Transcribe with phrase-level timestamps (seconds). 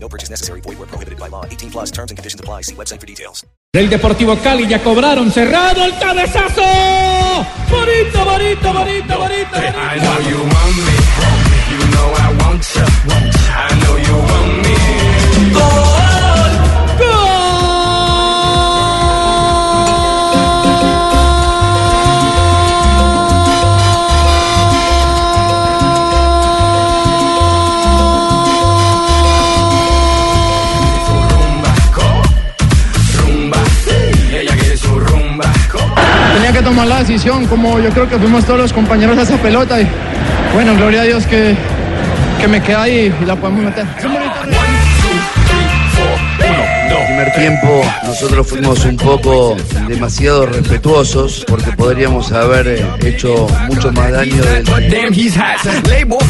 [0.00, 0.60] No purchase necessary.
[0.62, 1.44] Void where prohibited by law.
[1.44, 2.62] 18 plus terms and conditions apply.
[2.62, 3.44] See website for details.
[3.72, 6.62] Del Deportivo Cali ya cobraron cerrado el cabezazo.
[7.70, 9.56] Bonito, bonito, bonito, bonito.
[9.58, 10.96] I know you want me.
[11.70, 12.86] You know I want you.
[13.52, 14.67] I know you want me.
[36.62, 39.80] Tomar la decisión, como yo creo que fuimos todos los compañeros a esa pelota.
[39.80, 39.86] Y
[40.54, 41.56] bueno, gloria a Dios que,
[42.40, 43.86] que me queda ahí y la podemos meter.
[47.18, 49.56] Primer tiempo nosotros fuimos un poco
[49.88, 56.28] demasiado respetuosos porque podríamos haber eh, hecho mucho más daño del, but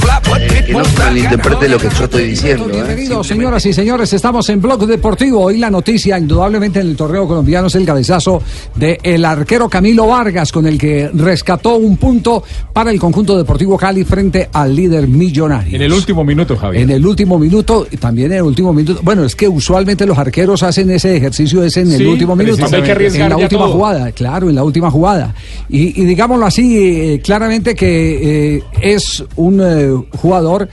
[0.66, 2.68] que no se malinterprete lo que yo estoy diciendo.
[2.68, 2.72] ¿eh?
[2.72, 4.12] Bienvenidos, señoras y señores.
[4.12, 5.44] Estamos en Blog Deportivo.
[5.44, 8.42] Hoy la noticia, indudablemente, en el torneo colombiano es el cabezazo
[8.74, 12.42] de el arquero Camilo Vargas, con el que rescató un punto
[12.72, 15.76] para el conjunto deportivo Cali frente al líder millonario.
[15.76, 16.82] En el último minuto, Javier.
[16.82, 19.00] En el último minuto, y también en el último minuto.
[19.02, 22.64] Bueno, es que usualmente los arqueros hacen ese ejercicio ese en el Sí, último minuto.
[22.66, 23.72] en la última todo.
[23.72, 25.34] jugada, claro, en la última jugada.
[25.68, 30.68] Y, y digámoslo así, eh, claramente que eh, es un eh, jugador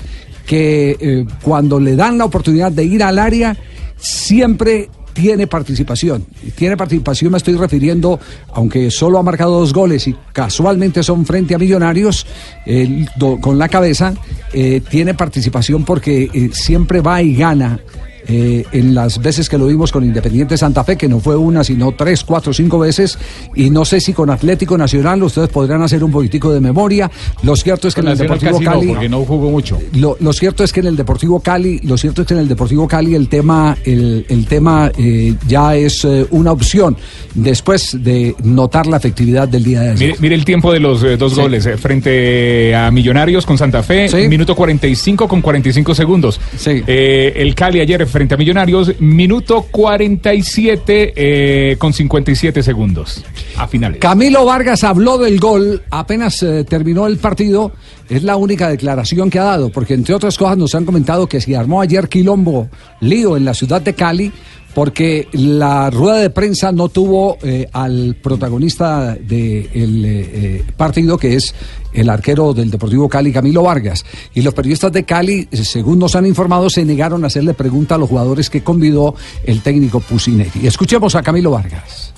[0.45, 3.57] que cuando le dan la oportunidad de ir al área,
[3.97, 6.25] siempre tiene participación.
[6.55, 8.19] Tiene participación, me estoy refiriendo,
[8.53, 12.27] aunque solo ha marcado dos goles y casualmente son frente a Millonarios,
[12.65, 14.13] eh, do- con la cabeza,
[14.53, 17.79] eh, tiene participación porque eh, siempre va y gana.
[18.27, 21.63] Eh, en las veces que lo vimos con Independiente Santa Fe, que no fue una,
[21.63, 23.17] sino tres, cuatro, cinco veces,
[23.55, 27.09] y no sé si con Atlético Nacional ustedes podrán hacer un poquitico de memoria.
[27.43, 28.87] Lo cierto es que en el Deportivo casi no, Cali.
[28.87, 29.77] porque no jugó mucho.
[29.93, 32.47] Lo, lo cierto es que en el Deportivo Cali, lo cierto es que en el
[32.47, 36.95] Deportivo Cali el tema, el, el tema eh, ya es eh, una opción
[37.33, 39.99] después de notar la efectividad del día de ayer.
[40.07, 43.83] Mire, mire el tiempo de los eh, dos goles eh, frente a Millonarios con Santa
[43.83, 44.27] Fe, Sí.
[44.27, 46.39] minuto 45 con 45 segundos.
[46.57, 46.81] Sí.
[46.87, 53.21] Eh, el Cali ayer frente a Millonarios, minuto 47 eh, con 57 segundos
[53.57, 53.99] a finales.
[53.99, 57.73] Camilo Vargas habló del gol apenas eh, terminó el partido.
[58.07, 61.41] Es la única declaración que ha dado, porque entre otras cosas nos han comentado que
[61.41, 62.69] se armó ayer quilombo,
[63.01, 64.31] lío en la ciudad de Cali,
[64.73, 71.53] porque la rueda de prensa no tuvo eh, al protagonista del partido, que es
[71.95, 74.05] el arquero del Deportivo Cali, Camilo Vargas.
[74.33, 77.95] Y los periodistas de Cali, eh, según nos han informado, se negaron a hacerle pregunta
[77.95, 80.67] a los jugadores que convidó el técnico Pusineri.
[80.67, 82.13] Escuchemos a Camilo Vargas.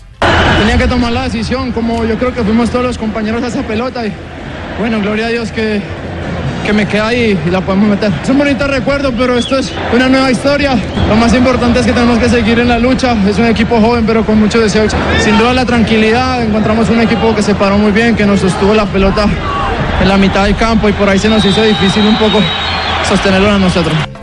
[0.59, 3.66] Tenía que tomar la decisión, como yo creo que fuimos todos los compañeros a esa
[3.66, 4.05] pelota.
[4.05, 4.11] Y
[4.79, 5.81] bueno, gloria a Dios que,
[6.67, 8.11] que me queda ahí y la podemos meter.
[8.22, 10.78] Es un bonito recuerdo, pero esto es una nueva historia.
[11.07, 13.16] Lo más importante es que tenemos que seguir en la lucha.
[13.25, 14.85] Es un equipo joven, pero con mucho deseo.
[15.22, 16.44] Sin duda la tranquilidad.
[16.44, 19.28] Encontramos un equipo que se paró muy bien, que nos sostuvo la pelota
[20.01, 22.39] en la mitad del campo y por ahí se nos hizo difícil un poco
[23.07, 24.16] sostenerlo a nosotros.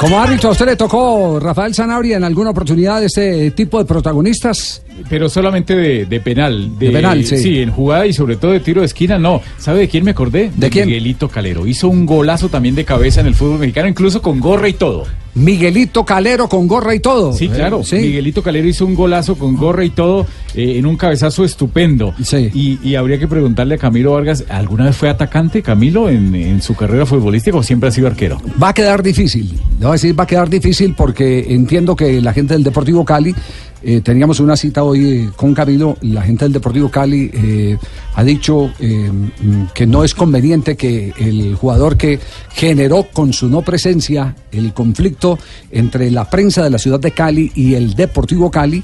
[0.00, 4.80] Como árbitro, ¿a usted le tocó, Rafael Sanabria, en alguna oportunidad este tipo de protagonistas?
[5.10, 6.78] Pero solamente de, de penal.
[6.78, 7.60] De penal, sí.
[7.60, 9.42] en jugada y sobre todo de tiro de esquina, no.
[9.58, 10.50] ¿Sabe de quién me acordé?
[10.56, 10.86] ¿De quién?
[10.86, 11.66] Miguelito Calero.
[11.66, 15.04] Hizo un golazo también de cabeza en el fútbol mexicano, incluso con gorra y todo.
[15.34, 17.32] Miguelito Calero con gorra y todo.
[17.32, 17.82] Sí, claro.
[17.84, 17.96] Sí.
[17.96, 22.14] Miguelito Calero hizo un golazo con gorra y todo eh, en un cabezazo estupendo.
[22.22, 22.50] Sí.
[22.52, 26.60] Y, y habría que preguntarle a Camilo Vargas, ¿alguna vez fue atacante Camilo en, en
[26.62, 28.40] su carrera futbolística o siempre ha sido arquero?
[28.60, 29.52] Va a quedar difícil.
[29.78, 33.04] Le voy a decir, va a quedar difícil porque entiendo que la gente del Deportivo
[33.04, 33.34] Cali,
[33.82, 37.78] eh, teníamos una cita hoy eh, con Camilo, la gente del Deportivo Cali eh,
[38.14, 42.18] ha dicho mm, que no es conveniente que el jugador que
[42.52, 45.38] generó con su no presencia el conflicto
[45.70, 48.82] entre la prensa de la ciudad de Cali y el Deportivo Cali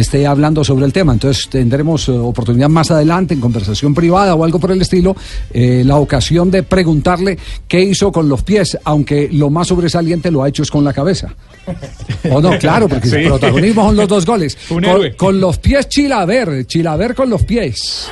[0.00, 1.12] esté hablando sobre el tema.
[1.12, 5.16] Entonces tendremos eh, oportunidad más adelante en conversación privada o algo por el estilo,
[5.52, 10.42] eh, la ocasión de preguntarle qué hizo con los pies, aunque lo más sobresaliente lo
[10.42, 11.34] ha hecho es con la cabeza.
[12.30, 13.16] O no, claro, porque Sí.
[13.16, 14.56] el protagonismo son los dos goles.
[14.70, 15.16] Un con, héroe.
[15.16, 18.08] con los pies Chilaver, Chilaver con los pies.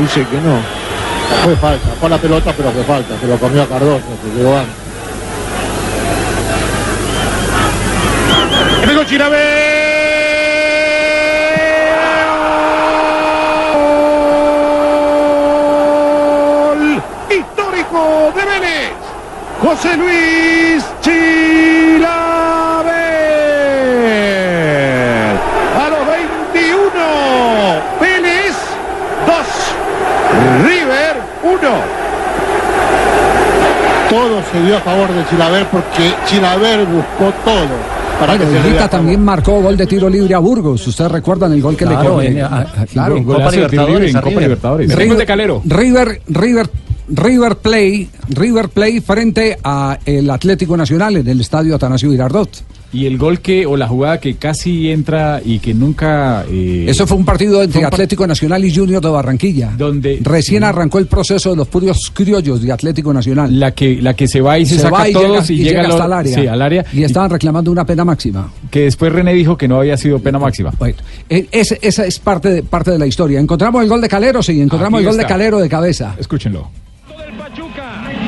[0.00, 0.58] Dice que no.
[1.44, 3.18] Fue falta, fue la pelota, pero fue falta.
[3.20, 4.74] Se lo comió a Cardoso, se llegó antes.
[8.86, 9.04] Diego
[19.76, 20.84] José Luis
[24.04, 25.34] Chilaver.
[25.76, 26.90] A los 21,
[28.00, 28.54] Vélez
[29.26, 29.36] 2,
[30.64, 31.58] River 1.
[34.10, 37.94] Todo se dio a favor de Chilaver porque Chilaver buscó todo.
[38.20, 40.86] Para Bueno, que también marcó gol de tiro libre a Burgos.
[40.86, 43.16] ¿Ustedes recuerdan el gol que Claro, le a- claro.
[43.16, 45.26] en Copa Libertadores, en Copa Libertadores.
[45.26, 45.62] Calero.
[45.64, 46.70] River, River,
[47.08, 52.48] River Play, River Play frente a el Atlético Nacional en el estadio Atanasio Girardot.
[52.92, 56.44] Y el gol que, o la jugada que casi entra y que nunca...
[56.48, 59.72] eh, Eso fue un partido entre fue un par- Atlético Nacional y Junior de Barranquilla.
[59.76, 63.58] Donde Recién arrancó el proceso de los puros criollos de Atlético Nacional.
[63.58, 65.60] La que, la que se va y se, Se saca va y todos llega, y,
[65.60, 66.34] y llega hasta el área.
[66.40, 66.84] Sí, al área.
[66.92, 68.52] Y estaban reclamando una pena máxima.
[68.70, 70.70] Que después René dijo que no había sido pena máxima.
[70.78, 70.96] Bueno,
[71.28, 73.40] ese- esa es parte de, parte de la historia.
[73.40, 75.26] Encontramos el gol de Calero, sí, encontramos Aquí el gol de.
[75.26, 76.14] Calero de cabeza.
[76.16, 76.70] Escúchenlo.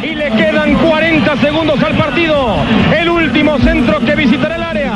[0.02, 2.56] Y le quedan 40 segundos al partido.
[2.94, 4.92] El último centro que visitará el área.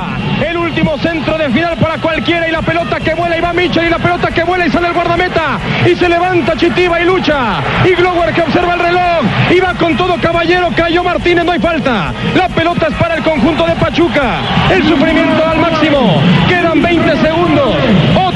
[0.47, 2.47] El último centro de final para cualquiera.
[2.47, 3.87] Y la pelota que vuela y va Mitchell.
[3.87, 5.59] Y la pelota que vuela y sale el guardameta.
[5.87, 7.63] Y se levanta Chitiba y lucha.
[7.87, 9.23] Y Glower que observa el reloj.
[9.57, 10.69] Y va con todo caballero.
[10.77, 12.13] Cayó Martínez, no hay falta.
[12.37, 14.41] La pelota es para el conjunto de Pachuca.
[14.71, 16.21] El sufrimiento al máximo.
[16.47, 17.75] Quedan 20 segundos.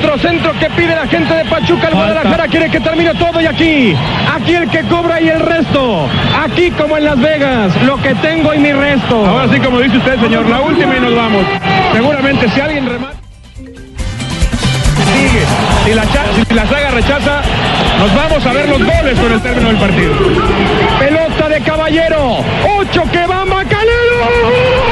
[0.04, 1.88] Otro centro que pide la gente de Pachuca.
[1.88, 3.40] El Guadalajara quiere que termine todo.
[3.40, 3.96] Y aquí,
[4.30, 6.06] aquí el que cobra y el resto.
[6.44, 7.72] Aquí como en Las Vegas.
[7.84, 9.24] Lo que tengo y mi resto.
[9.24, 11.46] Ahora sí, como dice usted, señor, la última y nos vamos.
[11.94, 13.14] Seguramente si alguien remata.
[15.14, 15.44] Sigue.
[15.86, 16.02] Si la,
[16.48, 17.40] si la saga rechaza,
[17.98, 20.12] nos vamos a ver los goles con el término del partido.
[20.98, 22.44] Pelota de caballero.
[22.78, 24.83] Ocho que va Macalero.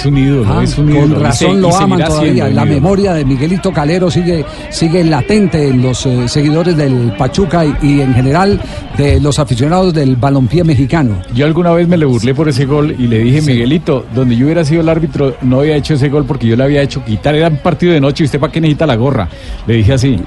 [0.00, 1.14] Es un ídolo, Ah, es un ídolo.
[1.14, 2.48] Con razón se- lo aman todavía.
[2.48, 7.74] La memoria de Miguelito Calero sigue, sigue latente en los eh, seguidores del Pachuca y,
[7.82, 8.60] y en general
[8.96, 11.20] de los aficionados del balompié mexicano.
[11.34, 14.46] Yo alguna vez me le burlé por ese gol y le dije, Miguelito, donde yo
[14.46, 17.34] hubiera sido el árbitro, no había hecho ese gol porque yo le había hecho quitar.
[17.34, 19.28] Era un partido de noche y usted para qué necesita la gorra.
[19.66, 20.18] Le dije así.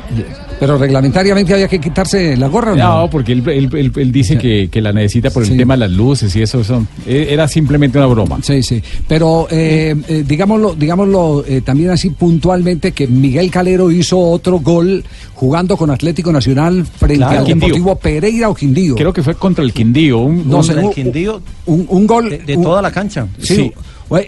[0.63, 2.71] Pero reglamentariamente había que quitarse la gorra.
[2.71, 5.49] ¿o No, No, porque él, él- él- él dice que, que la necesita por el
[5.49, 5.57] Sí.
[5.57, 6.63] tema de las luces y eso.
[6.63, 8.39] son- e- era simplemente una broma.
[8.41, 8.81] Sí, sí.
[9.05, 15.03] Pero eh, eh, digámoslo, digámoslo eh, también así puntualmente que Miguel Calero hizo otro gol
[15.33, 17.39] jugando con Atlético Nacional frente Claro.
[17.39, 17.67] al Quindío.
[17.67, 18.95] Deportivo Pereira o Quindío.
[18.95, 20.19] Creo que fue contra el Quindío.
[20.19, 23.27] Un, No un- el Quindío un, un gol de, de un- toda la cancha.
[23.37, 23.69] Sí,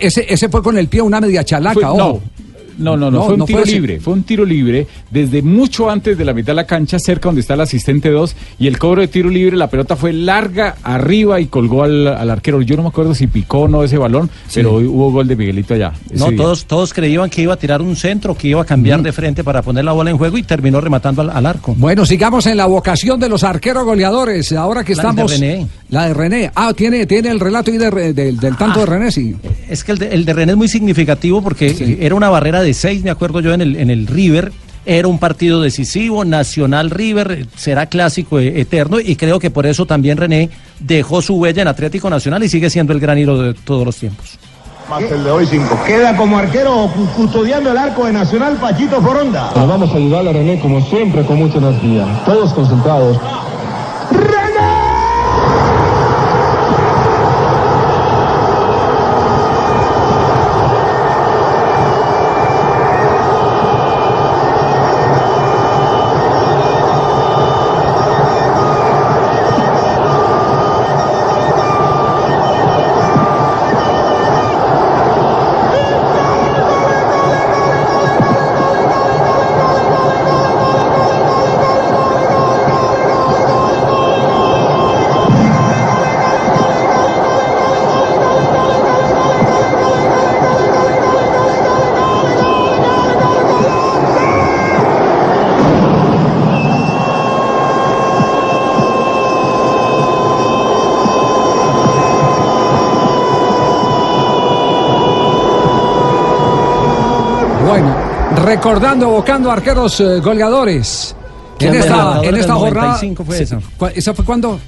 [0.02, 1.98] ese, ese fue con el pie una media chalaca, Fue- ojo.
[1.98, 2.22] no,
[2.78, 5.42] no, no, no, No, fue un no tiro fue libre, fue un tiro libre desde
[5.42, 8.68] mucho antes de la mitad de la cancha, cerca donde está el asistente 2, y
[8.68, 12.62] el cobro de tiro libre, la pelota fue larga arriba y colgó al, al arquero.
[12.62, 15.74] Yo no me acuerdo si picó o no ese balón, pero hubo gol de Miguelito
[15.74, 15.94] allá.
[16.14, 16.38] No, día.
[16.38, 19.44] todos, todos creían que iba a tirar un centro, que iba a cambiar de frente
[19.44, 21.76] para poner la bola en juego y terminó rematando al, al arco.
[21.78, 24.52] Bueno, sigamos en la vocación de los arqueros goleadores.
[24.54, 25.32] Ahora que La de estamos.
[25.32, 25.68] René.
[25.90, 26.52] La de René.
[26.56, 29.36] Ah, tiene, tiene el relato ahí de del, del tanto de René, sí.
[29.70, 32.65] Es que el de, el de René es muy significativo porque era una barrera de
[32.74, 34.52] seis, me acuerdo yo, en el, en el River.
[34.88, 39.66] Era un partido decisivo, Nacional River, eh, será clásico eh, eterno y creo que por
[39.66, 43.42] eso también René dejó su huella en Atlético Nacional y sigue siendo el gran hilo
[43.42, 44.38] de todos los tiempos.
[44.88, 45.80] Más el de hoy 5.
[45.88, 49.50] Queda como arquero cu- custodiando el arco de Nacional Pachito Foronda.
[49.56, 52.06] Vamos a ayudar a René como siempre, con mucha energía.
[52.24, 53.18] Todos concentrados.
[108.46, 111.16] Recordando, evocando arqueros eh, goleadores.
[111.60, 112.88] En ¿Quién esta, en esta jornada.
[113.00, 113.44] 95 fue Sí.
[113.44, 113.60] esa?
[113.78, 114.60] ¿Cu- ¿Esa fue cuándo?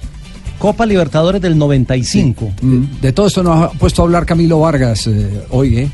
[0.58, 2.52] Copa Libertadores del 95.
[2.62, 5.90] Mm, De todo esto nos ha puesto a hablar Camilo Vargas eh, hoy, ¿eh?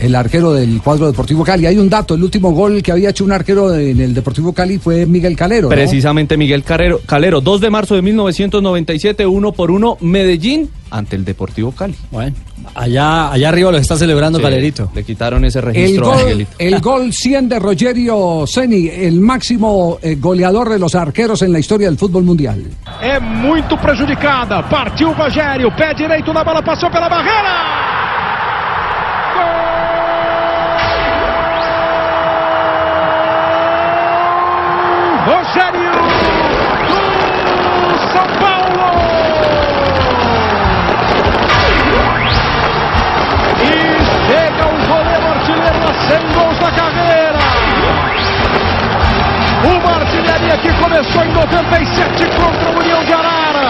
[0.00, 1.66] El arquero del cuadro Deportivo Cali.
[1.66, 4.78] Hay un dato, el último gol que había hecho un arquero en el Deportivo Cali
[4.78, 5.68] fue Miguel Calero.
[5.68, 5.68] ¿no?
[5.68, 11.24] Precisamente Miguel Carrero, Calero, 2 de marzo de 1997, uno por uno, Medellín ante el
[11.24, 11.96] Deportivo Cali.
[12.10, 12.36] Bueno,
[12.74, 14.90] allá, allá arriba lo está celebrando Sí, Calerito.
[14.94, 16.50] Le quitaron ese El registro a gol, Miguelito.
[16.58, 21.58] el gol 100 de Rogerio Ceni, el máximo eh, goleador de los arqueros en la
[21.58, 22.62] historia del fútbol mundial.
[23.00, 24.62] É muito prejudicada.
[24.68, 27.54] Partiu o Rogério, pé direito na bola, passou pela barreira.
[35.26, 36.01] Gol!
[46.12, 47.38] A 100 gols na carreira.
[49.64, 53.68] Uma artilharia que começou em 97 contra o União de Arara.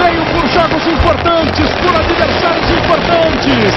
[0.00, 3.74] Veio por jogos importantes, por adversários importantes.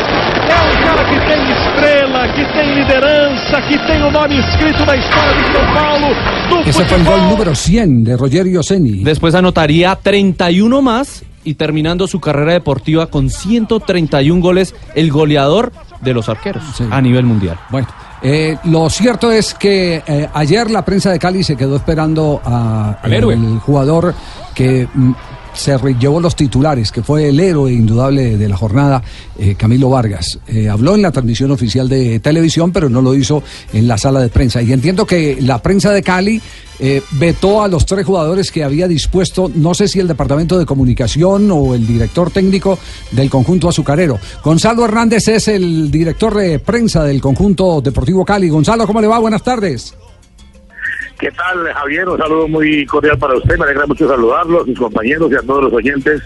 [0.48, 4.96] É um cara que tem estrela, que tem liderança, que tem o nome escrito na
[4.96, 6.16] história de São Paulo.
[6.50, 9.04] Do Ese fue el gol número 100 de Rogerio Ceni.
[9.04, 16.14] Después anotaría 31 más y terminando su carrera deportiva con 131 goles, el goleador de
[16.14, 17.58] los arqueros a nivel mundial.
[17.70, 17.88] Bueno,
[18.22, 22.98] eh, lo cierto es que eh, ayer la prensa de Cali se quedó esperando a
[23.02, 23.34] Al héroe.
[23.34, 24.14] el jugador
[24.54, 25.12] que mm,
[25.60, 29.04] se llevó los titulares, que fue el héroe indudable de la jornada,
[29.38, 30.40] eh, Camilo Vargas.
[30.48, 34.22] Eh, habló en la transmisión oficial de televisión, pero no lo hizo en la sala
[34.22, 34.62] de prensa.
[34.62, 36.42] Y entiendo que la prensa de Cali
[36.80, 40.66] eh, vetó a los tres jugadores que había dispuesto, no sé si el departamento de
[40.66, 42.80] comunicación o el director técnico
[43.12, 44.18] del conjunto azucarero.
[44.42, 48.48] Gonzalo Hernández es el director de prensa del conjunto Deportivo Cali.
[48.48, 49.20] Gonzalo, ¿cómo le va?
[49.20, 49.94] Buenas tardes.
[51.20, 52.08] ¿Qué tal, Javier?
[52.08, 53.58] Un saludo muy cordial para usted.
[53.58, 56.24] Me alegra mucho saludarlo, a sus compañeros y a todos los oyentes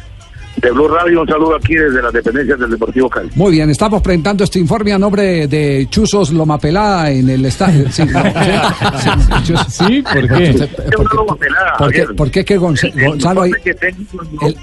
[0.64, 1.22] de Blue Radio.
[1.22, 3.30] Un saludo aquí desde las dependencias del Deportivo Cali.
[3.36, 7.92] Muy bien, estamos presentando este informe a nombre de Chuzos Loma Pelada en el estadio.
[7.92, 8.24] Sí, no,
[8.98, 9.74] sí, sí, Chuzos.
[9.74, 12.06] Sí, ¿por qué?
[12.16, 13.52] ¿Por qué, que Gonz- Gonzalo ahí?
[13.64, 13.98] Que tengo,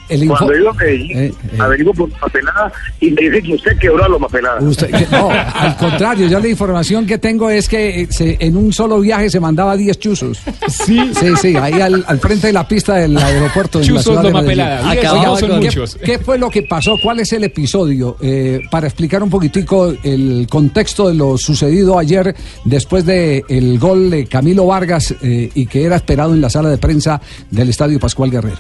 [0.09, 1.59] El, Cuando a Medellín, Eh, eh.
[1.59, 4.61] averiguo por Loma Pelada y me dice que usted quebró a Loma Pelada.
[4.61, 8.57] Usted- que- no, al contrario, yo la información que tengo es que eh, se- en
[8.57, 10.41] un solo viaje se mandaba 10 chuzos.
[10.69, 11.11] Sí.
[11.15, 13.81] Sí, sí, ahí al, al frente de la pista del aeropuerto.
[13.83, 14.43] Chuzos ciudad de Loma.
[14.45, 14.93] Pelada.
[14.93, 15.61] Diez Oiga, no
[15.95, 16.19] ¿qué- muchos.
[16.19, 16.97] ¿Qué fue lo que pasó?
[17.03, 18.17] ¿Cuál es el episodio?
[18.21, 24.11] Eh, para explicar un poquitico el contexto de lo sucedido ayer después del el gol
[24.11, 27.21] de Camilo Vargas eh, y que era esperado en la sala de prensa
[27.51, 28.59] del Estadio Pascual Guerrero.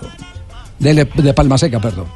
[0.78, 2.06] De, de Palmaseca, perdón.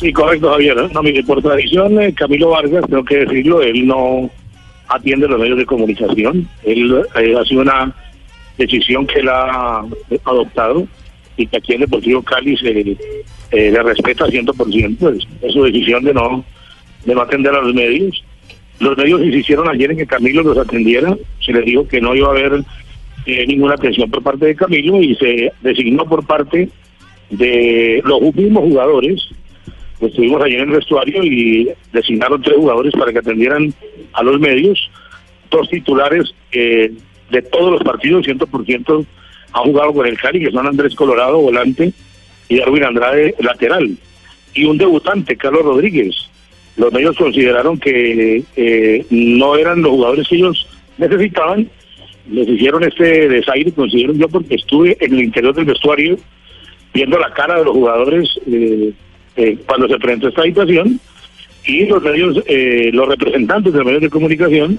[0.00, 0.76] Sí, correcto, Javier.
[0.78, 0.88] ¿eh?
[0.92, 4.30] No, mire, por tradición, eh, Camilo Vargas, tengo que decirlo, él no
[4.88, 6.48] atiende los medios de comunicación.
[6.64, 7.94] Él ha sido una
[8.58, 9.82] decisión que él ha
[10.24, 10.86] adoptado
[11.36, 15.16] y que aquí en Deportivo Cali se eh, le respeta 100%.
[15.16, 16.44] Es, es su decisión de no,
[17.04, 18.24] de no atender a los medios.
[18.80, 21.16] Los medios insistieron ayer en que Camilo los atendiera.
[21.40, 22.64] Se les dijo que no iba a haber
[23.26, 26.68] eh, ninguna atención por parte de Camilo y se designó por parte
[27.30, 29.28] de los mismos jugadores
[30.00, 33.72] estuvimos ayer en el vestuario y designaron tres jugadores para que atendieran
[34.12, 34.90] a los medios,
[35.50, 36.92] dos titulares eh,
[37.30, 39.06] de todos los partidos, 100%
[39.56, 41.92] han jugado con el Cali, que son Andrés Colorado, volante,
[42.48, 43.96] y Darwin Andrade, lateral,
[44.54, 46.14] y un debutante, Carlos Rodríguez.
[46.76, 50.66] Los medios consideraron que eh, no eran los jugadores que ellos
[50.98, 51.68] necesitaban,
[52.30, 56.18] les hicieron este desaire, considero yo, porque estuve en el interior del vestuario
[56.92, 58.92] viendo la cara de los jugadores eh,
[59.36, 61.00] eh, cuando se presentó esta situación.
[61.64, 64.78] Y los medios, eh, los representantes de los medios de comunicación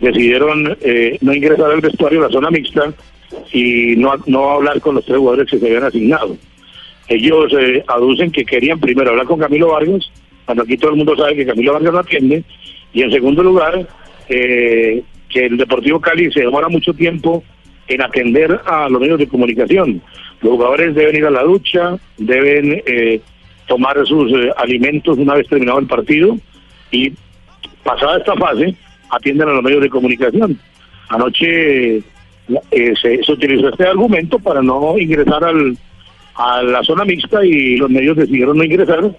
[0.00, 0.76] decidieron
[1.20, 2.94] no ingresar al vestuario, la zona mixta,
[3.52, 6.36] y no, no hablar con los tres jugadores que se habían asignado.
[7.08, 10.10] Ellos eh, aducen que querían primero hablar con Camilo Vargas,
[10.44, 12.44] cuando aquí todo el mundo sabe que Camilo Vargas no atiende,
[12.92, 13.86] y en segundo lugar,
[14.28, 17.42] eh, que el Deportivo Cali se demora mucho tiempo
[17.88, 20.02] en atender a los medios de comunicación.
[20.40, 23.20] Los jugadores deben ir a la ducha, deben eh,
[23.66, 26.36] tomar sus eh, alimentos una vez terminado el partido
[26.90, 27.12] y
[27.84, 28.74] pasada esta fase
[29.10, 30.58] atienden a los medios de comunicación.
[31.08, 32.02] Anoche
[32.70, 35.76] eh, se, se utilizó este argumento para no ingresar al,
[36.34, 39.10] a la zona mixta y los medios decidieron no ingresar.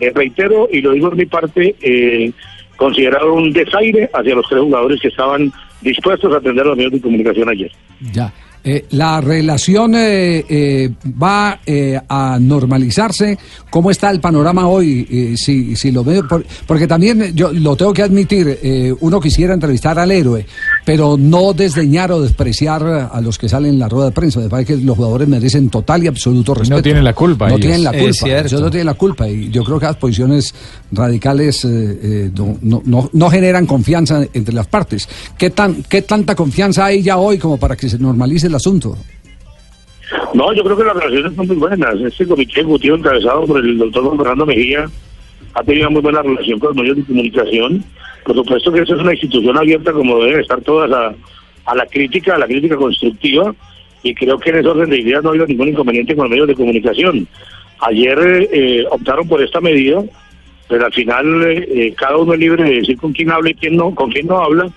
[0.00, 2.30] Eh, reitero, y lo digo de mi parte, eh,
[2.76, 7.00] consideraron un desaire hacia los tres jugadores que estaban dispuestos a atender los medios de
[7.00, 7.70] comunicación ayer.
[8.12, 8.32] Ya.
[8.64, 11.58] Eh, la relación eh, va
[12.08, 13.38] a normalizarse.
[13.70, 15.36] ¿Cómo está el panorama hoy?
[15.36, 19.98] Si, si lo veo, por- porque también yo lo tengo que admitir, uno quisiera entrevistar
[19.98, 20.44] al héroe,
[20.88, 24.40] pero no desdeñar o despreciar a los que salen en la rueda de prensa.
[24.40, 26.80] Me parece que los jugadores merecen total y absoluto respeto.
[26.80, 27.60] tienen la culpa No ellos.
[27.60, 28.12] tienen la Es culpa.
[28.26, 28.46] cierto.
[28.48, 29.28] Ellos no tienen la culpa.
[29.28, 30.54] Y yo creo que las posiciones
[30.90, 31.68] radicales eh,
[32.02, 35.06] eh, no, no- no- no generan confianza entre las partes.
[35.36, 38.96] ¿Qué, tan, ¿Qué tanta confianza hay ya hoy como para que se normalice el asunto?
[40.32, 42.00] No, yo creo que las relaciones son muy buenas.
[42.00, 44.88] Este comité ejecutivo encabezado por el doctor Juan Fernando Mejía
[45.52, 47.84] ha tenido una muy buena relación con los medios de comunicación.
[48.28, 50.90] Por supuesto que esa es una institución abierta como deben estar todas
[51.64, 53.54] a, la crítica, a la crítica constructiva
[54.02, 56.30] y creo que en ese orden de ideas no ha habido ningún inconveniente con los
[56.32, 57.26] medios de comunicación.
[57.80, 60.02] Ayer eh, optaron por esta medida,
[60.68, 63.76] pero al final eh, cada uno es libre de decir con quién habla y quién
[63.76, 64.68] no, con quién no habla,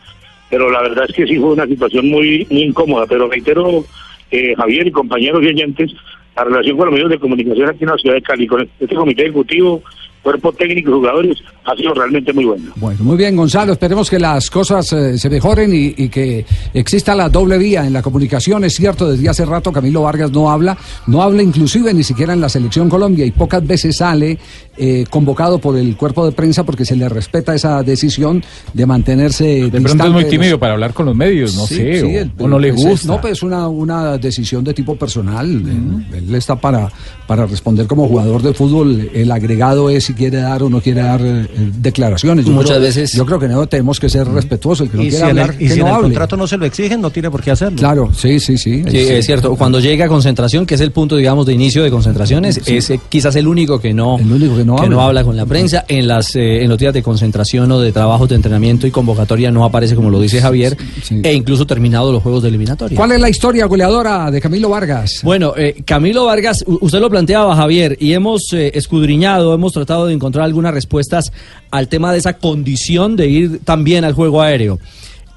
[0.49, 3.83] pero la verdad es que sí fue una situación muy, muy incómoda, pero reitero,
[4.31, 5.91] eh, Javier y compañeros y oyentes,
[6.37, 8.95] la relación con los medios de comunicación aquí en la ciudad de Cali, con este
[8.95, 9.83] comité ejecutivo,
[10.23, 12.71] cuerpo técnico y jugadores, ha sido realmente muy bueno.
[12.75, 13.73] Bueno, muy bien, Gonzalo.
[13.73, 17.93] Esperemos que las cosas eh, se mejoren y, y que exista la doble vía en
[17.93, 18.63] la comunicación.
[18.63, 22.41] Es cierto, desde hace rato Camilo Vargas no habla, no habla inclusive ni siquiera en
[22.41, 24.37] la selección Colombia y pocas veces sale
[24.77, 29.69] eh, convocado por el cuerpo de prensa porque se le respeta esa decisión de mantenerse
[29.69, 32.19] De pronto es muy tímido para hablar con los medios, no Sí, sé, sí, o,
[32.19, 33.07] el- o no le pues, gusta.
[33.07, 35.47] No, pues es una, una decisión de tipo personal.
[35.49, 36.91] Él, él está para,
[37.27, 39.09] para responder como jugador de fútbol.
[39.13, 41.47] El agregado es si quiere dar o no quiere dar eh,
[41.79, 42.45] declaraciones.
[42.45, 44.85] Yo Muchas creo- veces- Yo creo que no tenemos que ser respetuosos.
[44.85, 46.07] El que no Y quiere si el, hablar, y que si no en el hable.
[46.07, 47.77] contrato no se lo exigen, no tiene por qué hacerlo.
[47.77, 48.83] Claro, sí, sí, sí.
[48.89, 49.55] Sí, es cierto.
[49.55, 52.77] Cuando llega a concentración, que es el punto, digamos, de inicio de concentraciones, Sí.
[52.77, 55.23] es eh, quizás el único que no, El único que no habla.
[55.23, 55.85] con la prensa.
[55.87, 59.51] En las eh, en los días de concentración o de trabajo de entrenamiento y convocatoria
[59.51, 60.75] no aparece, como lo dice Javier,
[61.23, 62.97] e incluso terminado los juegos de eliminatoria.
[62.97, 65.19] ¿Cuál es la historia goleadora de Camilo Vargas?
[65.23, 70.13] Bueno, eh, Camilo Vargas, usted lo planteaba, Javier, y hemos eh, escudriñado, hemos tratado de
[70.13, 71.31] encontrar algunas respuestas
[71.69, 74.79] al tema de esa condición de ir también al juego aéreo.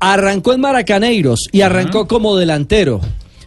[0.00, 3.00] Arrancó en Maracaneiros y arrancó como delantero,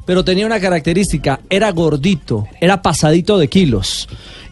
[0.06, 4.08] pero tenía una característica, era gordito, era pasadito de kilos.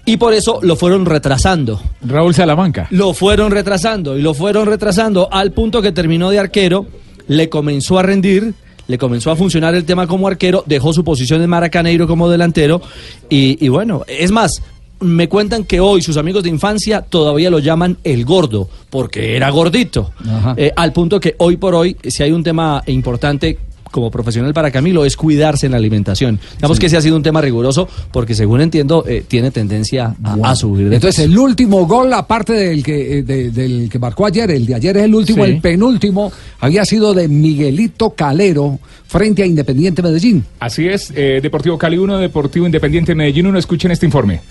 [0.05, 1.81] Y por eso lo fueron retrasando.
[2.01, 2.87] Raúl Salamanca.
[2.91, 6.85] Lo fueron retrasando y lo fueron retrasando al punto que terminó de arquero,
[7.27, 8.53] le comenzó a rendir,
[8.87, 12.81] le comenzó a funcionar el tema como arquero, dejó su posición en Maracaneiro como delantero
[13.29, 14.61] y, y bueno, es más,
[15.05, 19.49] me cuentan que hoy sus amigos de infancia todavía lo llaman el gordo, porque era
[19.49, 20.11] gordito.
[20.57, 23.57] Eh, al punto que hoy por hoy, si hay un tema importante
[23.91, 26.37] como profesional para Camilo, es cuidarse en la alimentación.
[26.57, 26.81] Digamos Sí.
[26.81, 30.53] que ese ha sido un tema riguroso, porque según entiendo, eh, tiene tendencia a, a
[30.57, 31.31] subir de Entonces, peso.
[31.31, 34.97] el último gol, aparte del que, eh, de- del que marcó ayer, el de ayer
[34.97, 35.51] es el último, Sí.
[35.51, 40.43] el penúltimo, había sido de Miguelito Calero frente a Independiente Medellín.
[40.59, 43.59] Así es, eh, Deportivo Cali 1, Deportivo Independiente Medellín 1.
[43.59, 44.41] Escuchen este informe.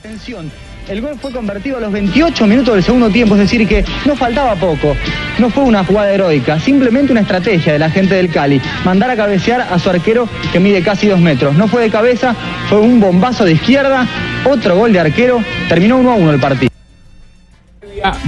[0.00, 0.50] Atención,
[0.88, 4.16] el gol fue convertido a los 28 minutos del segundo tiempo, es decir, que no
[4.16, 4.96] faltaba poco.
[5.38, 8.62] No fue una jugada heroica, simplemente una estrategia de la gente del Cali.
[8.82, 11.54] Mandar a cabecear a su arquero que mide casi dos metros.
[11.54, 12.34] No fue de cabeza,
[12.70, 14.08] fue un bombazo de izquierda,
[14.46, 16.69] otro gol de arquero, terminó 1 a 1 el partido.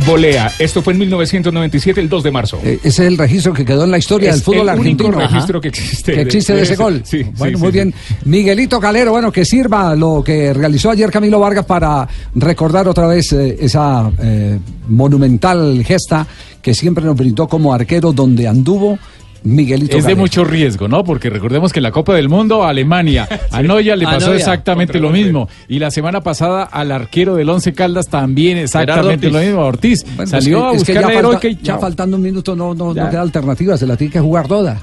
[0.07, 0.51] Volea.
[0.59, 2.59] Esto fue en 1997, el 2 de marzo.
[2.65, 5.07] Eh, ese es el registro que quedó en la historia Es del fútbol el único
[5.09, 5.29] argentino.
[5.29, 6.83] registro que existe Que existe de, de ese ese.
[6.83, 7.03] gol.
[7.05, 7.95] Sí, bueno, sí, muy sí, bien.
[8.25, 13.33] Miguelito Calero, bueno, que sirva lo que realizó ayer Camilo Vargas para recordar otra vez
[13.33, 16.27] eh, esa eh, monumental gesta
[16.61, 18.99] que siempre nos brindó como arquero donde anduvo
[19.45, 21.03] Miguelito Es de mucho riesgo, ¿no?
[21.05, 24.99] Porque recordemos que en la Copa del Mundo, Alemania, a Noya le A pasó exactamente
[25.01, 25.49] lo mismo.
[25.69, 30.05] Y la semana pasada al arquero del Once Caldas también exactamente lo mismo, Ortiz.
[30.17, 32.55] Bueno, Salió es que- a es que buscar ya falta- y ya faltando un minuto
[32.55, 34.79] no, no, no queda alternativa, se la tiene que jugar toda.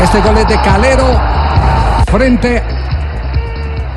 [0.00, 1.20] Este gol es de Calero
[2.10, 2.62] frente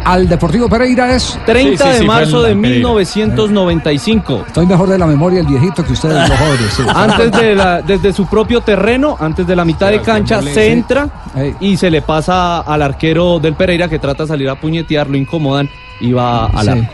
[0.06, 4.44] al Deportivo Pereira es 30 de marzo de 1995.
[4.48, 6.74] Estoy mejor de la memoria el viejito que ustedes los jóvenes.
[6.76, 6.84] sí.
[6.94, 10.60] Antes de la, desde su propio terreno, antes de la mitad de cancha, se sí.
[10.72, 11.10] entra
[11.60, 15.18] y se le pasa al arquero del Pereira que trata de salir a puñetear, lo
[15.18, 16.94] incomodan y va al Sí, arco.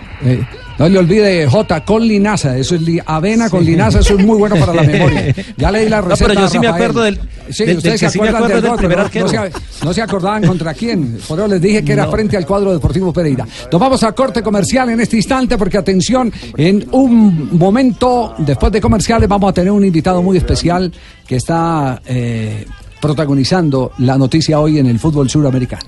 [0.79, 4.37] No le olvide J con linaza, eso es li- avena con linaza, eso es muy
[4.39, 5.35] bueno para la memoria.
[5.57, 6.27] Ya leí la No, receta.
[6.29, 8.71] pero yo sí me acuerdo del- Sí, del- ustedes del se sí acuerdan acuerdo del
[8.71, 9.51] del primer no, se,
[9.85, 11.17] no se acordaban contra quién.
[11.27, 12.11] Por eso les dije que era No.
[12.11, 13.45] frente al cuadro Deportivo Pereira.
[13.71, 18.79] Nos vamos a corte comercial en este instante porque atención, en un momento después de
[18.79, 20.91] comerciales vamos a tener un invitado muy especial
[21.27, 22.65] que está eh,
[23.01, 25.83] protagonizando la noticia hoy en el fútbol suramericano.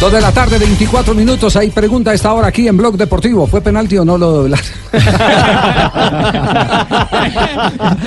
[0.00, 1.56] Dos de la tarde, 24 minutos.
[1.56, 3.48] Hay pregunta a esta hora aquí en Blog Deportivo.
[3.48, 4.60] ¿Fue penalti o no lo de Velar?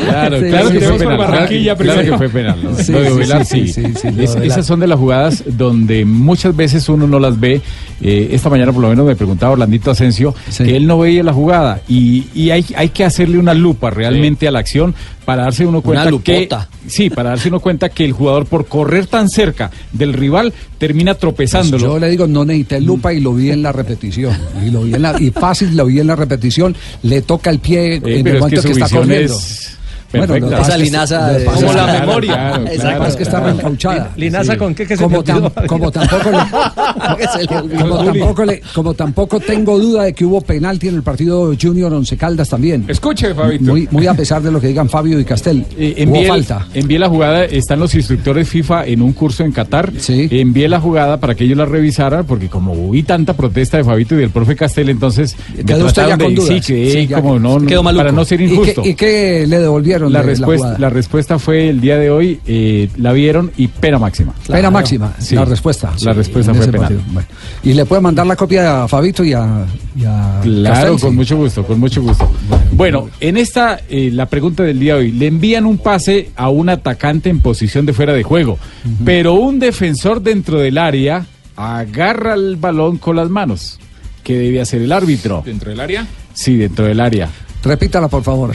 [0.05, 0.85] Claro, Sí, claro sí, que sí.
[0.87, 1.77] fue penal.
[1.77, 2.63] Claro que fue penal.
[2.63, 2.69] ¿no?
[2.71, 3.73] Lo de sí, Ovelar, sí,
[4.17, 7.61] Es- esas son de las jugadas donde muchas veces uno no las ve.
[8.01, 11.33] Eh, esta mañana por lo menos me preguntaba Orlandito Asensio que él no veía la
[11.33, 15.65] jugada y, y hay, hay que hacerle una lupa realmente a la acción para darse
[15.65, 16.49] uno cuenta que
[16.87, 21.13] sí, para darse uno cuenta que el jugador por correr tan cerca del rival termina
[21.13, 21.83] tropezándolo.
[21.83, 24.35] Yo le digo, no necesité lupa y lo vi en la repetición.
[24.65, 26.75] Y lo vi en la, y fácil lo vi en la repetición.
[27.03, 29.33] Le toca el pie en Eh, el es que está corriendo.
[29.33, 29.77] es
[30.13, 32.33] Bueno, que pasa Esa es que- linaza que pasa como es la que- memoria.
[32.33, 33.45] claro, que claro, pasa es que está claro.
[33.53, 34.11] reencauchada.
[34.17, 34.57] Linaza, Sí.
[34.59, 34.87] ¿con qué?
[34.87, 36.37] ¿Qué se como, tam- como tampoco le-
[37.81, 41.93] como tampoco le- como tampoco tengo duda de que hubo penalti en el partido Junior
[41.93, 42.85] Once Caldas también.
[42.87, 43.63] Escuche, Fabito.
[43.71, 45.65] Muy, muy a pesar de lo que digan Fabio y Castel.
[45.77, 46.67] Eh, hubo envié, el- falta.
[46.73, 49.91] envié la jugada, están los instructores FIFA en un curso en Qatar.
[50.07, 54.15] Envié la jugada para que ellos la revisaran, porque como hubo tanta protesta de Fabito
[54.15, 56.65] y del profe Castel, entonces me Quedó usted ya trataron con de- dudas.
[56.65, 57.99] Sí, Sí, ya como no, no- quedó maluco.
[58.03, 58.81] para no ser ¿Y qué- injusto.
[58.85, 60.79] ¿Y qué, le devolvieron la, de respuesta, jugada?
[60.79, 64.33] la respuesta fue el día de hoy, eh, la vieron y pena máxima.
[64.47, 65.93] Pena máxima, Sí, la respuesta.
[66.03, 67.01] La respuesta fue penal.
[67.11, 67.27] Bueno.
[67.63, 71.15] Y le puede mandar la copia a Fabito y a, y a Claro, con sí.
[71.15, 72.29] mucho gusto, con mucho gusto.
[72.73, 76.49] Bueno, en esta, eh, la pregunta del día de hoy, le envían un pase a
[76.49, 78.57] un atacante en posición de fuera de juego,
[79.05, 83.79] pero un defensor dentro del área agarra el balón con las manos.
[84.23, 85.41] ¿Qué debe hacer el árbitro?
[85.45, 86.07] ¿Dentro del área?
[86.33, 87.29] Sí, dentro del área.
[87.63, 88.51] Repítala, por favor,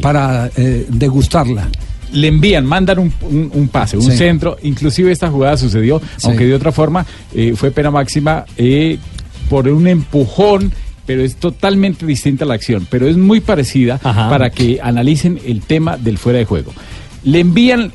[0.00, 1.68] para, eh, degustarla.
[2.10, 4.16] le envían, mandan un, un- un pase, un Sí.
[4.16, 4.56] centro.
[4.62, 6.26] Inclusive esta jugada sucedió, Sí.
[6.28, 8.96] aunque de otra forma eh, fue pena máxima eh,
[9.50, 10.72] por un empujón,
[11.04, 15.98] pero es totalmente distinta la acción, pero es muy parecida para que analicen el tema
[15.98, 16.72] del fuera de juego.
[17.24, 17.92] Le envían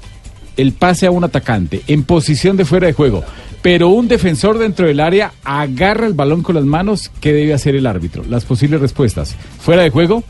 [0.58, 3.24] el pase a un atacante en posición de fuera de juego,
[3.64, 7.76] pero un defensor dentro del área agarra el balón con las manos, ¿qué debe hacer
[7.76, 8.24] el árbitro?
[8.30, 9.36] Las posibles respuestas.
[9.60, 10.24] Fuera de juego,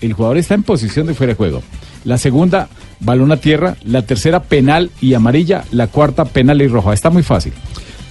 [0.00, 1.62] el jugador está en posición de fuera de juego.
[2.04, 2.68] La segunda,
[3.00, 3.76] balón a tierra.
[3.84, 5.64] La tercera, penal y amarilla.
[5.70, 6.94] La cuarta, penal y roja.
[6.94, 7.52] Está muy fácil.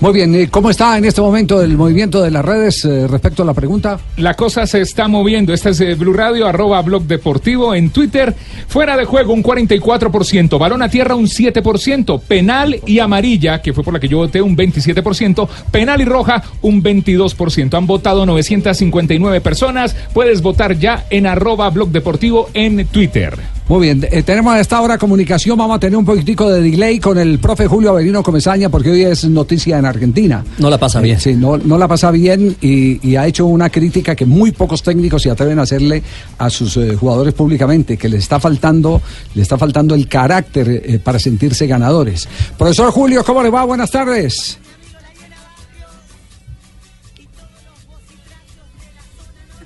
[0.01, 3.43] Muy bien, eh, ¿cómo está en este momento el movimiento de las redes eh, respecto
[3.43, 3.99] a la pregunta?
[4.15, 5.53] La cosa se está moviendo.
[5.53, 8.33] Esta es eh, Blue Radio, arroba Blog Deportivo en Twitter.
[8.69, 13.83] Fuera de juego un 44%, balón a tierra un 7%, penal y amarilla, que fue
[13.83, 17.73] por la que yo voté, un 27%, penal y roja un 22%.
[17.77, 19.97] Han votado 959 personas.
[20.13, 23.58] Puedes votar ya en arroba Blog Deportivo en Twitter.
[23.69, 26.99] Muy bien, eh, tenemos a esta hora comunicación, vamos a tener un poquitico de delay
[26.99, 30.43] con el profe Julio Avelino Comesaña porque hoy es noticia en Argentina.
[30.57, 31.19] No la pasa Eh, bien.
[31.19, 34.81] sí, no, no la pasa bien y, y ha hecho una crítica que muy pocos
[34.81, 36.01] técnicos se atreven a hacerle
[36.39, 39.03] a sus eh, jugadores públicamente, que le está faltando,
[39.35, 42.27] le está faltando el carácter para sentirse ganadores.
[42.57, 43.65] Profesor Julio, ¿cómo le va?
[43.65, 44.58] Buenas tardes.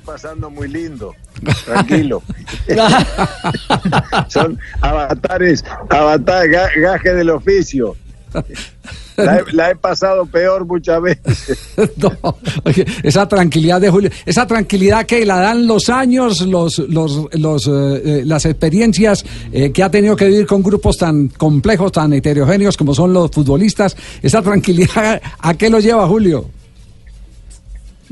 [0.05, 1.13] Pasando muy lindo,
[1.65, 2.21] tranquilo.
[4.29, 7.95] Son avatares, avatar, ga- gaje del oficio.
[9.15, 11.69] La he, la he pasado peor muchas veces.
[11.97, 17.27] No, oye, esa tranquilidad de Julio, esa tranquilidad que la dan los años, los, los,
[17.33, 17.71] los, eh,
[18.03, 22.75] eh, las experiencias eh, que ha tenido que vivir con grupos tan complejos, tan heterogéneos
[22.75, 26.49] como son los futbolistas, esa tranquilidad, ¿a qué lo lleva Julio?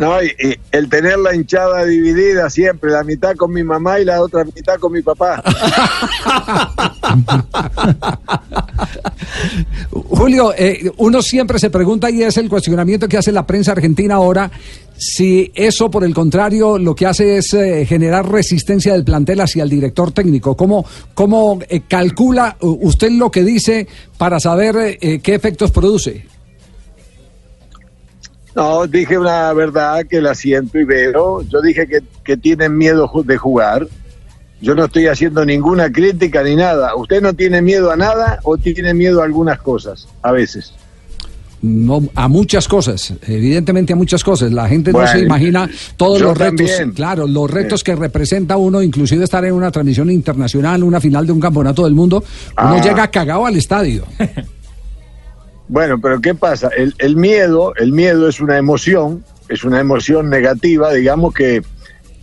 [0.02, 0.34] No, y,
[0.72, 4.80] el tener la hinchada dividida siempre, la mitad con mi mamá y la otra mitad
[4.80, 5.44] con mi papá.
[9.92, 14.16] Julio, eh, uno siempre se pregunta y es el cuestionamiento que hace la prensa argentina
[14.16, 14.50] ahora,
[14.98, 19.62] si eso por el contrario lo que hace es eh, generar resistencia del plantel hacia
[19.62, 20.58] el director técnico.
[20.58, 20.84] ¿Cómo,
[21.14, 23.88] cómo eh, calcula uh, usted lo que dice
[24.18, 26.26] para saber eh, qué efectos produce?
[28.56, 31.42] No, dije una verdad que la siento y veo.
[31.44, 33.88] Yo dije que, que tienen miedo de jugar.
[34.62, 36.96] Yo no estoy haciendo ninguna crítica ni nada.
[36.96, 40.08] ¿Usted no tiene miedo a nada o tiene miedo a algunas cosas?
[40.22, 40.74] A veces.
[41.64, 44.52] No, a muchas cosas, evidentemente a muchas cosas.
[44.52, 46.92] La gente no se imagina todos los retos, también.
[46.92, 51.32] claro, los retos que representa uno, inclusive estar en una transmisión internacional, una final de
[51.34, 52.24] un campeonato del mundo,
[52.58, 52.82] uno Ah.
[52.84, 54.04] llega cagado al estadio.
[55.72, 56.68] Bueno, pero ¿qué pasa?
[56.76, 61.64] El, el miedo, el miedo es una emoción, es una emoción negativa, digamos que,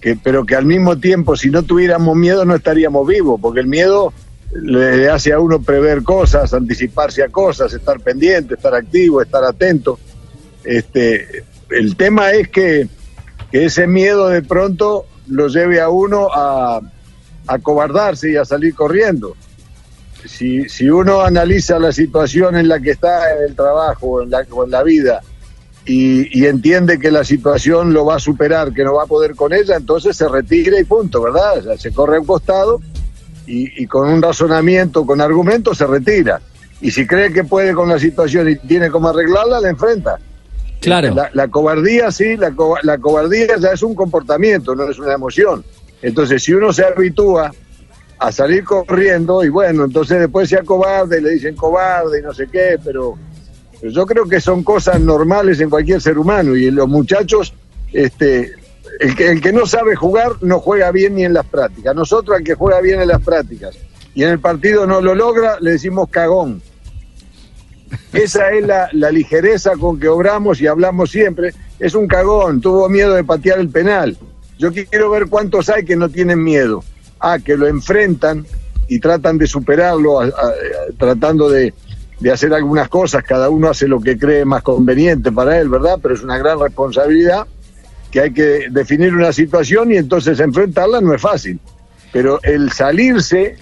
[0.03, 3.67] que, pero que al mismo tiempo, si no tuviéramos miedo, no estaríamos vivos, porque el
[3.67, 4.13] miedo
[4.53, 9.99] le hace a uno prever cosas, anticiparse a cosas, estar pendiente, estar activo, estar atento.
[10.63, 12.87] Este, el tema es que,
[13.51, 16.83] que ese miedo de pronto lo lleve a uno a,
[17.47, 19.35] a cobardarse y a salir corriendo
[20.27, 24.31] si, si uno analiza la situación en la que está en el trabajo o en
[24.31, 25.21] la, o en la vida
[25.85, 29.35] y, y entiende que la situación lo va a superar, que no va a poder
[29.35, 31.59] con ella, entonces se retira y punto, ¿verdad?
[31.59, 32.81] O sea, se corre a un costado
[33.47, 36.41] y, y con un razonamiento, con argumentos, se retira.
[36.81, 40.19] Y si cree que puede con la situación y tiene cómo arreglarla, la enfrenta.
[40.81, 41.15] Claro.
[41.15, 45.15] La, la cobardía, sí, la, co- la cobardía ya es un comportamiento, no es una
[45.15, 45.65] emoción.
[46.03, 47.51] Entonces, si uno se habitúa
[48.19, 52.49] a salir corriendo, y bueno, entonces después sea cobarde, le dicen cobarde y no sé
[52.49, 53.17] qué, pero,
[53.83, 56.57] yo creo que son cosas normales en cualquier ser humano.
[56.57, 57.55] Y los muchachos,
[57.93, 58.53] este,
[59.01, 61.95] el que, no sabe jugar no juega bien ni en las prácticas.
[61.95, 63.77] Nosotros, al que juega bien en las prácticas
[64.15, 66.61] y en el partido no lo logra, le decimos cagón.
[68.13, 71.55] Esa es la ligereza con que obramos y hablamos siempre.
[71.79, 74.17] Es un cagón, tuvo miedo de patear el penal.
[74.59, 76.83] Yo quiero ver cuántos hay que no tienen miedo.
[77.21, 78.47] Ah, que lo enfrentan
[78.89, 81.75] y tratan de superarlo, a- a- a- tratando de,
[82.21, 83.23] de hacer algunas cosas.
[83.25, 85.99] Cada uno hace lo que cree más conveniente para él, ¿verdad?
[86.03, 87.47] Pero es una gran responsabilidad
[88.11, 91.61] que hay que definir una situación y entonces enfrentarla no es fácil.
[92.13, 93.57] Pero el salirse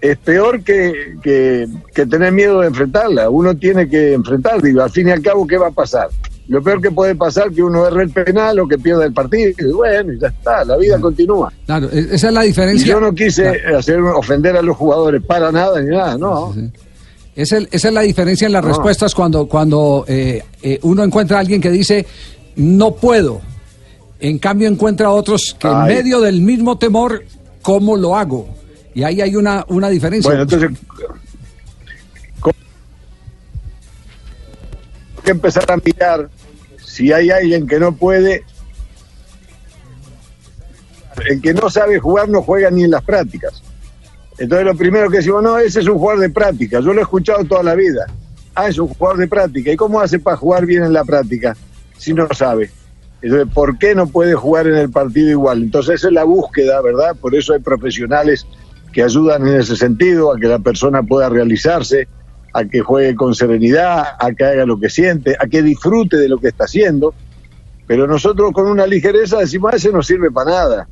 [0.00, 3.28] es peor que, que, que tener miedo de enfrentarla.
[3.28, 6.08] Uno tiene que enfrentar, digo, al fin y al cabo, ¿qué va a pasar?
[6.50, 9.12] Lo peor que puede pasar es que uno erre el penal o que pierda el
[9.12, 9.50] partido.
[9.56, 11.52] Y bueno, y ya está, la vida continúa.
[11.64, 12.86] Claro, e- esa es la Y diferencia.
[12.88, 16.52] yo no quise hacer ofender a los jugadores para nada ni nada, no.
[17.36, 18.68] Es el- esa es la diferencia en las No.
[18.70, 22.04] respuestas cuando, cuando eh, eh, uno encuentra a alguien que dice
[22.56, 23.40] no puedo.
[24.18, 27.22] En cambio encuentra a otros que en medio del mismo temor,
[27.62, 28.48] ¿cómo lo hago?
[28.92, 30.28] Y ahí hay una, una diferencia.
[30.28, 30.70] Bueno, entonces
[35.24, 36.28] que empezar a mirar
[36.90, 38.44] si hay alguien que no puede.
[41.28, 43.62] El que no sabe jugar no juega ni en las prácticas.
[44.38, 47.02] Entonces lo primero que decimos, no, ese es un jugador de práctica, yo lo he
[47.02, 48.06] escuchado toda la vida.
[48.54, 49.70] Ah, es un jugador de práctica.
[49.70, 51.56] ¿Y cómo hace para jugar bien en la práctica
[51.96, 52.70] si no sabe?
[53.22, 55.62] Entonces, ¿por qué no puede jugar en el partido igual?
[55.62, 57.14] Entonces, esa es la búsqueda, ¿verdad?
[57.20, 58.46] Por eso hay profesionales
[58.92, 62.08] que ayudan en ese sentido, a que la persona pueda realizarse,
[62.52, 66.28] a que juegue con serenidad, a que haga lo que siente, a que disfrute de
[66.28, 67.14] lo que está haciendo.
[67.86, 70.88] Pero nosotros con una ligereza decimos, "Ah, ese no sirve para nada,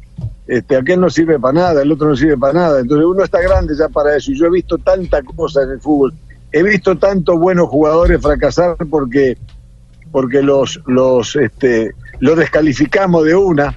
[0.48, 2.80] este, aquel no sirve para nada, el otro no sirve para nada.
[2.80, 4.32] Entonces uno está grande ya para eso.
[4.32, 6.14] Y yo he visto tanta cosa en el fútbol,
[6.50, 9.36] he visto tantos buenos jugadores fracasar porque,
[10.10, 13.76] porque los, los, este, los descalificamos de una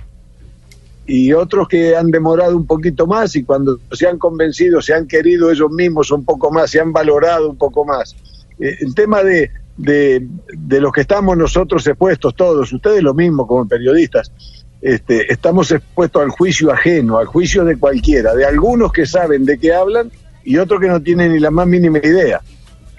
[1.05, 5.07] y otros que han demorado un poquito más y cuando se han convencido, se han
[5.07, 8.15] querido ellos mismos un poco más, se han valorado un poco más.
[8.59, 13.47] Eh, el tema de, de, de los que estamos nosotros expuestos todos, ustedes lo mismo
[13.47, 14.31] como periodistas,
[14.81, 19.57] este, estamos expuestos al juicio ajeno, al juicio de cualquiera, de algunos que saben de
[19.57, 20.11] qué hablan
[20.43, 22.41] y otros que no tienen ni la más mínima idea.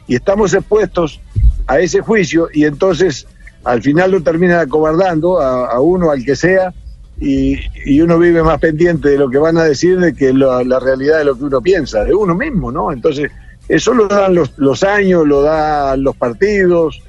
[0.07, 1.21] Y estamos expuestos
[1.67, 3.27] a ese juicio y entonces
[3.65, 6.75] al final lo terminan acobardando a, a uno, al que sea,
[7.23, 10.65] y, y uno vive más pendiente de lo que van a decir de que la,
[10.65, 12.91] la realidad de lo que uno piensa, de uno mismo, ¿no?
[12.93, 13.31] Entonces,
[13.69, 17.01] eso lo dan los, los años, lo dan los partidos,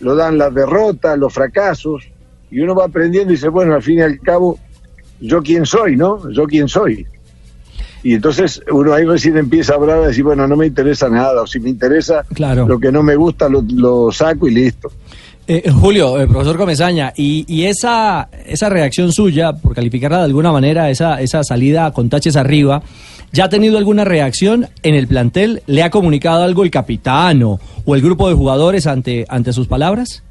[0.00, 2.04] lo dan las derrotas, los fracasos,
[2.50, 4.58] y uno va aprendiendo y dice, bueno, al fin y al cabo,
[5.20, 6.30] yo quién soy, ¿no?
[6.30, 7.06] Yo quién soy.
[8.02, 11.40] Y entonces uno ahí recién empieza a hablar y decir, bueno, no me interesa nada,
[11.42, 12.66] o si me interesa Claro.
[12.66, 14.90] lo que no me gusta, lo, lo saco y listo.
[15.48, 20.52] Eh, Julio, el profesor Comesaña, y, y esa, esa reacción suya, por calificarla de alguna
[20.52, 22.80] manera, esa, esa salida con taches arriba,
[23.32, 25.62] ¿ya ha tenido alguna reacción en el plantel?
[25.66, 29.66] ¿Le ha comunicado algo el capitán o, o el grupo de jugadores ante, ante sus
[29.66, 30.22] palabras?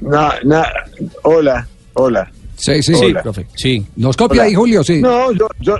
[0.00, 0.66] Na, na,
[1.22, 2.30] hola, hola.
[2.56, 3.22] Sí, sí, Hola.
[3.32, 3.86] sí, Sí.
[3.94, 4.48] Nos copia Hola.
[4.48, 5.00] ahí, Julio, sí.
[5.00, 5.76] No, yo, yo,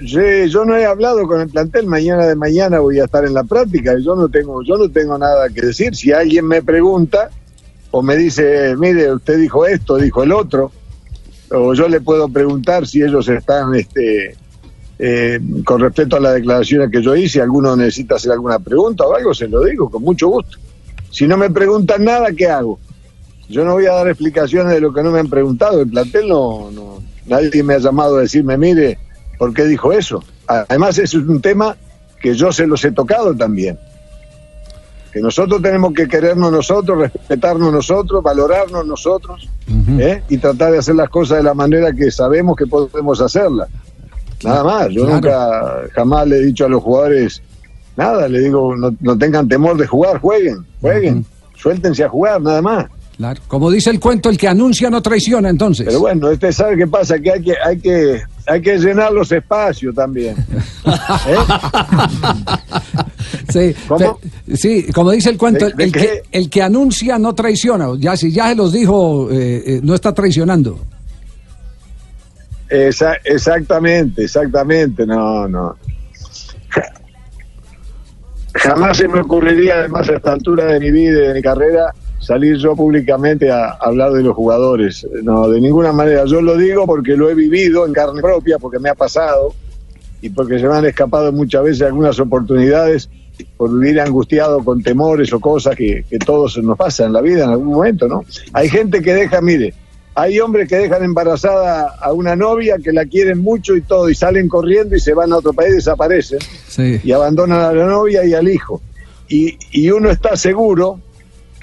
[0.00, 1.86] sí, yo no he hablado con el plantel.
[1.86, 3.96] Mañana de mañana voy a estar en la práctica.
[3.98, 5.94] Yo no tengo, yo no tengo nada que decir.
[5.94, 7.30] Si alguien me pregunta
[7.90, 10.72] o me dice, mire, usted dijo esto, dijo el otro,
[11.50, 14.36] o yo le puedo preguntar si ellos están, este,
[14.98, 19.14] eh, con respecto a las declaraciones que yo hice, alguno necesita hacer alguna pregunta o
[19.14, 20.58] algo, se lo digo con mucho gusto.
[21.10, 22.80] Si no me preguntan nada, ¿qué hago?
[23.48, 25.80] Yo no voy a dar explicaciones de lo que no me han preguntado.
[25.80, 28.98] El plantel no, no, nadie me ha llamado a decirme, mire,
[29.38, 30.22] ¿por qué dijo eso?
[30.46, 31.76] Además, eso es un tema
[32.20, 33.78] que yo se los he tocado también.
[35.12, 39.48] Que nosotros tenemos que querernos nosotros, respetarnos nosotros, valorarnos nosotros
[39.98, 40.22] ¿eh?
[40.28, 43.68] y tratar de hacer las cosas de la manera que sabemos que podemos hacerlas.
[44.42, 44.88] Nada más.
[44.90, 45.14] Yo Claro.
[45.14, 47.40] nunca, jamás le he dicho a los jugadores
[47.96, 48.26] nada.
[48.28, 51.24] Le digo, no, no tengan temor de jugar, jueguen, jueguen,
[51.56, 52.86] suéltense a jugar, nada más.
[53.16, 53.40] Claro.
[53.46, 55.86] Como dice el cuento, el que anuncia no traiciona, entonces.
[55.86, 59.30] Pero bueno, usted sabe qué pasa, que hay que, hay que hay que llenar los
[59.32, 60.36] espacios también.
[61.26, 61.36] ¿Eh?
[63.48, 63.74] Sí,
[64.54, 67.88] sí, como dice el cuento, ¿De- de el, que, el que anuncia no traiciona.
[67.98, 70.78] Ya si ya se los dijo, eh, eh, no está traicionando.
[72.68, 75.76] Esa- exactamente, exactamente, no, no.
[76.70, 76.92] Ja-
[78.54, 81.94] Jamás se me ocurriría, además, a esta altura de mi vida y de mi carrera,
[82.24, 85.06] salir yo públicamente a hablar de los jugadores.
[85.22, 86.24] No, de ninguna manera.
[86.26, 89.54] Yo lo digo porque lo he vivido en carne propia, porque me ha pasado
[90.22, 93.08] y porque se me han escapado muchas veces algunas oportunidades
[93.56, 97.44] por vivir angustiado con temores o cosas que, que todos nos pasa en la vida
[97.44, 98.24] en algún momento, ¿no?
[98.52, 99.74] Hay gente que deja, mire,
[100.14, 104.14] hay hombres que dejan embarazada a una novia que la quieren mucho y todo, y
[104.14, 107.00] salen corriendo y se van a otro país, desaparecen Sí.
[107.02, 108.80] y abandonan a la novia y al hijo.
[109.28, 111.00] Y, y uno está seguro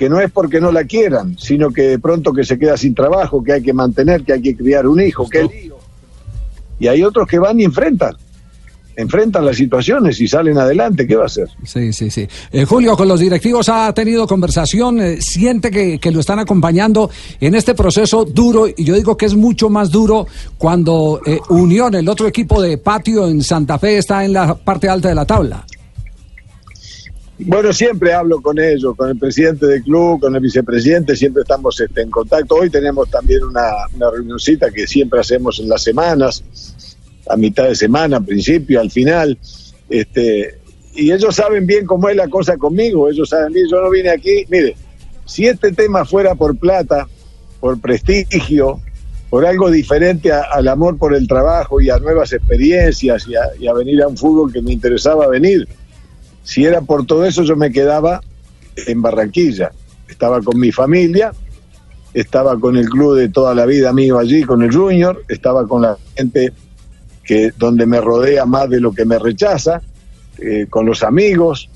[0.01, 2.95] que no es porque no la quieran, sino que de pronto que se queda sin
[2.95, 5.77] trabajo, que hay que mantener, que hay que criar un hijo, que lío.
[6.79, 8.15] Y hay otros que van y enfrentan,
[8.95, 11.49] enfrentan las situaciones y salen adelante, ¿qué va a hacer?
[11.63, 12.27] Sí, sí, sí.
[12.51, 17.11] Eh, Julio, con los directivos ha tenido conversación, eh, siente que, que lo están acompañando
[17.39, 20.25] en este proceso duro, y yo digo que es mucho más duro
[20.57, 24.89] cuando eh, Unión, el otro equipo de patio en Santa Fe, está en la parte
[24.89, 25.63] alta de la tabla.
[27.43, 31.79] Bueno, siempre hablo con ellos, con el presidente del club, con el vicepresidente, siempre estamos
[31.79, 32.55] este, en contacto.
[32.55, 36.43] Hoy tenemos también una, una reunioncita que siempre hacemos en las semanas,
[37.27, 39.37] a mitad de semana, al principio, al final.
[39.89, 40.59] Este,
[40.93, 44.09] y ellos saben bien cómo es la cosa conmigo, ellos saben bien, yo no vine
[44.09, 44.75] aquí, mire,
[45.25, 47.07] si este tema fuera por plata,
[47.59, 48.81] por prestigio,
[49.31, 53.67] por algo diferente al amor por el trabajo y a nuevas experiencias y a, y
[53.67, 55.67] a venir a un fútbol que me interesaba venir,
[56.43, 58.21] si era por todo eso yo me quedaba
[58.87, 59.71] en Barranquilla,
[60.07, 61.31] estaba con mi familia,
[62.13, 65.83] estaba con el club de toda la vida mío allí, con el Junior, estaba con
[65.83, 66.51] la gente
[67.23, 69.81] que donde me rodea más de lo que me rechaza,
[70.37, 71.69] eh, con los amigos.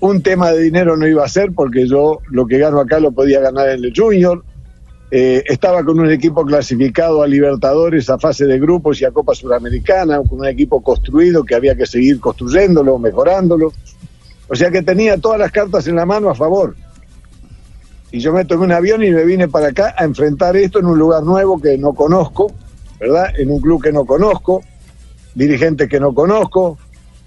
[0.00, 3.12] Un tema de dinero no iba a ser porque yo lo que gano acá lo
[3.12, 4.44] podía ganar en el Junior.
[5.10, 9.34] Eh, estaba con un equipo clasificado a Libertadores, a fase de grupos y a Copa
[9.34, 13.72] Suramericana, con un equipo construido que había que seguir construyéndolo, mejorándolo.
[14.48, 16.76] O sea que tenía todas las cartas en la mano a favor.
[18.10, 20.86] Y yo me tomé un avión y me vine para acá a enfrentar esto en
[20.86, 22.52] un lugar nuevo que no conozco,
[22.98, 23.28] ¿verdad?
[23.38, 24.62] En un club que no conozco,
[25.34, 26.78] dirigentes que no conozco.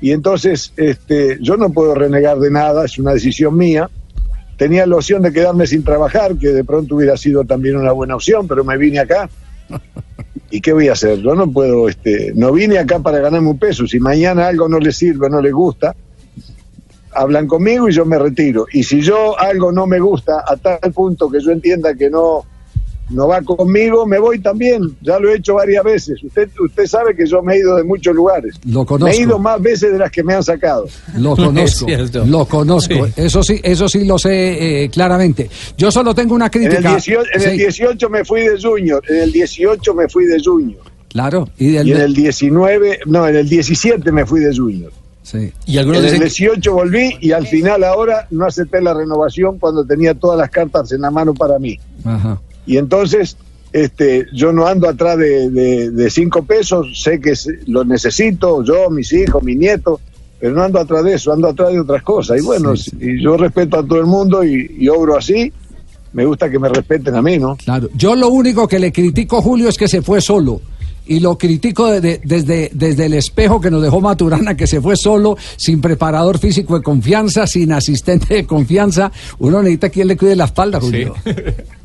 [0.01, 3.89] Y entonces este, yo no puedo renegar de nada, es una decisión mía.
[4.57, 8.15] Tenía la opción de quedarme sin trabajar, que de pronto hubiera sido también una buena
[8.15, 9.29] opción, pero me vine acá.
[10.51, 11.19] ¿Y qué voy a hacer?
[11.19, 13.87] Yo no puedo, este, no vine acá para ganarme un peso.
[13.87, 15.95] Si mañana algo no les sirve, no les gusta,
[17.13, 18.65] hablan conmigo y yo me retiro.
[18.71, 22.45] Y si yo algo no me gusta a tal punto que yo entienda que no,
[23.11, 24.81] no va conmigo, me voy también.
[25.01, 26.23] Ya lo he hecho varias veces.
[26.23, 28.55] Usted, usted sabe que yo me he ido de muchos lugares.
[28.65, 29.13] Lo Me conozco.
[29.15, 30.87] he ido más veces de las que me han sacado.
[31.17, 31.85] Lo conozco,
[32.25, 33.07] lo conozco.
[33.15, 35.49] Eso sí, eso sí lo sé eh, claramente.
[35.77, 36.77] Yo solo tengo una En crítica.
[36.77, 40.25] el, 18, en el Sí, 18 me fui de Junior, en el 18 me fui
[40.25, 40.81] de Junior.
[41.09, 44.91] Claro, y del Y en el 19, no, en el 17 me fui de Junior.
[45.23, 45.51] Sí.
[45.65, 49.85] Y En el dicen 18 volví y al final ahora no acepté la renovación cuando
[49.85, 51.77] tenía todas las cartas en la mano para mí.
[52.03, 52.39] Ajá.
[52.65, 53.37] Y entonces
[53.73, 57.33] este, yo no ando atrás de, de- de cinco pesos, sé que
[57.67, 59.99] lo necesito, yo, mis hijos, mis nietos,
[60.39, 62.39] pero no ando atrás de eso, ando atrás de otras cosas.
[62.39, 65.53] Y bueno, y yo respeto a todo el mundo y, y obro así,
[66.13, 67.55] me gusta que me respeten a mí, ¿no?
[67.55, 67.89] Claro.
[67.95, 70.59] Yo lo único que le critico, Julio, es que se fue solo.
[71.05, 74.81] Y lo critico de- de- desde, desde el espejo que nos dejó Maturana, que se
[74.81, 79.11] fue solo, sin preparador físico de confianza, sin asistente de confianza.
[79.39, 81.13] Uno necesita quien le cuide la espalda, Julio.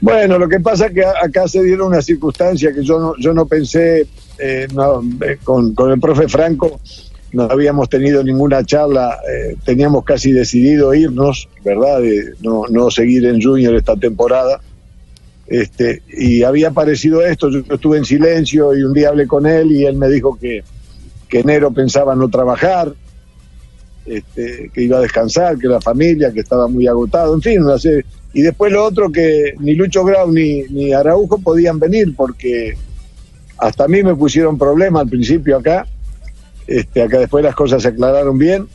[0.00, 3.34] Bueno, lo que pasa es que acá se dieron una circunstancia que yo no, yo
[3.34, 4.06] no pensé
[4.38, 6.80] eh, eh, con, con el profe Franco,
[7.32, 12.00] no habíamos tenido ninguna charla, eh, teníamos casi decidido irnos, ¿verdad?
[12.00, 14.60] De no, no seguir en Junior esta temporada.
[15.46, 19.72] Este, y había aparecido esto, yo estuve en silencio y un día hablé con él
[19.72, 20.62] y él me dijo que,
[21.28, 22.94] que enero pensaba no trabajar,
[24.06, 27.78] este, que iba a descansar, que la familia, que estaba muy agotado, en fin, una
[27.78, 32.76] serie- y después lo otro que ni Lucho Grau ni, ni Araujo podían venir porque
[33.58, 35.86] hasta a mí me pusieron problema al principio acá,
[36.66, 38.66] este, acá después las cosas se aclararon bien,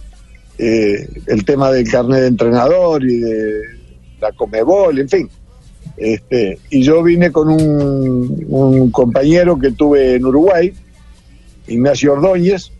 [0.57, 3.61] eh, el tema del carnet de entrenador y de
[4.21, 5.29] la Comebol, en fin.
[5.97, 10.73] Este, y yo vine con un, compañero que tuve en Uruguay,
[11.67, 12.71] Ignacio Ordóñez,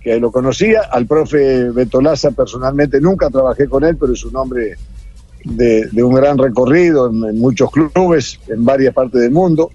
[0.00, 4.76] que lo conocía, al profe Betolaza personalmente nunca trabajé con él, pero es un hombre
[5.44, 9.70] de, de un gran recorrido en, muchos clubes, en varias partes del mundo.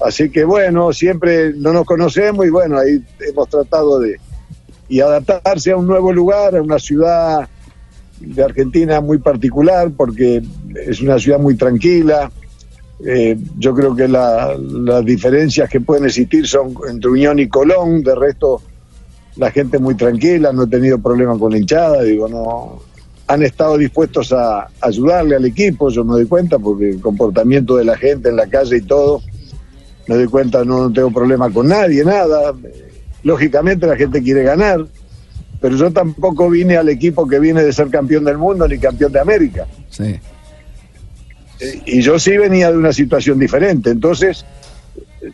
[0.00, 4.18] Así que bueno, siempre no nos conocemos y bueno, ahí hemos tratado de
[4.88, 7.48] y adaptarse a un nuevo lugar, a una ciudad
[8.20, 10.42] de Argentina muy particular, porque
[10.86, 12.30] es una ciudad muy tranquila.
[13.04, 18.02] Eh, yo creo que la- las diferencias que pueden existir son entre Unión y Colón,
[18.02, 18.62] de resto
[19.36, 22.78] la gente muy tranquila, no he tenido problema con la hinchada, digo, no,
[23.28, 27.84] han estado dispuestos a ayudarle al equipo, yo me doy cuenta, porque el comportamiento de
[27.84, 29.20] la gente en la calle y todo,
[30.06, 32.54] me doy cuenta, no, tengo problema con nadie, nada.
[33.24, 34.86] Lógicamente la gente quiere ganar,
[35.60, 39.10] pero yo tampoco vine al equipo que viene de ser campeón del mundo ni campeón
[39.10, 39.66] de América.
[39.90, 40.20] Sí.
[41.58, 44.44] Eh, Y yo sí venía de una situación diferente, entonces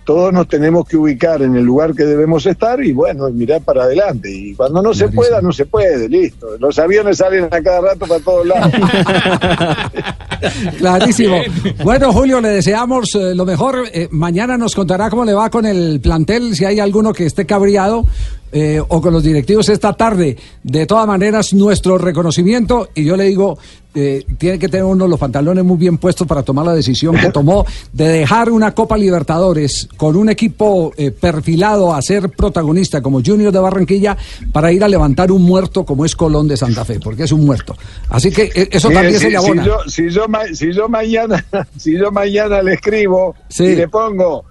[0.05, 3.85] todos nos tenemos que ubicar en el lugar que debemos estar y bueno, mirar para
[3.85, 4.31] adelante.
[4.31, 6.47] Y cuando no se pueda, no se puede, listo.
[6.59, 8.73] Los aviones salen a cada rato para todos lados.
[10.79, 11.37] Clarísimo.
[11.85, 13.85] Bueno, Julio, le deseamos eh, lo mejor.
[13.93, 17.47] Eh, mañana nos contará cómo le va con el plantel, si hay alguno que esté
[17.47, 18.05] cabreado
[18.53, 20.37] eh, o con los directivos esta tarde.
[20.63, 23.59] De todas maneras, nuestro reconocimiento, y yo le digo,
[23.95, 27.31] eh, tiene que tener uno los pantalones muy bien puestos para tomar la decisión que
[27.33, 33.21] tomó de dejar una Copa Libertadores con un equipo eh, perfilado a ser protagonista como
[33.23, 34.17] Junior de Barranquilla
[34.53, 37.45] para ir a levantar un muerto como es Colón de Santa Fe, porque es un
[37.45, 37.77] muerto.
[38.09, 39.63] Así que eh, eso Sí, también sí, se le abona.
[39.63, 41.45] Si yo, si, yo, ma- si yo mañana,
[41.77, 44.45] si yo mañana le escribo y le pongo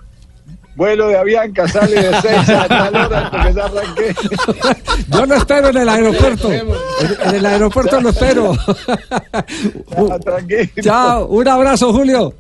[0.82, 4.16] vuelo de Avianca sale de 6 a tal hora porque ya arranqué.
[5.10, 6.52] Yo lo espero en el aeropuerto.
[6.52, 8.52] En, el aeropuerto lo espero.
[10.82, 12.34] Chao, un abrazo, Julio.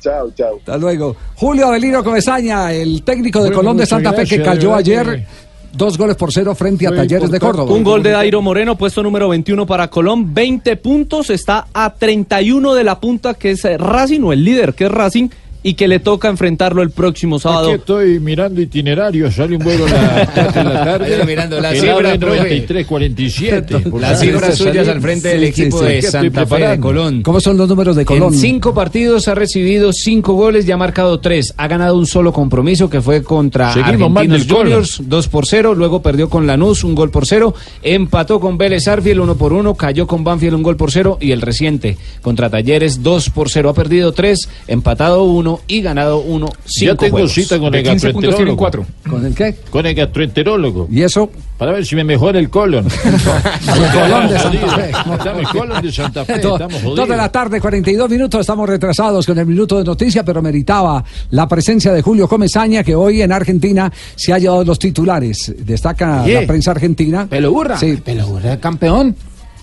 [0.00, 0.56] Chao, chao.
[0.56, 1.14] Hasta luego.
[1.34, 5.26] Julio Avelino Comesaña, el técnico de Bueno, Colón de Santa Fe que cayó ayer.
[5.74, 7.70] Dos goles por cero frente a Talleres de Córdoba.
[7.70, 12.72] Un gol de Dairo Moreno, puesto número 21 para Colón, 20 puntos, está a 31
[12.72, 15.28] de la punta que es Racing o el líder que es Racing
[15.66, 17.70] y que le toca enfrentarlo el próximo sábado.
[17.70, 21.24] Aquí estoy mirando itinerario, sale un vuelo a las 4 de la tarde.
[21.26, 22.36] Mirando las El cifras, AVE profe.
[22.36, 23.84] 93, 47.
[23.98, 27.22] Las cifras suyas al frente del equipo de Santa Fe de Colón.
[27.22, 28.32] ¿Cómo son los números de Colón?
[28.32, 31.52] En cinco partidos ha recibido cinco goles y ha marcado tres.
[31.56, 34.46] Ha ganado un solo compromiso que fue contra Seguimos Argentinos.
[34.48, 35.74] Juniors, dos por cero.
[35.74, 37.56] Luego perdió con Lanús, un gol por cero.
[37.82, 39.74] Empató con Vélez Arfiel, uno por uno.
[39.74, 41.18] Cayó con Banfield, un gol por cero.
[41.20, 43.70] Y el reciente contra Talleres, dos por cero.
[43.70, 45.24] Ha perdido tres, empatado
[45.66, 46.48] y ganado uno.
[46.64, 47.32] Cinco Ya tengo juegos.
[47.32, 48.86] cita con el 15 puntos tienen gastroenterólogo.
[49.10, 49.54] ¿Con el qué?
[49.70, 50.88] Con el gastroenterólogo.
[50.90, 51.30] ¿Y eso?
[51.58, 52.86] Para ver si me mejora el colon.
[53.92, 54.90] Colón de Santa Fe.
[54.90, 57.16] Estamos colon de Santa Fe, estamos Dos de jodidos.
[57.16, 58.40] la tarde, 42 minutos.
[58.40, 62.94] Estamos retrasados con el minuto de noticia, pero meritaba la presencia de Julio Comesaña, que
[62.94, 65.54] hoy en Argentina se ha llevado los titulares.
[65.58, 66.40] Destaca Oye.
[66.42, 67.26] la prensa argentina.
[67.26, 67.76] Pelo burra.
[67.78, 67.96] Sí.
[68.04, 69.14] Pelo burra, campeón.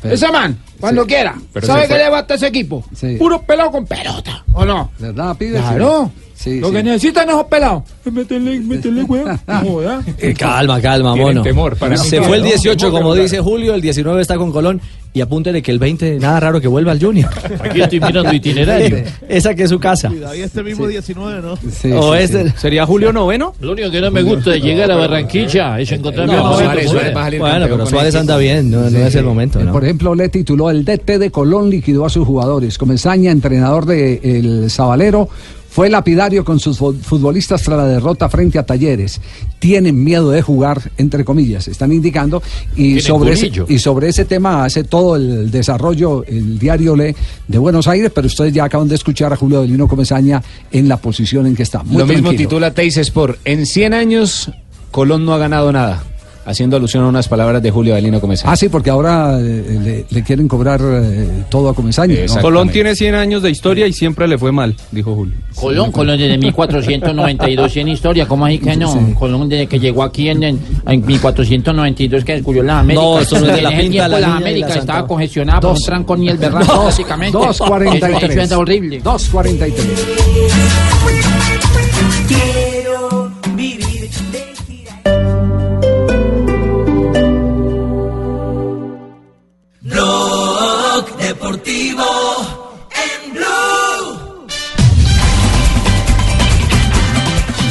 [0.01, 1.07] Pero- Ese man, cuando Sí.
[1.07, 1.35] quiera.
[1.53, 2.83] Pero ¿Sabe qué le basta a ese equipo?
[2.93, 3.15] Sí.
[3.17, 4.91] Puro pelado con pelota, ¿o no?
[4.99, 5.57] ¿Verdad, pibe?
[5.59, 6.11] Claro.
[6.35, 6.73] Sí, Lo sí.
[6.73, 7.83] que necesitan esos pelados.
[8.05, 9.39] es Meterle, meterle, weón.
[10.17, 11.41] Eh, calma, calma, mono.
[11.41, 13.79] temor, para mí Se no, fue el no, 18, temor de como dice Julio, el
[13.81, 14.81] 19 está con Colón.
[15.15, 17.29] Y apúntele que el 20, nada raro que vuelva al Junior.
[17.63, 19.03] Aquí estoy mirando itinerario.
[19.29, 20.11] Esa que es su casa.
[20.35, 21.99] Y este mismo 19, ¿no?
[21.99, 22.49] o este.
[22.57, 23.53] ¿Sería Julio noveno?
[23.61, 26.89] Lo único que no me gusta de llegar a Barranquilla es encontrarme No, a Suárez,
[26.89, 29.71] Suárez va a salir Bueno, pero Suárez anda bien, no, es el momento, Eh, ¿no?
[29.71, 32.77] Por ejemplo, le tituló el DT de Colón liquidó a sus jugadores.
[32.77, 35.29] Comesaña, entrenador de El Sabalero,
[35.69, 39.19] fue lapidario con sus fu- futbolistas tras la derrota frente a Talleres.
[39.57, 42.43] Tienen miedo de jugar, entre comillas, están indicando.
[42.75, 43.65] Y sobre, ese, culillo.
[43.69, 47.15] y sobre ese tema hace todo el desarrollo el diario Le
[47.47, 50.97] de Buenos Aires, pero ustedes ya acaban de escuchar a Julio Adelino Comesaña en la
[50.97, 51.81] posición en que está.
[51.83, 53.39] Muy Lo mismo titula Teis Sport.
[53.45, 54.51] En 100 años,
[54.91, 56.03] Colón no ha ganado nada.
[56.45, 58.51] Haciendo alusión a unas palabras de Julio Adelino Comesaña.
[58.51, 62.15] Ah, sí, porque ahora eh, le, le quieren cobrar eh, todo a Comesaña.
[62.27, 62.41] ¿no?
[62.41, 65.35] Colón tiene 100 años de historia y siempre le fue mal, dijo Julio.
[65.55, 69.13] Colón, Colón desde 1492 en historia, ¿cómo así que no?
[69.17, 73.03] Colón desde que llegó aquí en, en, en 1492 que descubrió las Américas.
[73.05, 74.81] No, eso no es de la En pinta, la la Américas santa.
[74.93, 75.79] estaba congestionada por Dos.
[75.79, 77.37] un trancón y el berraco, Dos- básicamente.
[77.37, 77.95] 2.43.
[77.95, 79.01] Eso, eso es horrible.
[79.01, 79.73] 2.43.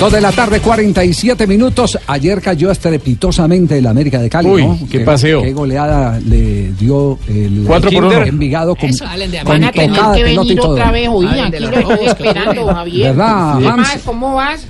[0.02, 1.96] Dos de la tarde, 47 minutos.
[2.08, 4.48] Ayer cayó estrepitosamente el América de Cali.
[4.48, 4.76] Uy, ¿no?
[4.90, 5.42] qué paseo.
[5.42, 8.26] Qué goleada le dio el Cuatro por Kinder uno.
[8.26, 11.26] Envigado con, Eso, Allen, de- con van a tener que venir otra vez hoy.
[11.26, 12.66] Aquí lo estoy esperando.
[12.74, 13.08] Javier.
[13.10, 13.76] ¿Verdad, ¿Qué Hans?
[13.76, 13.98] más?
[14.04, 14.66] ¿Cómo vas?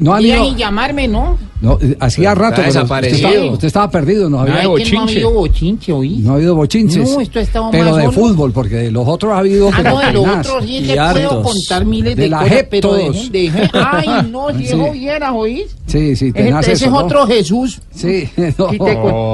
[0.00, 1.36] No han Y ido- ahí llamarme, ¿no?
[1.60, 3.28] no, eh, hacía rato, Está pero usted desaparecido.
[3.28, 6.16] estaba, usted estaba perdido, no había, que no ha habido bochinche hoy.
[6.18, 7.10] no ha habido bochinches.
[7.10, 8.12] No, esto ha estado pero más de solo.
[8.12, 9.70] fútbol, porque de los otros ha habido.
[9.72, 12.52] Ah, no, de los otros sí Y le puedo contar miles de, de la cosas,
[12.54, 13.16] JEP pero todos.
[13.16, 14.64] dejen- dejen- Ay, no, si Sí.
[14.66, 15.76] eso vieras, ¿oís?
[15.86, 16.98] Sí, sí, Ese, tenaz ese eso, es ¿no?
[16.98, 17.80] otro Jesús.
[17.90, 18.70] Sí, no.
[18.70, 18.78] Sí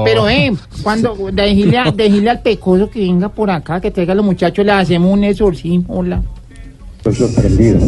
[0.05, 4.65] Pero, eh, cuando decirle al pecoso que venga por acá, que traiga a los muchachos,
[4.65, 5.85] le hacemos un exorcismo.
[5.89, 6.23] Hola.
[7.07, 7.81] Estoy sorprendido,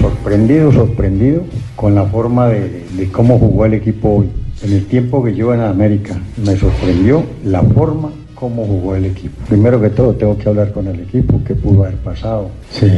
[0.00, 1.44] sorprendido, sorprendido
[1.76, 4.26] con la forma de, cómo jugó el equipo hoy.
[4.64, 9.36] En el tiempo que yo en América me sorprendió la forma como jugó el equipo.
[9.48, 12.88] Primero que todo tengo que hablar con el equipo, qué pudo haber pasado, si,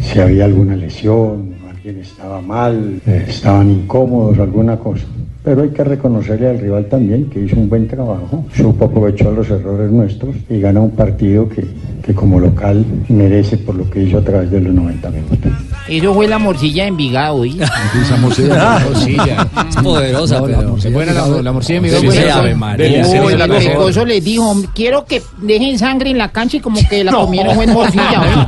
[0.00, 5.04] si había alguna lesión, alguien estaba mal, estaban incómodos, alguna cosa.
[5.48, 9.48] Pero hay que reconocerle al rival también que hizo un buen trabajo, supo aprovechar los
[9.48, 11.66] errores nuestros y ganó un partido que,
[12.04, 15.52] que como local merece por lo que hizo a través de los 90 minutos.
[15.88, 17.44] Eso fue la morcilla de Envigado.
[17.46, 18.76] Esa morcilla.
[18.76, 18.80] Ah.
[18.86, 19.48] morcilla.
[19.70, 20.68] Es poderosa, No, la pero.
[20.68, 22.28] morcilla buena la, la morcilla de Envigado, sí.
[22.30, 23.06] Ave María,
[23.38, 27.04] la el pecoso le dijo, quiero que dejen sangre en la cancha y como que
[27.04, 28.46] la comieron fue en morcilla.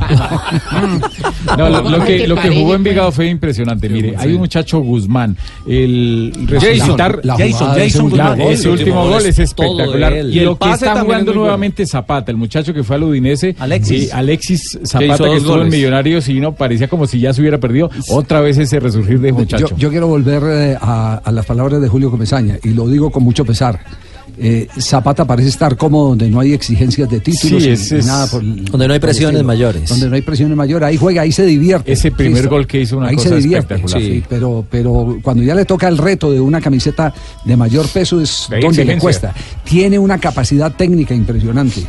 [1.57, 2.77] No, lo, lo ¿Cómo que, lo que jugó pues?
[2.77, 3.89] Envigado fue impresionante.
[3.89, 5.35] Mire, hay un muchacho Guzmán.
[5.67, 6.31] El
[6.97, 7.19] resucitar.
[7.23, 8.39] la jugada de ese Jason Guzmán.
[8.39, 10.13] gol, Ese último gol es espectacular.
[10.25, 13.55] Y el lo que está jugando nuevamente Zapata, el muchacho que fue al Udinese.
[13.59, 14.03] Alexis.
[14.05, 15.69] Sí, Alexis Zapata, que estuvo en.
[15.69, 19.31] Millonarios y no parecía como si ya se hubiera perdido otra vez ese resurgir de
[19.31, 19.69] muchacho.
[19.69, 23.09] Yo, yo quiero volver eh, a, a las palabras de Julio Comesaña y lo digo
[23.09, 23.79] con mucho pesar.
[24.37, 28.41] Eh, Zapata parece estar cómodo donde no hay exigencias de títulos Sí, es- nada por-
[28.43, 29.47] Donde no hay presiones estilo.
[29.47, 29.89] mayores.
[29.89, 31.91] Donde no hay presiones mayores, ahí juega, ahí se divierte.
[31.91, 32.49] Ese primer Listo.
[32.49, 34.01] gol que hizo una ahí cosa se divierte, espectacular.
[34.01, 37.13] sí, pero, pero cuando ya le toca el reto de una camiseta
[37.45, 39.33] de mayor peso es donde le cuesta.
[39.63, 41.81] Tiene una capacidad técnica impresionante.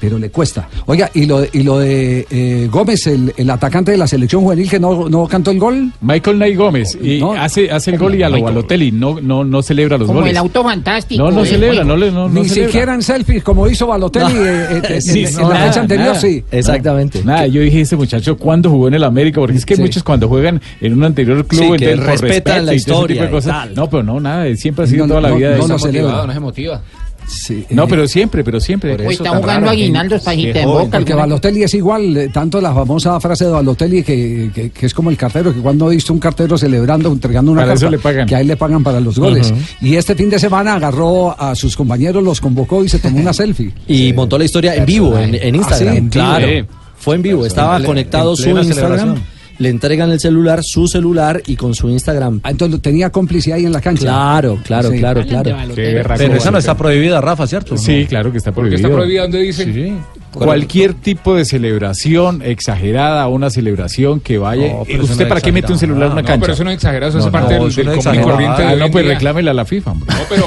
[0.00, 0.68] Pero le cuesta.
[0.86, 4.42] Oiga, y lo de, y lo de eh, Gómez, el, el atacante de la selección
[4.42, 5.90] juvenil que no, no cantó el gol.
[6.00, 8.40] Michael Nay Gómez y hace, hace el gol y a lo.
[8.40, 10.30] Balotelli no, no, no celebra los Como goles.
[10.32, 11.22] el auto fantástico.
[11.24, 12.70] No, no eh, celebra, no le no, no Ni celebra.
[12.72, 14.46] siquiera en selfies como hizo Balotelli No.
[14.46, 16.20] eh, eh, en- Sí, en, sí, en la nada, fecha anterior, nada.
[16.20, 16.44] sí.
[16.50, 17.24] Exactamente.
[17.24, 19.40] Nada, yo dije, ese muchacho, ¿cuándo jugó en el América?
[19.40, 19.82] Porque es que Sí.
[19.82, 22.76] muchos cuando juegan en un anterior club, Sí, entonces, respetan respeto la y todo ese
[22.76, 23.52] historia tipo de y cosas.
[23.52, 23.74] tal.
[23.74, 26.26] No, pero no, nada, siempre ha sido No, toda la no, vida no de celebra.
[26.26, 26.82] no se motiva.
[27.28, 28.94] Sí, No, eh, pero siempre, pero siempre.
[29.06, 30.98] O está jugando aguinaldos pajita en boca.
[30.98, 34.94] Porque Balotelli es igual, eh, tanto la famosa frase de Balotelli que, que- que es
[34.94, 37.98] como el cartero, que cuando visto un cartero celebrando, entregando una Para eso carta, le
[38.02, 38.26] pagan.
[38.26, 39.52] que a él le pagan para los goles.
[39.82, 43.32] Y este fin de semana agarró a sus compañeros, los convocó y se tomó una
[43.34, 43.72] selfie.
[43.88, 45.88] Y montó la historia en vivo, en, en Instagram.
[45.88, 46.24] Ah, sí, en vivo.
[46.24, 46.66] claro.
[46.96, 49.16] Fue en vivo, estaba En conectado en su Instagram.
[49.58, 52.40] Le entregan el celular, su celular y con su Instagram.
[52.44, 54.02] Ah, Entonces tenía complicidad ahí en la cancha.
[54.02, 54.98] Claro, claro, Sí.
[54.98, 55.56] claro, claro.
[55.74, 57.76] Pero esa no está prohibida, Rafa, ¿cierto?
[57.76, 58.88] Sí, claro que está Porque prohibido.
[58.88, 59.64] está prohibida donde dice.
[59.64, 59.94] Sí.
[60.32, 64.72] Cualquier tipo de celebración exagerada, una celebración que vaya.
[64.72, 66.40] No, ¿Usted no para qué mete un celular en una No, cancha?
[66.40, 68.62] pero eso no es exagerado, eso No, es parte no, del, del no común corriente
[68.64, 69.14] Ah, no, pues día.
[69.14, 69.90] reclámele a la FIFA.
[69.92, 70.14] hombre.
[70.14, 70.44] No, pero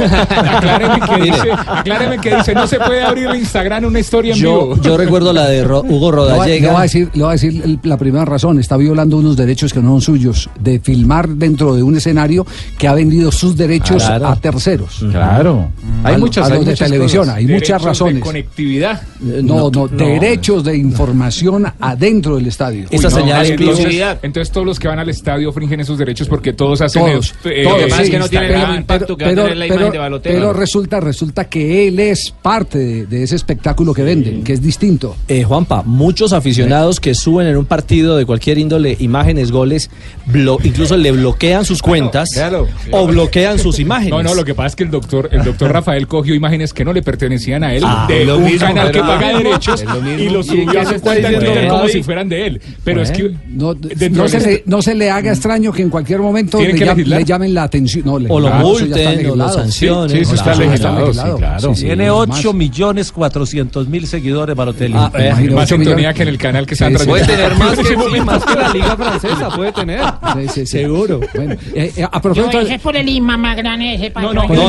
[0.52, 4.40] acláreme que dice, acláreme que dice, no se puede abrir el Instagram una historia en
[4.40, 4.82] Yo, vivo.
[4.82, 6.72] yo recuerdo la de Ro- Hugo a- le Rodallega.
[6.72, 8.60] voy a decir, le voy a decir el- la primera razón.
[8.60, 12.46] Está violando unos derechos que no son suyos de filmar dentro de un escenario
[12.78, 14.28] que ha vendido sus derechos Claro.
[14.28, 15.04] a terceros.
[15.12, 15.70] Claro.
[16.04, 17.36] Hay muchas, hay de muchas televisión, cosas.
[17.38, 18.16] hay muchas Derechos razones.
[18.16, 19.02] De conectividad.
[19.26, 19.42] Eh,
[19.72, 22.86] No, no, derechos de información adentro del estadio.
[22.90, 26.54] Esa Uy, no, señal entonces, todos los que van al estadio fringen esos derechos porque
[26.54, 29.18] todos hacen Todos, eh, todos, eh, sí, que no tienen el pero- mismo impacto pero-
[29.18, 30.20] que va a tener la pero- imagen de.
[30.22, 34.62] Pero resulta, resulta que él es parte de, de ese espectáculo que venden, que es
[34.62, 35.16] distinto.
[35.28, 39.90] Eh, Juanpa, muchos aficionados que suben en un partido de cualquier índole imágenes, goles,
[40.32, 42.68] blo- incluso le bloquean sus cuentas claro.
[42.92, 44.12] o bloquean sus imágenes.
[44.12, 46.84] No, no, lo que pasa es que el doctor, el doctor Rafael cogió imágenes que
[46.86, 49.84] no le pertenecían a él Ah, de lo un mismo, canal que paga derechos es
[49.84, 52.62] lo y lo ¿Y subió a se su cuenta como si fueran de él.
[52.84, 53.76] Pero es que No,
[54.12, 57.54] no se le, no se le haga extraño que en cualquier momento ¿Tienen le, llamen
[57.54, 58.06] la atención.
[58.06, 60.10] No, O lo multen, o lo sancionen.
[60.10, 61.74] Sí, eso está legislado, claro.
[61.74, 62.54] Tiene sí, 8 más.
[62.56, 64.96] millones 400 mil seguidores Balotelli.
[64.98, 67.06] Ah, eh, más sintonía que en el canal que Sí, sí.
[67.08, 70.02] Puede tener más que, Sí, sí, más que la liga francesa, puede tener.
[70.02, 70.66] Sí, sí, sí.
[70.66, 71.20] Seguro.
[71.36, 74.56] Bueno, eh, eh, a Yo, propósito ese es por el ese No, no, no, no,
[74.56, 74.66] no,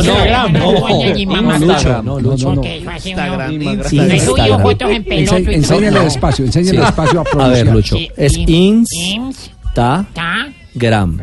[1.59, 2.49] Lucho, no, Lucho.
[2.49, 2.61] no, no.
[2.61, 2.63] Uno-
[3.05, 3.53] Instagram.
[4.83, 7.67] Subo fotos en pelota Ense- enséñale despacio, enséñale despacio a A ver, pronunciar.
[7.75, 7.97] Lucho.
[8.17, 9.31] Es Instagram.
[9.75, 10.07] Insta-
[10.75, 11.19] Instagram.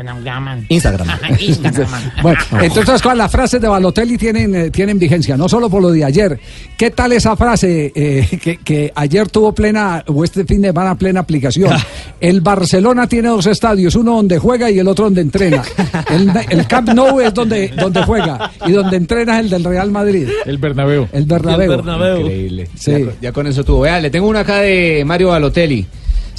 [0.69, 1.07] Instagram.
[1.39, 1.89] Instagram.
[2.21, 5.91] Bueno, entonces todas las frases de Balotelli tienen, eh, tienen vigencia, no solo por lo
[5.91, 6.39] de ayer.
[6.77, 10.95] ¿Qué tal esa frase eh, que, que ayer tuvo plena, o este fin de semana
[10.95, 11.73] plena aplicación?
[12.19, 15.63] El Barcelona tiene dos estadios, uno donde juega y el otro donde entrena.
[16.09, 19.89] El, el Camp Nou es donde, donde juega y donde entrena es el del Real
[19.91, 21.07] Madrid, El Bernabéu.
[21.11, 21.69] el Bernabéu.
[21.69, 22.19] Bernabéu.
[22.21, 22.69] Increíble.
[22.75, 22.91] Sí.
[22.91, 23.81] Ya, ya con eso tuvo.
[23.81, 25.85] Vea, le tengo una acá de Mario Balotelli.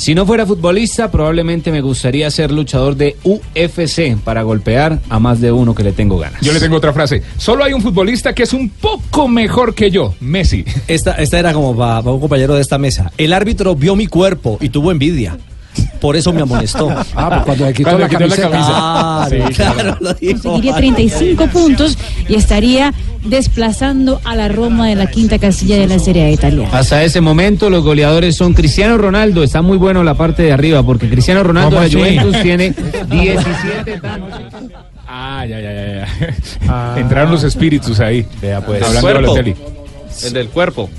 [0.00, 5.42] Si no fuera futbolista, probablemente me gustaría ser luchador de UFC para golpear a más
[5.42, 6.40] de uno que le tengo ganas.
[6.40, 7.22] Yo le tengo otra frase.
[7.36, 10.64] Solo hay un futbolista que es un poco mejor que yo, Messi.
[10.88, 13.12] Esta, esta era como para, un compañero de esta mesa.
[13.18, 15.36] El árbitro vio mi cuerpo y tuvo envidia.
[16.00, 16.88] Por eso me amonestó.
[17.14, 19.28] Ah, pues cuando le quitó Cuando la le quitó la camiseta.
[19.28, 19.28] camisa.
[19.30, 20.32] Sí, Sí, claro, lo dijo.
[20.42, 21.98] Conseguiría 35 puntos
[22.28, 22.92] y estaría
[23.24, 26.70] desplazando a la Roma de la quinta casilla de la Serie A italiana.
[26.72, 30.82] Hasta ese momento los goleadores son Cristiano Ronaldo, está muy bueno la parte de arriba
[30.82, 31.78] porque Cristiano Ronaldo.
[31.90, 32.74] Juventus tiene
[33.10, 34.00] 17
[35.12, 36.06] Ah, ya, ya, ya.
[36.66, 36.94] ya.
[37.00, 38.24] Entraron los espíritus ahí.
[38.40, 38.82] Vea pues.
[38.82, 39.30] Hablando de Cuerpo.
[39.32, 39.56] Balotelli.
[40.24, 40.90] El del cuerpo.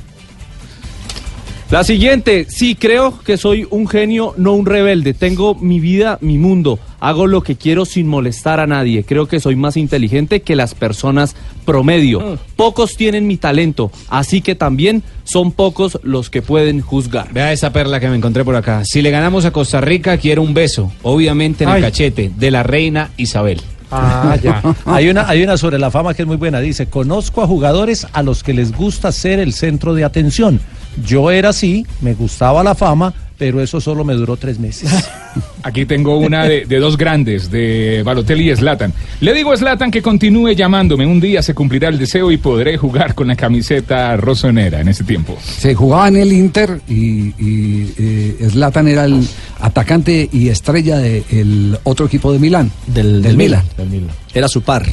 [1.72, 5.13] La siguiente, sí, creo que soy un genio, no un rebelde.
[5.13, 6.80] Tengo mi vida, mi mundo.
[6.99, 9.05] Hago lo que quiero sin molestar a nadie.
[9.05, 12.38] Creo que soy más inteligente que las personas promedio.
[12.57, 17.32] Pocos tienen mi talento, así que también son pocos los que pueden juzgar.
[17.32, 18.84] Vea esa perla que me encontré por acá.
[18.84, 21.84] Si le ganamos a Costa Rica, quiero un beso, obviamente en el Ay.
[21.84, 23.61] cachete, de la reina Isabel.
[23.91, 24.61] Ah, ya.
[24.86, 26.59] hay, una, hay una sobre la fama que es muy buena.
[26.59, 30.59] Dice, conozco a jugadores a los que les gusta ser el centro de atención.
[31.06, 34.92] Yo era así, me gustaba la fama, pero eso solo me duró tres meses.
[35.64, 38.94] Aquí tengo una de, de dos grandes, de Balotelli y Slatan.
[39.20, 41.06] Le digo a Slatan que continúe llamándome.
[41.06, 45.04] Un día se cumplirá el deseo y podré jugar con la camiseta rosonera en ese
[45.04, 45.38] tiempo.
[45.42, 49.28] Se jugaba en el Inter y, y, eh, Zlatan era el
[49.60, 52.72] atacante y estrella del otro equipo de Milán.
[52.88, 53.64] Del, del Milan.
[54.34, 54.86] Era su par.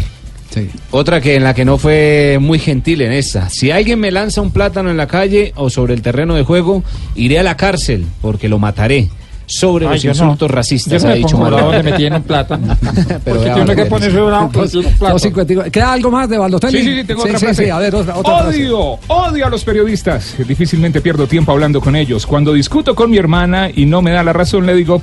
[0.50, 0.68] Sí.
[0.90, 3.48] Otra que en la que no fue muy gentil en esta.
[3.50, 6.82] Si alguien me lanza un plátano en la calle o sobre el terreno de juego,
[7.14, 9.08] iré a la cárcel porque lo mataré.
[9.50, 10.10] Sobre Ay, los no.
[10.10, 11.82] insultos racistas, Yo ha dicho Maradona.
[11.82, 12.76] me tienen plátano.
[13.24, 14.50] Pero Porque tiene que ponerse bravo.
[14.52, 15.70] 2.54.
[15.70, 16.78] ¿Queda algo más de Balotelli?
[16.80, 17.64] Sí, sí, sí, tengo otra sí, frase.
[17.64, 18.58] sí, a ver, otra, otra frase.
[18.66, 20.34] odio, odio a los periodistas.
[20.46, 22.26] Difícilmente pierdo tiempo hablando con ellos.
[22.26, 25.00] Cuando discuto con mi hermana y no me da la razón, le digo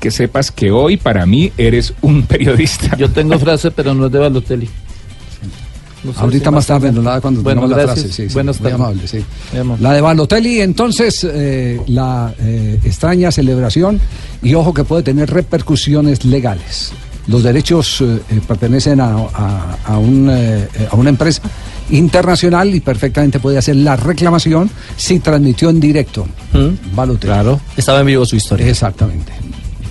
[0.00, 2.96] que sepas que hoy para mí eres un periodista.
[2.96, 4.68] Yo tengo frase, pero no es de Balotelli.
[6.02, 8.08] No sé Ahorita si más tarde nos la cuando Bueno, tengamos la frase.
[8.10, 8.86] Sí, sí, Buenas muy tardes.
[8.86, 9.22] amable, sí.
[9.80, 14.00] La de Balotelli, entonces, eh, la eh, extraña celebración
[14.42, 16.92] y ojo que puede tener repercusiones legales.
[17.26, 21.42] Los derechos eh, pertenecen a, a- a un, a una empresa
[21.90, 26.26] internacional y perfectamente puede hacer la reclamación si transmitió en directo.
[26.94, 27.30] Balotelli.
[27.32, 27.60] Claro.
[27.76, 28.66] Estaba en vivo su historia.
[28.66, 29.32] Exactamente.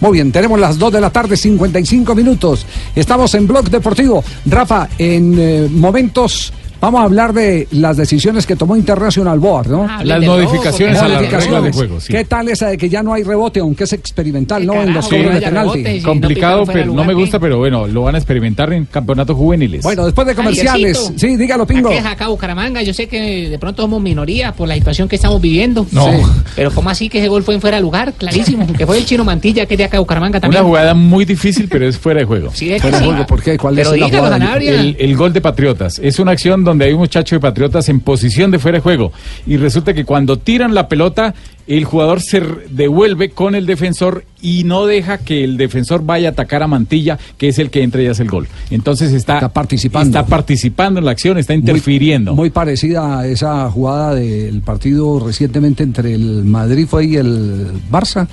[0.01, 2.65] Muy bien, tenemos las 2 de la tarde, 55 minutos.
[2.95, 4.23] Estamos en Blog Deportivo.
[4.45, 9.87] Rafa, en eh, momentos vamos a hablar de las decisiones que tomó International Board, ¿no?
[9.89, 12.13] Hablen Las modificaciones a las reglas de juego, sí.
[12.13, 14.81] ¿Qué tal esa de que ya no hay rebote, aunque es experimental, ¿no?
[14.81, 16.01] En los Sí, cobros de penalti.
[16.01, 19.83] complicado, pero no me gusta, pero bueno, lo van a experimentar en campeonatos juveniles.
[19.83, 21.11] Bueno, después de comerciales.
[21.15, 21.89] Sí, dígalo, Pingo.
[21.89, 25.41] Es acá Bucaramanga, yo sé que de pronto somos minoría por la situación que estamos
[25.41, 25.85] viviendo.
[25.91, 26.05] No.
[26.11, 26.17] Sí.
[26.55, 28.13] Pero ¿cómo así que ese gol fue en fuera de lugar?
[28.13, 28.67] Clarísimo.
[28.77, 30.61] Que fue el chino Mantilla que es de acá Bucaramanga también.
[30.61, 32.51] Una jugada muy difícil, pero es fuera de juego.
[32.53, 33.57] Sí, es Fuera de juego, ¿por qué?
[33.57, 34.57] ¿Cuál Pero es la jugada?
[34.57, 37.99] El, el gol de Patriotas es una acción donde hay un muchacho de Patriotas en
[37.99, 39.11] posición de fuera de juego
[39.45, 41.33] y resulta que cuando tiran la pelota
[41.67, 42.41] el jugador se
[42.71, 47.19] devuelve con el defensor y no deja que el defensor vaya a atacar a Mantilla,
[47.37, 48.47] que es el que entra y hace el gol.
[48.71, 50.17] Entonces está, participando.
[50.17, 52.33] Está participando en la acción, está interfiriendo.
[52.33, 58.27] Muy parecida a esa jugada del partido recientemente entre el Madrid fue y el Barça.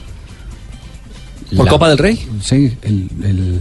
[1.54, 2.18] ¿Por Copa del Rey?
[2.40, 3.60] Sí, el, el-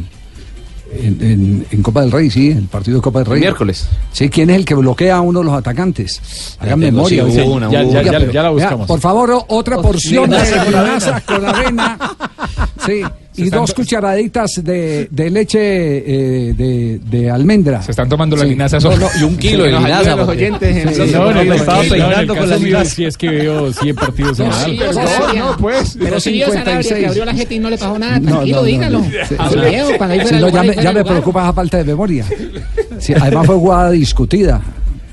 [0.92, 3.40] en, en- en Copa del Rey, sí, el partido de Copa del Rey.
[3.42, 3.88] miércoles.
[4.12, 6.56] Sí, ¿quién es el que bloquea a uno de los atacantes?
[6.60, 7.24] Hagan tengo, memoria.
[7.30, 8.00] sí, una, Ya, ya, una.
[8.00, 8.88] Oiga, ya, pero- ya la buscamos.
[8.88, 11.98] por favor, otra porción de linaza con avena.
[12.86, 13.02] Sí,
[13.38, 17.82] y dos cucharaditas de, de leche eh, de, de almendra.
[17.82, 20.18] Se están tomando la linaza no, no, y un kilo de Que nos linaza, ayuden
[20.18, 22.86] los porque- oyentes en Sí, no, no, me no, estaba peinando con la linaza.
[22.96, 24.80] Si es que veo 100 partidos en No, sí,
[25.38, 25.98] no, pues.
[26.00, 27.08] Pero si vio Sanabria que 56.
[27.08, 29.04] abrió la jeta y no le pasó nada, tranquilo, dígalo.
[29.04, 29.56] Sí, A sí.
[29.56, 32.26] Sí, de ya me, de preocupa esa falta de memoria.
[33.00, 34.62] Sí, además fue jugada discutida.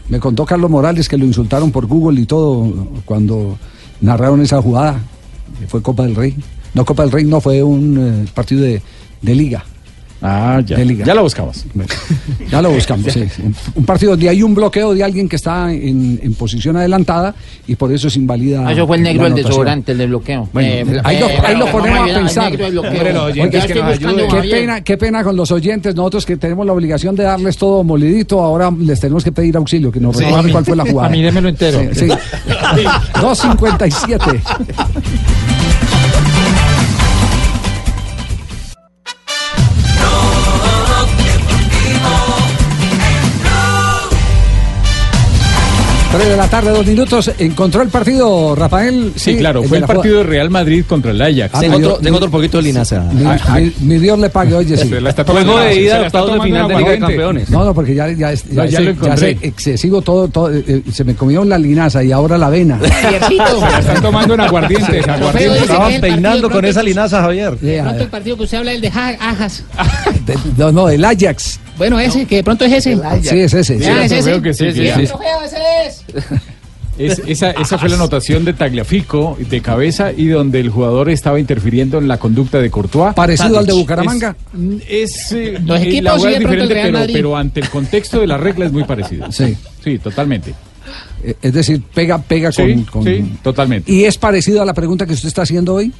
[0.08, 3.58] Me contó Carlos Morales que lo insultaron por Google y todo cuando
[4.00, 5.00] narraron esa jugada.
[5.58, 6.34] que Fue Copa del Rey.
[6.74, 8.80] No, Copa del Rey no, fue un eh, partido de,
[9.20, 9.64] de liga.
[10.24, 10.76] Ah, ya.
[10.76, 11.04] De liga.
[11.04, 11.64] Ya lo buscamos.
[12.48, 13.24] Ya lo buscamos, sí.
[13.74, 17.34] Un, partido donde hay un bloqueo de alguien que está en, en posición adelantada
[17.66, 18.64] y por eso es invalida.
[18.68, 20.48] Ah, Eso fue el negro el desodorante, el de bloqueo.
[20.52, 22.50] Bueno, Eh, ahí lo, eh, ahí lo vamos ponemos a ayudar al pensar.
[22.52, 24.42] negro que.
[24.42, 27.82] Qué pena, qué pena con los oyentes, nosotros que tenemos la obligación de darles todo
[27.82, 30.22] molidito, ahora les tenemos que pedir auxilio, que nos Sí.
[30.22, 31.08] recuerden A cuál fue la jugada.
[31.08, 31.80] a mí démelo entero.
[31.94, 32.06] Sí, sí.
[33.14, 34.40] 2.57.
[46.12, 47.30] 3 de la tarde, dos minutos.
[47.38, 49.12] ¿Encontró el partido, Rafael?
[49.16, 51.54] Sí, claro, fue el partido de Real Madrid contra el Ajax.
[51.54, 53.00] Ah, Tengo otro- tengo otro poquito de linaza.
[53.12, 54.88] Mi, mi- mi Dios le pague, oye, sí.
[54.88, 56.98] Se la está tomando- Juego de ida, se octavos de final de Liga de.
[56.98, 57.50] Campeones.
[57.50, 60.82] No, no, porque ya, ya, ya, No, ya lo es excesivo todo, todo eh, eh,
[60.92, 62.78] se me comió la linaza y ahora la avena.
[62.82, 64.98] Se la están tomando en aguardiente.
[64.98, 67.56] Estaban peinando con esa linaza, Javier.
[67.62, 68.90] El partido que usted habla es el de
[70.58, 71.58] no, no, el Ajax.
[71.82, 72.96] Bueno, ese, que de pronto es ese.
[73.22, 73.78] Sí, es ese.
[73.78, 73.84] sí.
[73.84, 74.22] Ah, es ese.
[74.30, 75.02] Creo que sí, sí, sí.
[75.02, 75.12] Es.
[76.98, 81.40] Es- esa, esa fue la anotación de Tagliafico de cabeza y donde el jugador estaba
[81.40, 83.14] interfiriendo en la conducta de Courtois.
[83.14, 84.36] Parecido al de Bucaramanga.
[84.88, 88.20] Es, es, eh, Los eh, equipos la sí, es diferente, pero, pero ante el contexto
[88.20, 89.32] de la regla es muy parecido.
[89.32, 89.56] Sí.
[89.82, 90.54] Sí, totalmente.
[91.24, 93.90] Eh, Es decir, pega, pega Sí, con, con- sí, totalmente.
[93.90, 95.92] ¿Y es parecido a la pregunta que usted está haciendo hoy?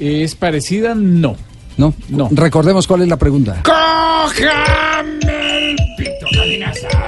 [0.00, 0.94] ¿Es parecida?
[0.94, 1.36] No.
[1.80, 1.94] No.
[2.10, 2.28] No.
[2.30, 3.62] Recordemos cuál es la pregunta.
[3.64, 6.26] ¡Cójame el pito!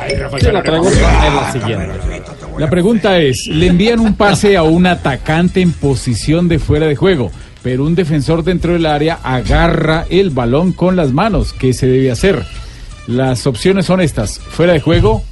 [0.01, 2.23] Ay, Rafael la pregunta es la siguiente.
[2.57, 6.97] La pregunta es, le envían un pase a un atacante en posición de fuera de
[6.97, 7.31] juego,
[7.63, 11.53] pero un defensor dentro del área agarra el balón con las manos.
[11.53, 12.43] ¿Qué se debe hacer?
[13.07, 15.23] Las opciones son estas, fuera de juego,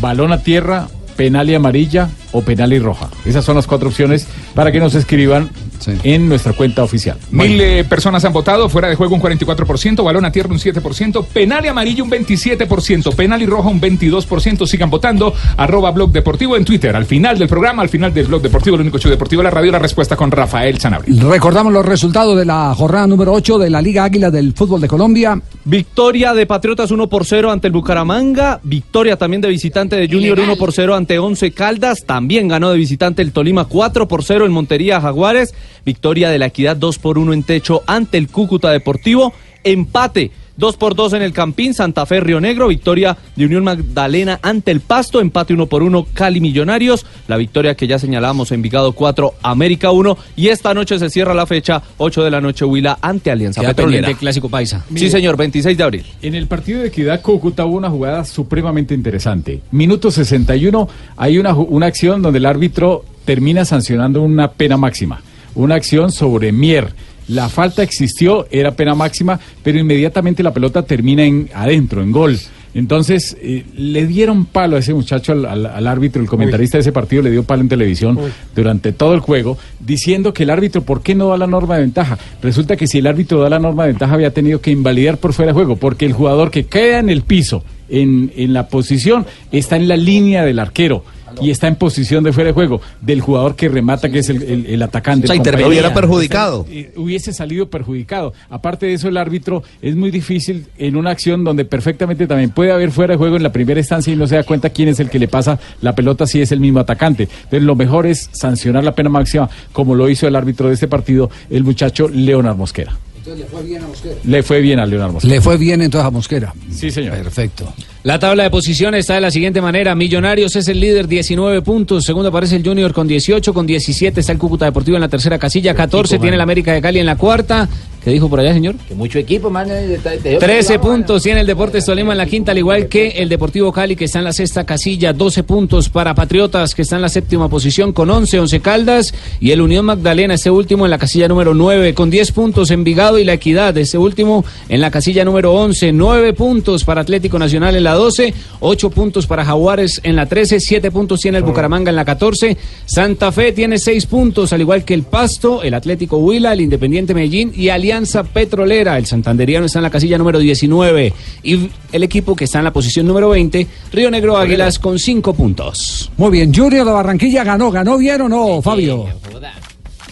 [0.00, 3.10] balón a tierra, penal y amarilla o penal y roja.
[3.24, 5.50] Esas son las cuatro opciones para que nos escriban
[5.86, 7.18] en nuestra cuenta oficial.
[7.30, 11.24] Mil eh, personas han votado, fuera de juego un 44%, balón a tierra un 7%,
[11.26, 14.66] penal y amarillo un 27%, penal y roja un 22%.
[14.66, 16.94] Sigan votando, arroba Blog Deportivo en Twitter.
[16.94, 19.50] Al final del programa, al final del Blog Deportivo, el único show deportivo de la
[19.50, 21.22] radio, la respuesta con Rafael Sanabria.
[21.24, 24.88] Recordamos los resultados de la jornada número 8 de la Liga Águila del Fútbol de
[24.88, 25.40] Colombia.
[25.64, 28.60] Victoria de Patriotas 1 por 0 ante el Bucaramanga.
[28.62, 32.04] Victoria también de visitante de Junior 1 por 0 ante Once Caldas.
[32.04, 35.54] También ganó de visitante el Tolima 4 por 0 en Montería Jaguares.
[35.84, 39.32] Victoria de la Equidad 2 por 1 en Techo ante el Cúcuta Deportivo.
[39.64, 44.40] Empate 2 por 2 en el Campín, Santa Fe Río Negro, victoria de Unión Magdalena
[44.42, 48.60] ante el Pasto, empate 1 por 1 Cali Millonarios, la victoria que ya señalábamos en
[48.60, 52.64] Vigado 4, América 1 y esta noche se cierra la fecha 8 de la noche
[52.64, 54.12] Huila ante Alianza Queda Petrolera.
[54.14, 54.84] Clásico Paisa.
[54.96, 56.06] Sí, señor, 26 de abril.
[56.22, 59.60] En el partido de Equidad Cúcuta hubo una jugada supremamente interesante.
[59.70, 65.22] Minuto 61, hay una acción donde el árbitro termina sancionando una pena máxima.
[65.58, 66.88] Una acción sobre Mier.
[67.28, 72.38] La falta existió, era pena máxima, pero inmediatamente la pelota termina en adentro, en gol.
[72.74, 76.82] Entonces, eh, le dieron palo a ese muchacho, al, al- al árbitro, el comentarista de
[76.82, 78.18] ese partido le dio palo en televisión
[78.54, 81.80] durante todo el juego, diciendo que el árbitro, ¿por qué no da la norma de
[81.82, 82.18] ventaja?
[82.40, 85.32] Resulta que si el árbitro da la norma de ventaja, había tenido que invalidar por
[85.32, 89.26] fuera de juego, porque el jugador que queda en el piso, en, en la posición,
[89.50, 91.04] está en la línea del arquero.
[91.40, 94.42] Y está en posición de fuera de juego del jugador que remata, que es el,
[94.42, 95.26] el- el atacante.
[95.26, 95.68] O sea, intervenía.
[95.68, 96.66] Hubiera perjudicado.
[96.70, 98.32] Eh, hubiese salido perjudicado.
[98.50, 102.72] Aparte de eso, el árbitro es muy difícil en una acción donde perfectamente también puede
[102.72, 105.00] haber fuera de juego en la primera instancia y no se da cuenta quién es
[105.00, 107.24] el que le pasa la pelota si es el mismo atacante.
[107.24, 110.88] Entonces, lo mejor es sancionar la pena máxima, como lo hizo el árbitro de este
[110.88, 112.96] partido, el muchacho Leonard Mosquera.
[113.28, 114.14] Entonces le fue bien a Mosquera.
[114.24, 115.34] Le fue bien a Leonard Mosquera.
[115.34, 116.54] Le fue bien entonces a Mosquera.
[116.70, 117.14] Sí, señor.
[117.16, 117.72] Perfecto.
[118.04, 119.94] La tabla de posiciones está de la siguiente manera.
[119.94, 122.04] Millonarios es el líder, 19 puntos.
[122.04, 123.52] Segundo aparece el Junior con 18.
[123.52, 125.74] Con 17 está el Cúcuta Deportivo en la tercera casilla.
[125.74, 126.40] 14 equipo, tiene el.
[126.40, 127.68] América de Cali en la cuarta.
[128.08, 128.74] ¿Qué dijo por allá, señor?
[128.88, 129.68] Que mucho equipo, man.
[129.70, 133.08] eh, te- te- 13 puntos tiene el Deportes Tolima en la quinta, al igual que
[133.08, 135.12] el Deportivo Cali, que está en la sexta casilla.
[135.12, 139.12] 12 puntos para Patriotas, que está en la séptima posición, con 11, 11 Caldas.
[139.40, 143.18] Y el Unión Magdalena, este último, en la casilla número 9, con 10 puntos Envigado
[143.18, 145.92] y la Equidad, este último, en la casilla número 11.
[145.92, 150.60] 9 puntos para Atlético Nacional en la 12, 8 puntos para Jaguares en la 13,
[150.60, 152.56] 7 puntos tiene el Bucaramanga en la 14.
[152.86, 157.12] Santa Fe tiene 6 puntos, al igual que el Pasto, el Atlético Huila, el Independiente
[157.12, 157.97] Medellín y Alianza
[158.32, 158.96] Petrolera.
[158.98, 162.72] El santanderiano está en la casilla número 19 y el equipo que está en la
[162.72, 166.10] posición número 20, Río Negro Águilas, con 5 puntos.
[166.16, 167.70] Muy bien, Junior de Barranquilla ganó.
[167.70, 169.06] ¿Ganó bien o no, Fabio?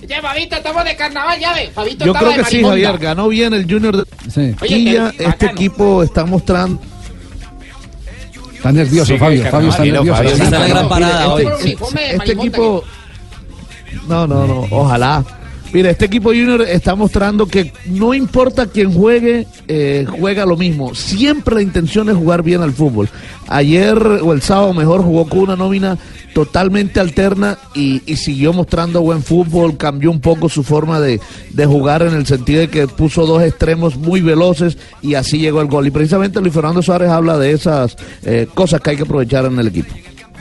[0.07, 1.71] Ya, Fabito, estamos de carnaval, ya ve.
[1.75, 2.63] Fabito Yo creo de que sí.
[2.63, 2.97] Javier.
[2.99, 4.53] Ganó bien el Junior de Sí.
[4.53, 5.09] Barranquilla.
[5.11, 5.53] Este bacano.
[5.53, 6.81] equipo está mostrando.
[8.55, 9.45] Está nervioso, Fabio.
[9.51, 10.15] Fabio está nervioso.
[10.15, 10.89] Fabio Está está en la gran nervioso.
[10.89, 11.45] parada hoy.
[11.45, 12.43] Uniforme de Este marimonda.
[12.47, 12.85] equipo.
[14.09, 14.67] No, no, no.
[14.71, 15.25] Ojalá.
[15.77, 20.95] Mira, este equipo Junior está mostrando que no importa quién juegue, eh, juega lo mismo.
[20.95, 23.11] Siempre la intención es jugar bien al fútbol.
[23.47, 25.99] Ayer o el sábado mejor jugó con una nómina
[26.33, 31.21] totalmente alterna y, y siguió mostrando buen fútbol, cambió un poco su forma de,
[31.51, 35.61] de jugar en el sentido de que puso dos extremos muy veloces y así llegó
[35.61, 35.87] el gol.
[35.87, 39.59] Y precisamente Luis Fernando Suárez habla de esas eh, cosas que hay que aprovechar en
[39.59, 39.95] el equipo.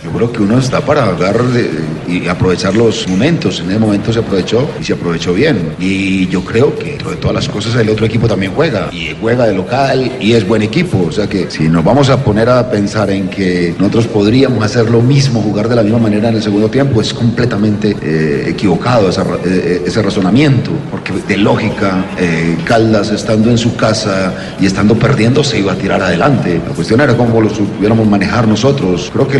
[0.06, 1.70] Yo creo que uno está para de-
[2.08, 3.60] y aprovechar los momentos.
[3.60, 5.74] En ese momento se aprovechó y se aprovechó bien.
[5.80, 8.90] Y yo creo que de todas las cosas el otro equipo también juega.
[8.92, 11.06] Y juega de local y es buen equipo.
[11.08, 14.90] O sea que si nos vamos a poner a pensar en que nosotros podríamos hacer
[14.90, 19.10] lo mismo, jugar de la misma manera en el segundo tiempo, es completamente eh, equivocado
[19.24, 20.72] ra- eh, ese razonamiento.
[20.92, 25.76] Porque de lógica, eh, Caldas estando en su casa y estando perdiendo se iba a
[25.76, 26.62] tirar adelante.
[26.68, 29.10] La cuestión era cómo lo supiéramos manejar nosotros.
[29.12, 29.40] Creo que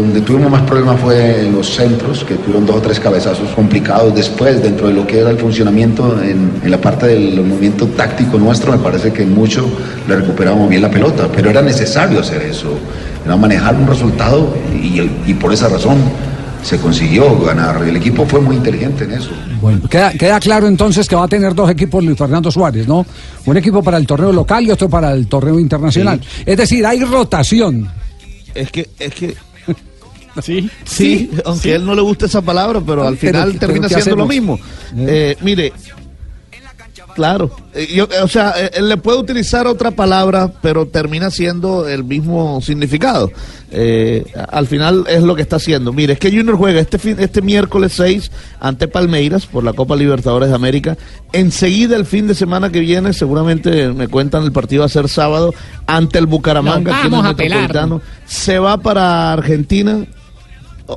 [0.00, 4.12] donde tuvimos más problemas fue en los centros, que tuvieron dos o tres cabezazos complicados
[4.14, 8.36] después dentro de lo que era el funcionamiento en, en la parte del movimiento táctico
[8.36, 8.72] nuestro.
[8.72, 9.64] Me parece que mucho
[10.08, 12.76] le recuperamos bien la pelota, pero era necesario hacer eso.
[13.24, 15.98] Era manejar un resultado y, y por esa razón
[16.64, 17.80] se consiguió ganar.
[17.86, 19.30] El equipo fue muy inteligente en eso.
[19.60, 23.06] Bueno, queda, queda claro entonces que va a tener dos equipos Luis Fernando Suárez, ¿no?
[23.46, 26.20] Un equipo para el torneo local y otro para el torneo internacional.
[26.44, 27.88] Es decir, hay rotación.
[28.54, 29.36] Es que, es que.
[30.42, 31.70] Sí, sí, aunque sí.
[31.72, 34.16] a él no le guste esa palabra, pero al Pero- final pero termina ¿qué siendo
[34.16, 34.58] lo mismo.
[34.96, 35.72] Eh, mire,
[37.14, 41.30] claro, eh, yo, eh, o sea, eh, él le puede utilizar otra palabra, pero termina
[41.30, 43.30] siendo el mismo significado.
[43.76, 45.92] Eh, al final es lo que está haciendo.
[45.92, 48.30] Mire, es que Junior juega este, fin- este miércoles 6
[48.60, 50.96] ante Palmeiras por la Copa Libertadores de América.
[51.32, 55.08] Enseguida, el fin de semana que viene, seguramente me cuentan el partido va a ser
[55.08, 55.52] sábado
[55.86, 56.90] ante el Bucaramanga.
[56.92, 57.60] Nos aquí en el vamos a pelar.
[57.62, 58.02] Metropolitano.
[58.26, 60.04] Se va para Argentina.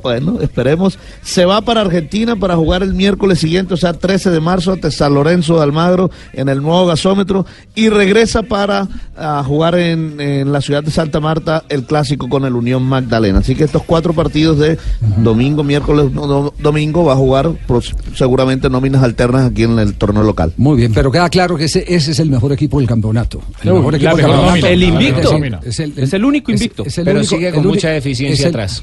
[0.02, 0.98] Bueno, esperemos.
[1.22, 4.90] Se va para Argentina para jugar el miércoles siguiente, o sea, 13 de marzo, ante
[4.90, 7.46] San Lorenzo de Almagro en el nuevo gasómetro.
[7.74, 8.86] Y regresa para
[9.16, 13.38] ah, jugar en, en la ciudad de Santa Marta el clásico con el Unión Magdalena.
[13.38, 14.78] Así que estos cuatro partidos de
[15.18, 19.94] domingo, miércoles, no, no, domingo va a jugar pros- seguramente nóminas alternas aquí en el
[19.94, 20.52] torneo local.
[20.56, 23.40] Muy bien, pero queda claro que ese, ese es el mejor equipo del campeonato.
[23.62, 24.66] El mejor equipo del campeonato.
[24.66, 25.20] El invicto.
[25.20, 26.82] Es el- mejor Es el, Es el único invicto.
[26.84, 28.82] es el Pero único- sigue con mucha deficiencia atrás.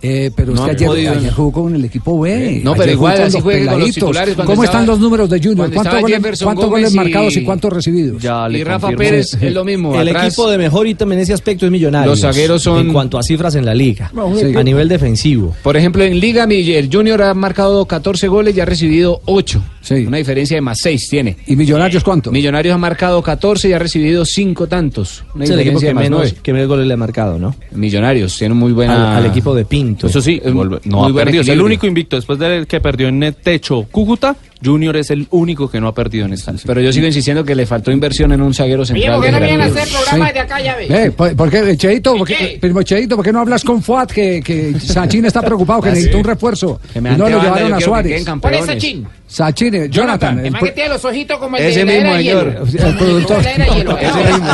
[0.00, 2.60] Eh, pero No usted ayer, jugó con el equipo B.
[2.62, 5.72] No, pero igual así juegue con los titulares ¿Cómo estaba- están los números de Junior?
[5.72, 8.22] ¿Cuántos goles, Gómez goles y- marcados y cuántos recibidos?
[8.22, 8.26] y
[8.64, 8.98] Rafa confirmo.
[8.98, 10.00] Pérez es lo mismo.
[10.00, 12.10] El atrás- equipo de mejor ítem en ese aspecto es Millonarios.
[12.12, 14.10] Los zagueros son- En cuanto a cifras en la liga.
[14.14, 14.54] No, sí.
[14.54, 15.56] A nivel defensivo.
[15.62, 19.62] Por ejemplo, en Liga el Junior ha marcado 14 goles y ha recibido 8.
[20.06, 21.36] Una diferencia de más 6 tiene.
[21.46, 22.30] ¿Y Millonarios cuánto?
[22.30, 25.24] Millonarios ha marcado 14 y ha recibido 5 tantos.
[25.34, 26.36] Una Es el equipo que de más menos, 9.
[26.42, 27.56] que menos goles le ha marcado, ¿no?
[27.72, 29.16] Millonarios tiene muy buena.
[29.16, 29.64] Al, al equipo de
[30.02, 31.42] Eso sí, no muy ha perdido.
[31.42, 32.16] Es el único invicto.
[32.16, 35.94] Después del que perdió en el techo Cúcuta, Junior es el único que no ha
[35.94, 36.52] perdido en esta.
[36.66, 39.14] Pero yo sigo insistiendo que le faltó inversión en un zaguero central.
[39.16, 40.86] ¿por qué no de vienen a hacer programa desde acá, ya ve?
[40.88, 44.08] Eh, ¿por, por qué, Cheito, por qué, primo Cheito, ¿por qué no hablas con Fuad
[44.08, 46.18] que, que Sachin está preocupado, que Ah, necesita sí.
[46.18, 46.80] un refuerzo?
[46.92, 48.24] Que me Y no lo llevaron a que Suárez.
[48.40, 49.06] ¿Cuál es Sachin?
[49.26, 52.18] Sachin, Jonathan, el, Además que tiene los ojitos como el Ese de la mismo, de
[52.18, 52.66] señor.
[52.72, 52.88] hielo.
[52.88, 53.42] el productor.
[53.42, 53.50] De.
[53.50, 53.98] Ese mismo,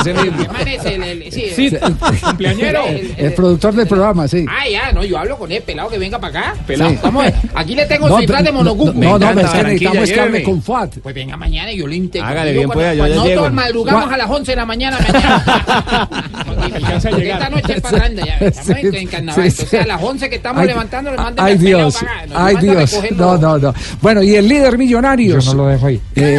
[0.00, 0.42] ese mismo.
[0.42, 1.80] El man el- el- sí, Sí, el-
[2.20, 2.84] cumpleañero.
[2.88, 4.44] el- el productor del programa, sí.
[4.48, 6.54] Ah, ya, no, yo hablo con él, pelado, que venga para acá.
[6.66, 6.90] Pelado.
[6.90, 6.98] Sí.
[7.02, 7.24] Vamos,
[7.54, 8.92] aquí le tengo No, su disfraz de no, monocuco.
[8.94, 10.90] no, no, es que necesitamos que hable con Fuad.
[11.02, 12.26] Pues venga mañana y yo le integro.
[12.28, 13.24] Hágale bien, pues, yo ya llego.
[13.24, 14.98] Nosotros madrugamos a las 11 de la mañana mañana.
[16.14, 16.96] A.
[16.96, 18.36] Esta noche es parranda ya.
[18.38, 19.50] Estamos en- en carnaval.
[19.50, 21.98] sí, Entonces a las 11 que estamos Ay, levantando le mandan Ay Dios,
[22.34, 23.74] ay a Dios, no, no, no.
[24.00, 25.44] Bueno, y el líder Millonarios.
[25.44, 26.00] Yo no lo dejo ahí.
[26.14, 26.38] Eh,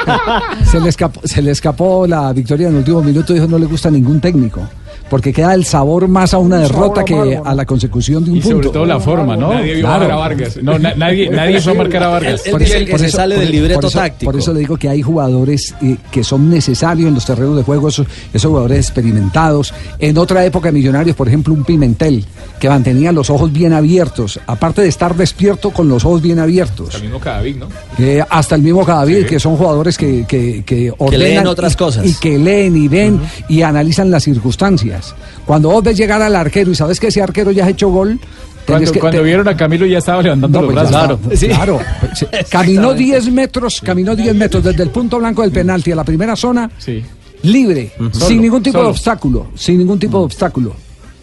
[0.70, 3.66] se, le escapó, se le escapó la victoria en el último minuto, dijo no le
[3.66, 4.66] gusta ningún técnico.
[5.08, 8.36] Porque queda el sabor más a una Un derrota que a la consecución de un
[8.38, 9.52] Y sobre todo la forma, ¿no?
[9.54, 10.58] Nadie vio a marcar a Vargas.
[10.62, 12.42] No, na- nadie, nadie a marcar a Vargas.
[12.50, 13.44] Por eso- por eso- por-
[13.74, 17.24] por eso- Por eso le digo que hay jugadores eh, que son necesarios en los
[17.24, 19.72] terrenos de juego, esos, esos jugadores experimentados.
[19.98, 22.24] En otra época, Millonarios, por ejemplo, un Pimentel,
[22.58, 26.94] que mantenía los ojos bien abiertos, aparte de estar despierto con los ojos bien abiertos.
[26.96, 27.68] El mismo Cadavid, ¿no?
[27.98, 32.04] Eh, hasta el mismo Cadavid, que son jugadores que, que, que ordenan leen otras cosas.
[32.06, 34.95] Y que leen y ven y analizan las circunstancias.
[35.44, 38.18] Cuando vos ves llegar al arquero y sabes que ese arquero ya ha hecho gol,
[38.66, 40.88] Cuando, tenés que- cuando te- vieron a Camilo ya estaba levantando no, los pues.
[40.90, 41.80] Claro.
[42.14, 42.26] Sí.
[42.50, 46.34] Caminó 10 metros, caminó 10 metros desde el punto blanco del penalti a la primera
[46.36, 46.70] zona,
[47.42, 50.74] libre, sin ningún tipo de obstáculo, sin ningún tipo de obstáculo.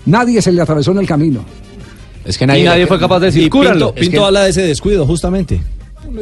[0.05, 1.43] Nadie se le atravesó en el camino.
[2.25, 3.43] Es que nadie- nadie fue capaz de decir.
[3.49, 5.61] Pinto, Es que- habla de ese descuido, justamente.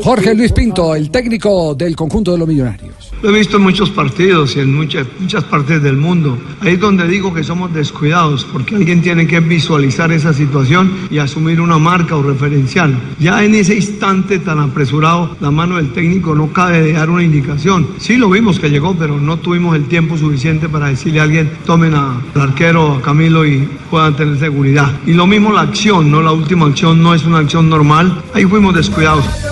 [0.01, 3.11] Jorge Luis Pinto, el técnico del conjunto de los millonarios.
[3.21, 6.39] Lo he visto en muchos partidos y en muchas, muchas partes del mundo.
[6.59, 11.19] Ahí es donde digo que somos descuidados, porque alguien tiene que visualizar esa situación y
[11.19, 12.99] asumir una marca o referencial.
[13.19, 17.23] Ya en ese instante tan apresurado, la mano del técnico no cabe de dar una
[17.23, 17.89] indicación.
[17.99, 21.51] Sí lo vimos que llegó, pero no tuvimos el tiempo suficiente para decirle a alguien,
[21.67, 24.91] tomen al arquero, a Camilo y puedan tener seguridad.
[25.05, 28.23] Y lo mismo la acción, no la última acción no es una acción normal.
[28.33, 29.50] Ahí fuimos descuidados.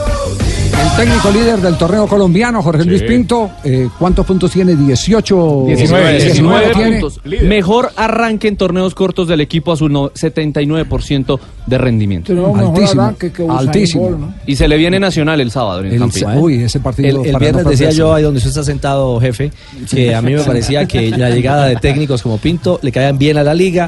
[0.81, 4.75] El técnico líder del torneo colombiano, Jorge Luis Pinto, eh, ¿cuántos puntos tiene?
[4.75, 5.63] 18.
[5.67, 6.91] 19 tiene.
[6.99, 7.19] puntos.
[7.43, 12.31] Mejor arranque en torneos cortos del equipo a su no- 79% de rendimiento.
[12.55, 13.01] Altísimo.
[13.01, 14.33] arranque que Usain Altísimo.
[14.45, 16.25] Y se le viene Nacional el sábado en el, El Campín.
[16.37, 19.51] uy, ese partido El, viernes no decía yo ahí donde usted está sentado, jefe,
[19.89, 23.37] que a mí me parecía que la llegada de técnicos como Pinto le caían bien
[23.37, 23.87] a la liga,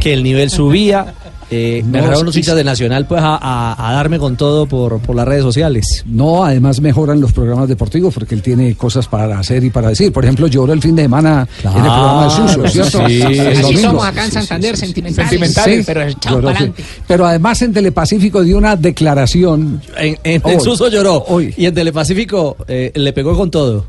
[0.00, 1.14] que el nivel subía.
[1.48, 4.98] Eh, me agarraron los hinchas de Nacional pues a, a- a darme con todo por,
[5.00, 6.02] por las redes sociales.
[6.04, 10.12] No, además mejoran los programas deportivos porque él tiene cosas para hacer y para decir.
[10.12, 13.06] Por ejemplo, lloró el fin de semana en el programa de Suso, ¿cierto?
[13.08, 15.52] sí, Así somos acá en Santander, sentimentales.
[15.64, 16.64] Sí, pero echado lloró, para sí.
[16.64, 16.84] adelante.
[17.06, 19.80] Pero además en Telepacífico dio una declaración.
[19.96, 20.52] En, en, Hoy.
[20.54, 23.86] en Suso lloró y en Telepacífico eh, le pegó con todo.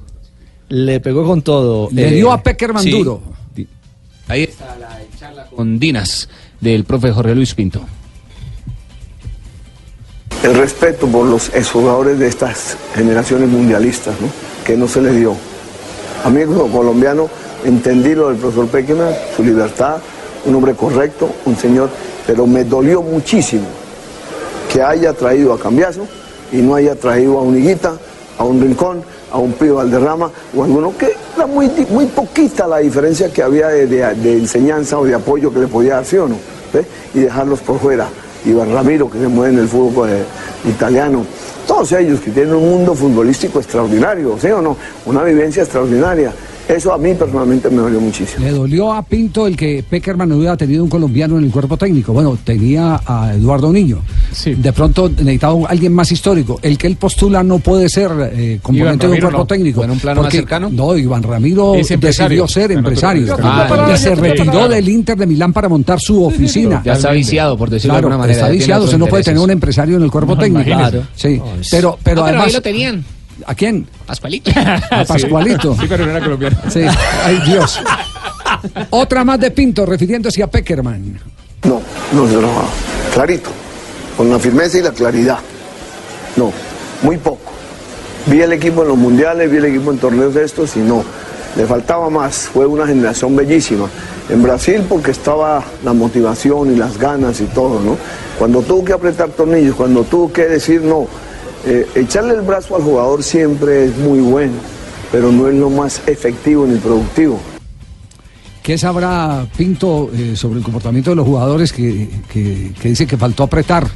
[0.70, 1.90] Le pegó con todo.
[1.92, 2.92] Le Eh, dio a Peckerman sí.
[2.92, 3.22] duro.
[4.28, 6.28] Ahí está la charla con Dinas
[6.62, 7.82] del profe Jorge Luis Pinto.
[10.44, 14.30] el respeto por los exjugadores de estas generaciones mundialistas, ¿no?
[14.64, 15.36] que no se les dio.
[16.24, 17.30] A mí como colombiano
[17.66, 19.98] entendí lo del profesor Peckerman, su libertad,
[20.46, 21.90] un hombre correcto, un señor,
[22.26, 23.66] pero me dolió muchísimo
[24.72, 26.08] que haya traído a Cambiazo
[26.52, 27.98] y no haya traído a un Higuita,
[28.38, 32.78] a un Rincón, a un Pío Valderrama o alguno que era muy, muy poquita la
[32.78, 36.28] diferencia que había de, de- enseñanza o de apoyo que le podía dar, ¿sí o
[36.28, 36.36] no?
[37.14, 38.08] Y dejarlos por fuera.
[38.46, 40.24] Iván Ramiro, que se mueve en el fútbol eh,
[40.70, 41.26] italiano.
[41.68, 44.78] Todos ellos que tienen un mundo futbolístico extraordinario, ¿sí o no?
[45.06, 46.32] Una vivencia extraordinaria.
[46.68, 48.44] Eso a mí personalmente me dolió muchísimo.
[48.44, 51.78] Le dolió a Pinto el que Peckerman no hubiera tenido un colombiano en el cuerpo
[51.78, 52.12] técnico.
[52.12, 54.02] Bueno, tenía a Eduardo Niño.
[54.46, 56.60] De pronto necesitaba alguien más histórico.
[56.62, 59.46] El que él postula no puede ser eh, componente de un cuerpo no.
[59.48, 59.82] técnico.
[59.82, 60.70] ¿O en un plano más porque- cercano?
[60.70, 63.38] No, Iván Ramiro decidió ser empresario.
[63.42, 66.82] Ah, y se retiró del Inter de Milán para montar su oficina.
[66.84, 68.84] Ya está viciado, por decirlo de alguna manera, Está viciado.
[68.86, 70.66] Usted no puede tener un empresario en el cuerpo No, técnico.
[70.66, 71.04] Claro.
[71.16, 71.42] Sí.
[71.62, 72.54] Es- Pero, pero No, pero ahí además.
[72.54, 73.06] lo tenían.
[73.48, 73.88] ¿A quién?
[74.06, 74.52] Pascualito.
[74.92, 75.74] A Pascualito.
[75.80, 76.58] Sí, pero no era colombiano.
[76.70, 76.82] Sí,
[77.24, 77.80] ay Dios.
[78.90, 81.20] Otra más de Pinto refiriéndose a Peckerman.
[81.64, 81.82] No,
[82.14, 82.68] no se enojaba.
[83.14, 83.50] Clarito,
[84.18, 85.40] con la firmeza y la claridad.
[86.36, 86.52] No,
[87.02, 87.52] muy poco.
[88.26, 91.04] Vi el equipo en los mundiales, vi el equipo en torneos de estos y no.
[91.56, 92.50] Le faltaba más.
[92.54, 93.88] Fue una generación bellísima.
[94.30, 97.98] En Brasil porque estaba la motivación y las ganas y todo, ¿no?
[98.38, 101.08] Cuando tuvo que apretar tornillos, cuando tuvo que decir no,
[101.68, 104.54] eh, echarle el brazo al jugador siempre es muy bueno,
[105.12, 107.40] pero no es lo más efectivo ni productivo.
[108.64, 113.18] ¿Qué sabrá Pinto eh, sobre el comportamiento de los jugadores que, que, que dice que
[113.18, 113.88] faltó apretar?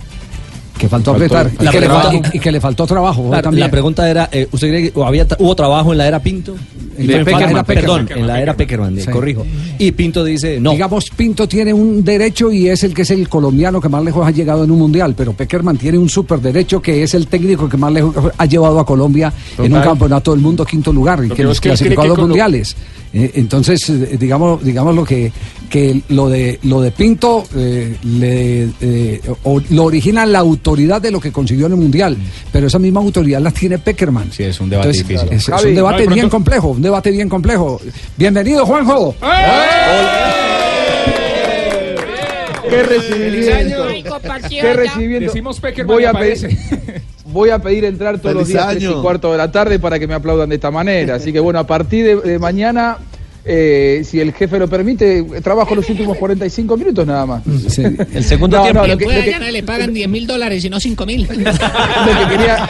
[0.82, 2.88] Que faltó, Faltó- apretar y la que, le, pregunta- fa- y- y que le faltó
[2.88, 3.29] trabajo.
[3.32, 3.67] La, también.
[3.67, 6.55] la pregunta era, eh, ¿usted cree que había, hubo trabajo en la era Pinto?
[6.97, 8.05] En De la Peckerman, era Peckerman.
[8.07, 9.11] perdón, en la era Peckerman, Sí.
[9.11, 9.45] corrijo.
[9.77, 10.71] Y Pinto dice, no.
[10.71, 14.25] Digamos, Pinto tiene un derecho y es el que es el colombiano que más lejos
[14.27, 17.69] ha llegado en un mundial, pero Peckerman tiene un super derecho que es el técnico
[17.69, 21.27] que más lejos ha llevado a Colombia en un campeonato del mundo quinto lugar y
[21.27, 22.75] Lo que cree clasificó a los mundiales.
[23.14, 25.32] Entonces, eh, digamos, digamos lo que,
[25.70, 31.12] que lo de lo de Pinto eh, le, eh, o- lo origina la autoridad de
[31.12, 32.18] lo que consiguió en el mundial,
[32.51, 34.32] pero esa misma autoridad la tiene Peckerman.
[34.32, 35.34] Sí, es un debate Entonces, difícil.
[35.34, 37.82] Es, un debate no, de pronto- bien complejo, un debate bien complejo.
[38.18, 39.16] Bienvenido, Juanjo.
[42.70, 43.88] ¡Qué recibimiento!
[44.49, 45.26] ¡Qué recibimiento!
[45.28, 46.38] Decimos Peckerman Voy a pedir,
[47.32, 48.99] voy a pedir entrar todos los días tres año.
[48.99, 51.15] y cuarto de la tarde para que me aplaudan de esta manera.
[51.15, 52.97] Así que bueno, a partir de, de mañana,
[53.44, 57.44] eh, si el jefe lo permite, trabajo los últimos 45 minutos nada más.
[58.14, 58.82] El segundo No, tiempo.
[58.82, 61.22] no, lo que- lo que- ganar, le pagan 10 mil dólares y no 5 mil.
[61.28, 62.70] lo que quería,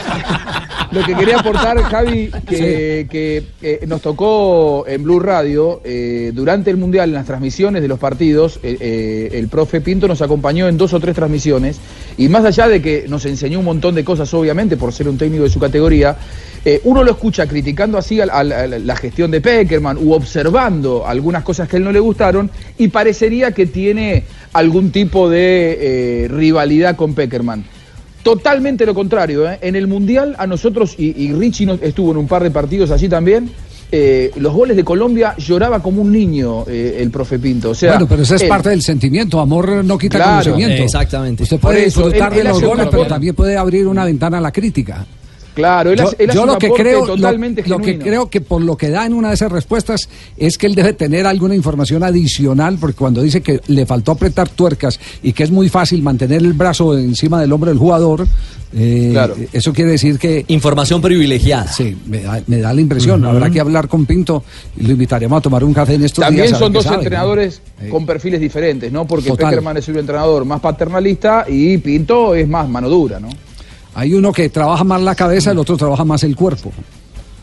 [0.90, 6.70] lo que quería aportar, Javi, que, que, eh, nos tocó en Blue Radio eh, durante
[6.70, 10.68] el Mundial, en las transmisiones de los partidos, eh, eh, el profe Pinto nos acompañó
[10.68, 11.78] en dos o tres transmisiones
[12.16, 15.18] y más allá de que nos enseñó un montón de cosas, obviamente, por ser un
[15.18, 16.16] técnico de su categoría,
[16.64, 19.98] eh, uno lo escucha criticando así a, la- a la a la gestión de Peckerman
[19.98, 24.90] u observando algunas cosas que a él no le gustaron y parecería que tiene algún
[24.92, 27.64] tipo de eh, rivalidad con Peckerman.
[28.22, 29.50] Totalmente lo contrario.
[29.50, 29.58] ¿eh?
[29.62, 32.90] En el Mundial a nosotros, y, y Richie no- estuvo en un par de partidos
[32.92, 33.50] allí también,
[33.90, 37.70] eh, los goles de Colombia lloraba como un niño eh, el profe Pinto.
[37.70, 39.40] O sea, bueno, pero eso es él- parte del sentimiento.
[39.40, 40.84] Amor no quita Claro, conocimiento.
[40.84, 41.42] exactamente.
[41.42, 44.04] Usted Por puede eso, disfrutar él- él de los goles, pero también puede abrir una
[44.04, 45.04] ventana a la crítica.
[45.54, 47.84] Claro, él yo, hace- él hace yo un lo que creo, lo- totalmente lo, que
[47.92, 48.04] genuino.
[48.04, 50.92] creo que por lo que da en una de esas respuestas es que él debe
[50.94, 55.50] tener alguna información adicional, porque cuando dice que le faltó apretar tuercas y que es
[55.50, 58.26] muy fácil mantener el brazo encima del hombro del jugador,
[58.74, 59.34] eh, Claro.
[59.52, 61.66] eso quiere decir que Información privilegiada.
[61.70, 63.22] Sí, me da, me da la impresión.
[63.26, 64.42] Habrá que hablar con Pinto
[64.78, 66.52] y lo invitaremos a tomar un café en estos También días.
[66.52, 69.06] ver son dos entrenadores con perfiles diferentes, ¿no?
[69.06, 69.50] Porque Total.
[69.50, 73.28] Peckerman es un entrenador más paternalista y Pinto es más mano dura, ¿no?
[73.94, 76.72] Hay uno que trabaja más la cabeza, el otro trabaja más el cuerpo.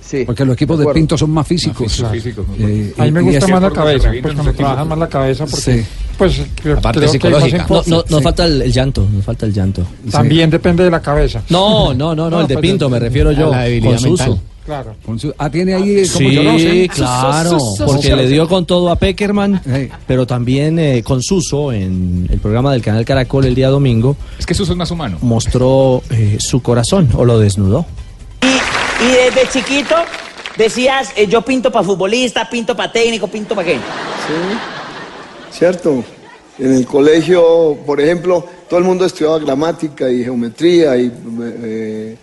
[0.02, 0.24] Sí.
[0.26, 0.88] Porque los equipos de.
[0.88, 2.02] Pinto son más físicos.
[2.02, 5.08] Más físicos, Eh, A mí me gusta más la cabeza, pues cuando trabaja más la
[5.08, 5.86] cabeza, porque Sí.
[6.18, 7.68] pues creo, parte creo que psicológica.
[7.70, 8.24] No, no, Sí.
[8.24, 9.86] falta el, el llanto, nos falta el llanto.
[10.12, 11.43] También depende de la cabeza.
[11.50, 13.54] No, no, no, no, el de pues, Pinto, me refiero yo.
[13.54, 14.24] a la debilidad con Suso.
[14.30, 14.49] mental.
[14.70, 14.95] Claro.
[15.39, 16.88] Ah, tiene ahí como Sí, yo no sé.
[16.93, 17.57] claro,
[17.88, 19.59] porque le dio con todo a Peckerman,
[20.05, 24.15] pero también eh, con Suso en el programa del canal Caracol el día domingo.
[24.38, 25.17] Es que Suso es más humano.
[25.24, 27.84] Mostró eh, su corazón o lo desnudó.
[28.43, 29.95] Y desde chiquito
[30.55, 33.74] decías, eh, yo pinto para futbolista, pinto para técnico, pinto para qué.
[33.74, 36.03] Sí, cierto.
[36.59, 41.11] En el colegio, por ejemplo, todo el mundo estudiaba gramática y geometría y
[41.63, 42.15] eh,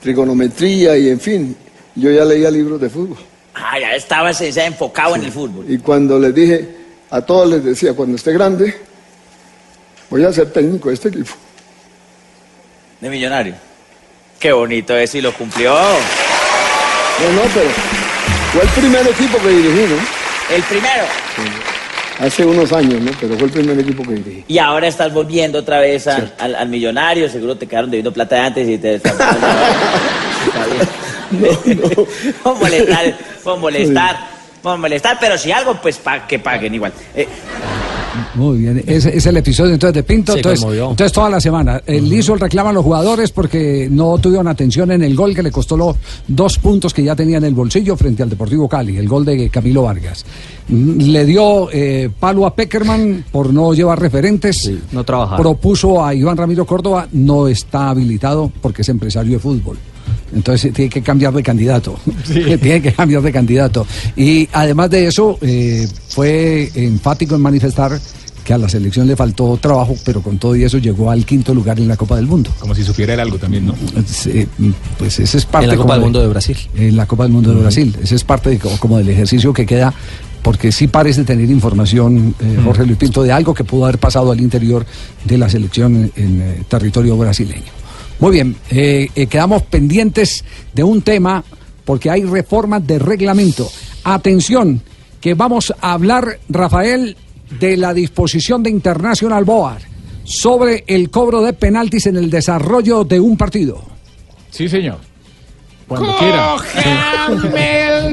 [0.00, 1.56] trigonometría y en fin.
[1.96, 3.16] Yo ya leía libros de fútbol.
[3.54, 5.64] Ah, ya estabas ya enfocado en el fútbol.
[5.68, 6.68] Y cuando les dije,
[7.10, 8.76] a todos les decía, cuando esté grande,
[10.10, 11.32] voy a ser técnico de este equipo.
[13.00, 13.54] De millonario.
[14.38, 15.72] Qué bonito eso y lo cumplió.
[15.74, 17.70] No, no, pero
[18.52, 20.54] fue el primer equipo que dirigí, ¿no?
[20.54, 21.04] El primero.
[22.18, 23.10] Hace unos años, ¿no?
[23.20, 24.44] Pero fue el primer equipo que dirigí.
[24.48, 27.28] Y ahora estás volviendo otra vez a- al, al millonario.
[27.30, 29.00] Seguro te quedaron debiendo plata antes y te...
[32.42, 34.16] Por molestar, por molestar,
[34.62, 35.16] por molestar.
[35.20, 36.92] Pero si algo, pues que paguen igual.
[37.14, 37.26] Eh,
[38.34, 40.34] Muy bien, ese es el episodio entonces de Pinto.
[40.36, 41.82] Entonces, toda la semana.
[41.86, 45.50] El Lizo reclama a los jugadores porque no tuvieron atención en el gol que le
[45.50, 45.96] costó los
[46.26, 49.48] dos puntos que ya tenía en el bolsillo frente al Deportivo Cali, el gol de
[49.50, 50.24] Camilo Vargas.
[50.68, 54.70] Mm, Le dio eh, palo a Peckerman por no llevar referentes.
[54.92, 55.38] no trabajar.
[55.38, 59.78] Propuso a Iván Ramiro Córdoba, no está habilitado porque es empresario de fútbol.
[60.36, 61.98] Entonces tiene que cambiar de candidato.
[62.26, 63.86] tiene que cambiar de candidato.
[64.14, 67.98] Y además de eso, eh, fue enfático en manifestar
[68.44, 71.52] que a la selección le faltó trabajo, pero con todo y eso llegó al quinto
[71.52, 72.52] lugar en la Copa del Mundo.
[72.60, 73.74] Como si supiera él algo también, ¿no?
[74.06, 74.46] Sí,
[74.96, 76.56] pues ese es parte En la Copa del Mundo de Brasil.
[76.76, 77.96] En la Copa del Mundo de Brasil.
[78.00, 79.92] Ese es parte de, como, como del ejercicio que queda,
[80.42, 84.30] porque sí parece tener información, eh, Jorge Luis Pinto, de algo que pudo haber pasado
[84.30, 84.86] al interior
[85.24, 87.72] de la selección en, en, eh, territorio brasileño.
[88.18, 91.44] Muy bien, eh, eh, quedamos pendientes de un tema
[91.84, 93.68] porque hay reformas de reglamento.
[94.04, 94.80] Atención,
[95.20, 97.16] que vamos a hablar, Rafael,
[97.60, 99.82] de la disposición de International Board
[100.24, 103.82] sobre el cobro de penaltis en el desarrollo de un partido.
[104.50, 104.98] Sí, señor.
[105.86, 106.56] Cuando quiera.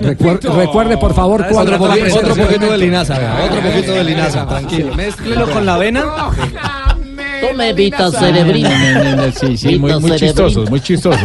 [0.04, 4.04] Recuer- recuerde, por favor, Otro, cuando poquito- otro poquito de linaza, vea, otro poquito de
[4.04, 4.93] linaza, tranquilo.
[4.95, 6.04] Mézclelo con la avena.
[7.48, 9.32] Tome Vita Cerebrina.
[9.34, 11.22] Sí, sí, muy, chistosos, muy chistosos.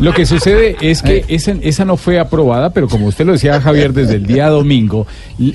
[0.00, 3.60] Lo que sucede es que esa, esa no fue aprobada, pero como usted lo decía,
[3.60, 5.06] Javier, desde el día domingo,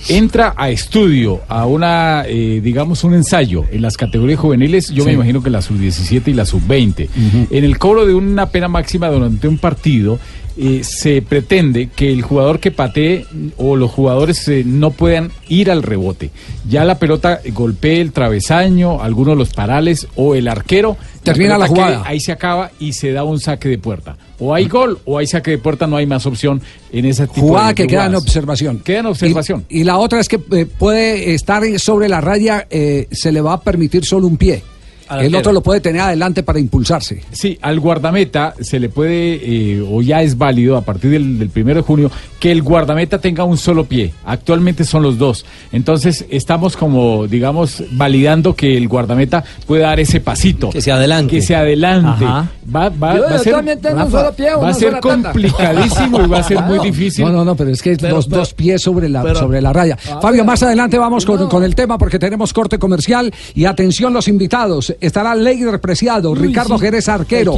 [0.10, 5.14] entra a estudio, a una, eh, digamos, un ensayo en las categorías juveniles, yo me
[5.14, 7.10] imagino que la sub-17 y la sub-20.
[7.50, 10.20] En el cobro de una pena máxima durante un partido,
[10.58, 13.26] eh, se pretende que el jugador que patee
[13.58, 16.32] o los jugadores eh, no puedan ir al rebote.
[16.68, 20.98] Ya la pelota golpee el travesaño, algunos los parales o el arquero.
[21.24, 22.04] Termina la jugada.
[22.06, 24.18] ahí se acaba y se da un saque de puerta.
[24.40, 27.48] O hay gol o hay saque de puerta, no hay más opción en ese tipo
[27.48, 28.80] Jugada de que queda en observación.
[28.80, 29.66] Queda en observación.
[29.70, 33.40] Y, y la otra es que eh, puede estar sobre la raya, eh, se le
[33.40, 34.64] va a permitir solo un pie.
[35.12, 37.22] Al El otro lo puede tener adelante para impulsarse.
[37.32, 41.50] Sí, al guardameta se le puede, eh, o ya es válido a partir del, del
[41.50, 42.10] primero de junio,
[42.40, 44.14] que el guardameta tenga un solo pie.
[44.26, 45.46] Actualmente son los dos.
[45.72, 50.70] Entonces estamos como, digamos, validando que el guardameta pueda dar ese pasito.
[50.70, 51.36] Que se adelante.
[51.36, 52.26] Que se adelante.
[52.26, 52.50] Ajá.
[52.74, 55.00] Va, va, Yo- va a yo ser, también tengo un solo pie, va a ser
[55.02, 55.32] tanda.
[55.34, 57.26] complicadísimo y va a ser muy difícil.
[57.26, 59.62] No, no, no, pero es que Pero- los pero- dos pies sobre la, pero- sobre
[59.62, 59.98] la raya.
[60.10, 64.14] Ah, Fabio, más adelante vamos con, con el tema porque tenemos corte comercial y atención
[64.14, 64.96] los invitados.
[65.02, 66.82] Estará Leider Preciado, Ricardo sí.
[66.86, 67.56] Jerez Arquero.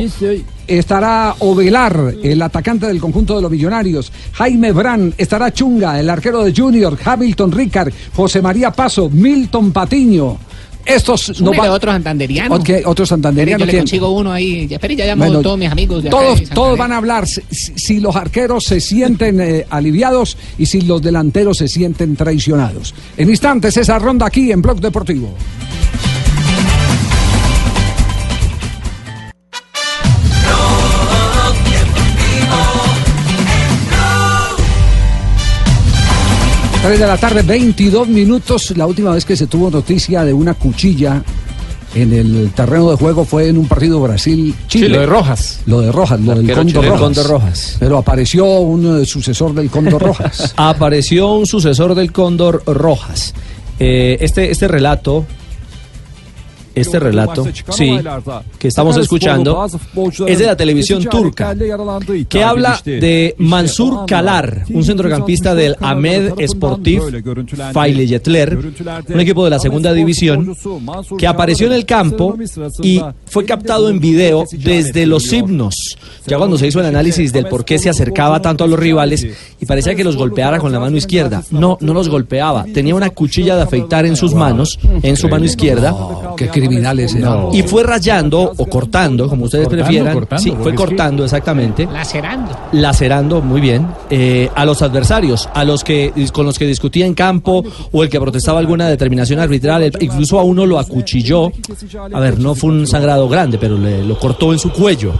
[0.65, 4.11] Estará Ovelar, el atacante del conjunto de los millonarios.
[4.31, 10.38] Jaime Brand, estará Chunga, el arquero de Junior, Hamilton Ricard, José María Paso, Milton Patiño.
[10.85, 12.55] Estos no va- otro santanderiano.
[12.55, 13.65] Ok, otro santanderiano.
[13.65, 14.68] Yo le consigo uno ahí.
[14.68, 16.03] Ya, espere, ya llamo Bueno, a todos mis amigos.
[16.03, 20.38] de acá todos, de todos van a hablar si los arqueros se sienten eh, aliviados
[20.57, 22.93] y si los delanteros se sienten traicionados.
[23.15, 25.34] En instantes, esa ronda aquí en Blog Deportivo.
[36.84, 38.76] Tres de la tarde, 22 minutos.
[38.76, 41.23] La última vez que se tuvo noticia de una cuchilla
[41.95, 44.88] en el terreno de juego fue en un partido Brasil-Chile.
[44.88, 45.61] Sí, lo de Rojas.
[45.65, 46.84] Lo de Rojas, lo del Condor.
[46.84, 46.99] Rojas.
[46.99, 47.77] Condor Rojas.
[47.80, 50.53] Pero apareció un eh, sucesor del Condor Rojas.
[50.57, 53.34] Apareció un sucesor del Cóndor Rojas.
[53.80, 55.26] Eh, este, este relato
[56.75, 57.97] este relato, sí,
[58.57, 59.65] que estamos escuchando,
[60.27, 61.55] es de la televisión turca,
[62.27, 67.01] que habla de Mansur Kalar, un centrocampista del Ahmed Sportif
[67.73, 68.57] Faileyetler,
[69.09, 70.55] un equipo de la segunda división,
[71.17, 72.37] que apareció en el campo
[72.81, 75.97] y fue captado en video desde los himnos.
[76.25, 79.27] Ya cuando se hizo el análisis del por qué se acercaba tanto a los rivales
[79.59, 81.43] y parecía que los golpeara con la mano izquierda.
[81.51, 82.65] No, no los golpeaba.
[82.73, 85.95] Tenía una cuchilla de afeitar en sus manos, en su mano izquierda.
[86.37, 87.53] qué criminales eran.
[87.53, 90.14] Y fue rayando o cortando, como ustedes Cortando, prefieran.
[90.14, 91.85] cortando, sí, fue cortando exactamente.
[91.91, 92.52] Lacerando.
[92.72, 97.14] Lacerando, muy bien, eh, a los adversarios, a los que con los que discutía en
[97.14, 101.52] campo o el que protestaba alguna determinación arbitral, incluso a uno lo acuchilló.
[102.14, 105.14] A ver, no fue un sangrado grande, pero le, lo cortó en su cuello.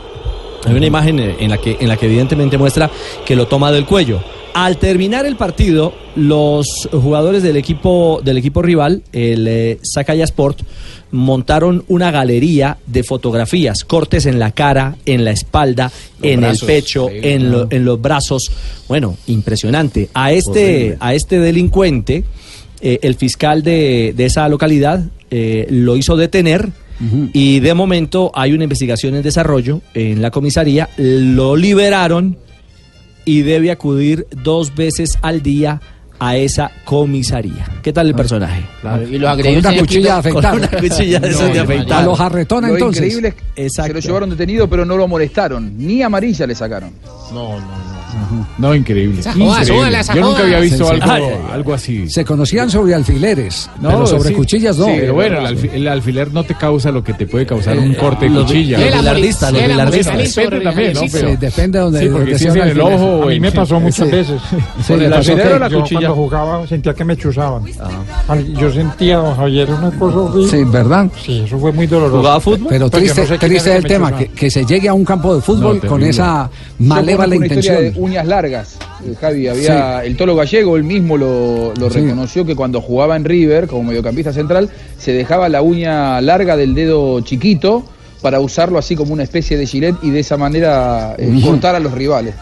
[0.65, 2.90] Hay una imagen eh, en la que en la que evidentemente muestra
[3.26, 4.20] que lo toma del cuello.
[4.53, 10.61] Al terminar el partido, los jugadores del equipo del equipo rival, el eh, Sakaya Sport,
[11.11, 16.67] montaron una galería de fotografías, cortes en la cara, en la espalda, en brazos, el
[16.67, 18.51] pecho, en, lo- en los brazos.
[18.88, 20.09] Bueno, impresionante.
[20.13, 22.23] A este a este delincuente,
[22.81, 26.69] eh, el fiscal de, de esa localidad eh, lo hizo detener.
[27.34, 30.88] Y de momento hay una investigación en desarrollo en la comisaría.
[30.95, 32.38] Lo liberaron
[33.26, 35.82] y debe acudir dos veces al día
[36.20, 37.66] a esa comisaría.
[37.82, 38.64] ¿Qué tal el personaje?
[39.10, 40.52] y los Con una cuchilla de afeitar.
[40.52, 42.04] Con una cuchilla de esas de afeitar.
[42.04, 43.04] A los jarretón Lo entonces.
[43.04, 45.78] increíble es que se lo llevaron detenido, pero no lo molestaron.
[45.78, 46.91] Ni amarilla le sacaron.
[47.34, 47.93] No, no, No,
[48.76, 49.22] increíble.
[49.23, 49.99] Joda, increíble.
[49.99, 51.10] esa Yo nunca había visto Sí, sí.
[51.10, 52.10] algo, algo así.
[52.10, 54.35] Se conocían sobre alfileres, No, pero sobre sí.
[54.35, 54.85] cuchillas no.
[54.85, 57.94] Sí, pero bueno, el, el alfiler no te causa lo que te puede causar un
[57.95, 58.77] corte de cuchilla.
[58.80, 60.18] los bilardistas, los bilardistas.
[60.35, 60.99] Depende también, ¿no?
[61.02, 63.52] Sí, Pero- depende de donde Sí, porque si es en el ojo A mí me
[63.52, 64.15] pasó muchas Sí.
[64.15, 64.41] veces.
[64.85, 65.99] Sí, ¿le el alfiler o la Yo cuchilla.
[66.02, 67.64] cuando Cuando jugaba sentía que me chuzaban.
[68.27, 70.49] Ay, Yo sentía, don Javier, una cosa horrible.
[70.49, 71.07] Sí, ¿verdad?
[71.23, 72.18] Sí, eso fue muy doloroso.
[72.18, 72.68] ¿Jugaba fútbol?
[72.69, 75.35] Pero Pues yo triste, no triste el tema, que, que se llegue a un campo
[75.35, 76.49] de fútbol No, con esa
[76.80, 77.94] Yo malévola intención.
[78.03, 78.75] Uñas largas,
[79.05, 79.47] eh, Javi.
[79.47, 81.99] Había el Tolo Gallego, él mismo lo, lo Sí.
[82.01, 86.75] reconoció que cuando jugaba en River como mediocampista central, se dejaba la uña larga del
[86.75, 87.84] dedo chiquito
[88.21, 91.80] para usarlo así como una especie de gilet y de esa manera eh, cortar a
[91.80, 92.35] los rivales.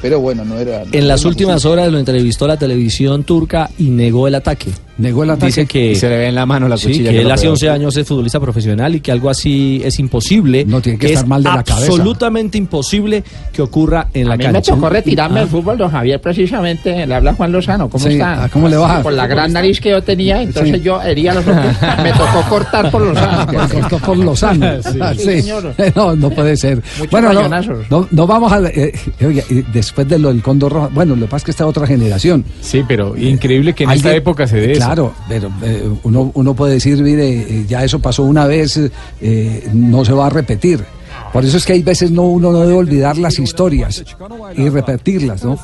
[0.00, 0.82] Pero bueno, no era.
[0.92, 4.70] En las últimas horas lo entrevistó la televisión turca y negó el ataque.
[4.98, 5.46] Negó el ataque.
[5.46, 7.30] Dice que Y se le ve en la mano la sí, cuchilla que que él
[7.30, 7.52] hace pegó.
[7.52, 10.64] 11 años es futbolista profesional y que algo así es imposible.
[10.64, 11.86] No tiene que estar es mal de la cabeza.
[11.92, 14.72] absolutamente imposible que ocurra en la A mí cancha.
[14.72, 15.42] me tocó retirarme Ah.
[15.42, 17.06] del fútbol, don Javier, precisamente.
[17.06, 17.88] Le habla Juan Lozano.
[17.90, 18.44] ¿Cómo Sí, está?
[18.44, 19.02] ¿a cómo le va?
[19.02, 20.82] Por la gran nariz que yo tenía, entonces Sí.
[20.82, 21.64] yo hería los ojos.
[22.02, 23.46] Me tocó cortar por Lozano.
[23.68, 24.66] Cortó por Lozano.
[24.82, 24.98] Sí.
[25.00, 25.42] Ah, Sí, sí.
[25.42, 25.74] señor.
[25.94, 26.76] No, no puede ser.
[26.98, 27.48] Muchos bueno, no,
[27.90, 28.60] no, no vamos a.
[28.68, 28.92] eh,
[29.24, 31.66] oiga, y después de lo del Condor Roja, bueno, lo que pasa es que está
[31.66, 32.44] otra generación.
[32.60, 34.85] Sí, pero increíble que en esta época se dé eso.
[34.86, 38.80] Claro, pero eh, uno, uno puede decir, mire, eh, ya eso pasó una vez,
[39.20, 40.84] eh, no se va a repetir.
[41.32, 44.02] Por eso es que hay veces no uno no debe olvidar las historias
[44.56, 45.58] y repetirlas, ¿no?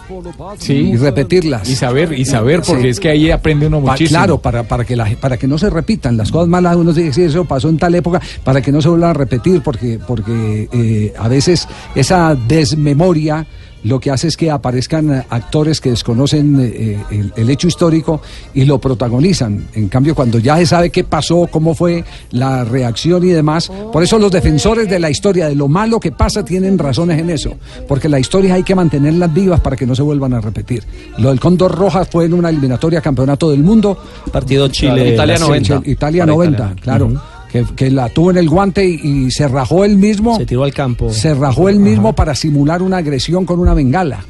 [0.59, 0.73] Sí.
[0.75, 1.69] Y repetirlas.
[1.69, 2.89] Y saber, y saber, porque Sí.
[2.89, 4.19] es que ahí aprende uno Pa- muchísimo.
[4.19, 7.13] claro, para, para, que la, para que no se repitan las cosas malas, uno dice,
[7.13, 10.69] sí, eso pasó en tal época, para que no se vuelvan a repetir, porque, porque
[10.73, 13.47] eh, a veces esa desmemoria
[13.85, 18.21] lo que hace es que aparezcan eh, actores que desconocen eh, el, el hecho histórico
[18.55, 19.67] y lo protagonizan.
[19.75, 24.03] En cambio, cuando ya se sabe qué pasó, cómo fue la reacción y demás, por
[24.03, 27.57] eso los defensores de la historia, de lo malo que pasa, tienen razones en eso,
[27.89, 30.85] porque la historia hay que mantenerlas vivas para que no se vuelvan a repetir.
[31.19, 33.99] Lo del Cóndor Rojas fue en una eliminatoria campeonato del mundo.
[34.31, 35.69] Partido Chile- Italia Italia 90.
[35.75, 35.91] 90.
[35.91, 36.83] Italia Para 90, Italia.
[36.83, 37.23] claro.
[37.53, 38.95] Que, que la tuvo en el guante y,
[39.27, 40.37] y se rajó él mismo.
[40.39, 41.13] Se tiró al campo.
[41.13, 44.25] Se rajó él mismo para simular una agresión con una bengala.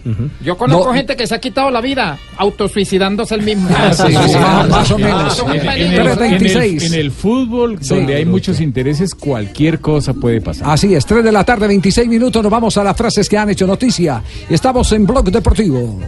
[0.44, 0.94] Yo conozco No.
[0.94, 3.68] gente que se ha quitado la vida autosuicidándose el mismo.
[3.74, 4.38] Ah, sí, sí, sí.
[4.38, 5.38] Más- más o menos.
[5.46, 6.84] En, el, en el- 326.
[6.92, 7.94] en el fútbol, Sí.
[7.94, 10.68] donde hay muchos intereses, cualquier cosa puede pasar.
[10.70, 13.50] Así es, 3 de la tarde, 26 minutos, nos vamos a las frases que han
[13.50, 14.22] hecho noticia.
[14.50, 15.98] Estamos en Blog Deportivo.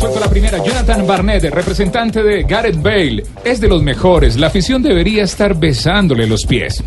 [0.00, 0.14] Frases.
[0.14, 0.64] Suelto la primera.
[0.64, 4.36] Jonathan Barnett, representante de Gareth Bale, es de los mejores.
[4.36, 6.82] La afición debería estar besándole los pies.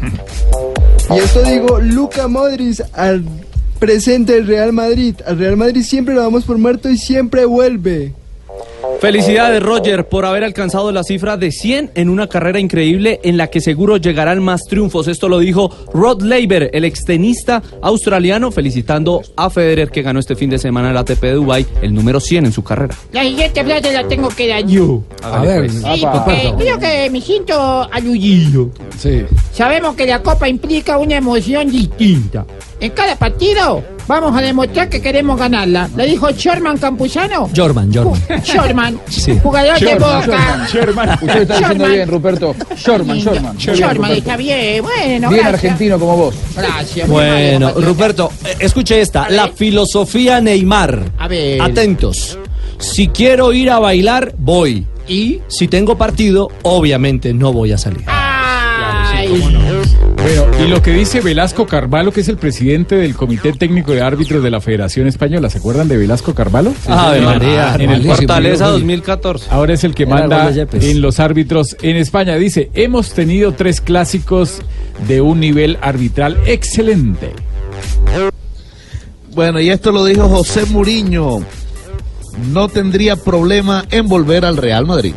[1.09, 3.23] Y esto digo, Luca Modric al
[3.79, 5.15] presente del Real Madrid.
[5.25, 8.13] Al Real Madrid siempre lo damos por muerto y siempre vuelve.
[9.03, 13.47] Felicidades Roger por haber alcanzado la cifra de 100 en una carrera increíble en la
[13.47, 15.09] que seguro llegarán más triunfos.
[15.09, 20.49] Esto lo dijo Rod Laver, el extenista australiano, felicitando a Federer que ganó este fin
[20.49, 22.95] de semana el ATP de Dubai, el número 100 en su carrera.
[23.11, 25.03] La siguiente frase la tengo que dar yo.
[25.21, 26.23] A ver, Sí, apa.
[26.23, 27.53] porque creo que me siento
[27.91, 28.69] aludido.
[28.97, 29.23] Sí.
[29.51, 32.45] Sabemos que la Copa implica una emoción distinta.
[32.79, 35.89] En cada partido Vamos a demostrar que queremos ganarla.
[35.95, 37.49] ¿Le dijo Sherman Campuzano?
[37.55, 38.21] Jorman, Jorman.
[38.43, 39.39] Sherman, Sí.
[39.41, 40.67] jugador de Boca.
[41.21, 42.55] Usted está diciendo bien, Ruperto.
[42.75, 43.57] Shorman, Shorman.
[43.57, 45.53] Sherman está bien, bueno, Bien gracias.
[45.53, 46.35] argentino como vos.
[46.55, 47.07] Gracias.
[47.07, 49.29] Bueno, Ruperto, eh, escuche esta.
[49.29, 51.11] La filosofía Neymar.
[51.17, 51.61] A ver.
[51.61, 52.37] Atentos.
[52.79, 54.85] Si quiero ir a bailar, voy.
[55.07, 55.39] ¿Y?
[55.47, 58.03] Si tengo partido, obviamente no voy a salir.
[60.61, 64.43] Y lo que dice Velasco Carvalho, que es el presidente del Comité Técnico de Árbitros
[64.43, 66.73] de la Federación Española, ¿se acuerdan de Velasco Carvalho?
[66.87, 69.47] Ave Sí, María, en el Fortaleza 2014.
[69.49, 72.35] Ahora es el que manda de en los árbitros en España.
[72.35, 74.61] Dice, hemos tenido tres clásicos
[75.07, 77.31] de un nivel arbitral excelente.
[79.33, 81.39] Bueno, y esto lo dijo José Muriño.
[82.51, 85.13] No tendría problema en volver al Real Madrid.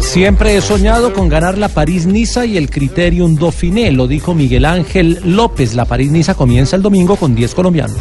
[0.00, 5.20] Siempre he soñado con ganar la París-Niza y el Criterium Dauphiné, lo dijo Miguel Ángel
[5.24, 5.74] López.
[5.74, 7.96] La París-Niza comienza el domingo con 10 colombianos.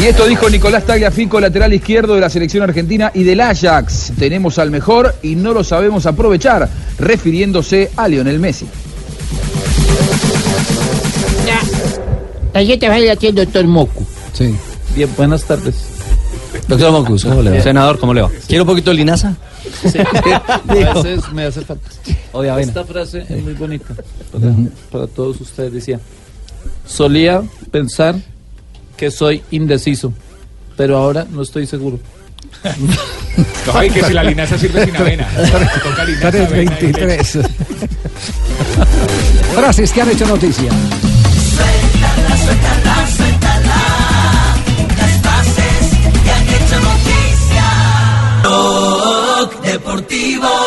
[0.00, 4.12] Y esto dijo Nicolás Tagliafico, lateral izquierdo de la selección argentina y del Ajax.
[4.18, 6.68] Tenemos al mejor y no lo sabemos aprovechar,
[6.98, 8.66] refiriéndose a Lionel Messi.
[12.54, 14.06] Ayer te va a ir aquí el doctor Mocu.
[14.32, 14.54] Sí.
[14.94, 15.74] Bien, buenas tardes.
[16.68, 17.60] Doctor Mocus, ¿cómo le va?
[17.60, 18.30] Senador, ¿cómo le va?
[18.46, 19.36] ¿Quiere un poquito de linaza?
[20.68, 21.02] A Dijo.
[21.02, 21.88] veces me hace falta.
[22.32, 22.68] O de avena.
[22.68, 23.94] Esta frase es muy bonita
[24.32, 24.54] para,
[24.90, 25.72] para todos ustedes.
[25.72, 26.00] Decía,
[26.86, 28.16] solía pensar
[28.96, 30.12] que soy indeciso,
[30.76, 31.98] pero ahora no estoy seguro.
[33.74, 35.28] Ay, que si la linaza sirve sin avena.
[35.82, 36.92] Toca linaza, avena y leche.
[36.92, 37.38] 323.
[39.54, 40.70] Frases que han hecho noticia.
[40.70, 43.25] Suéltala, suéltala, suéltala.
[49.96, 50.65] Deportivo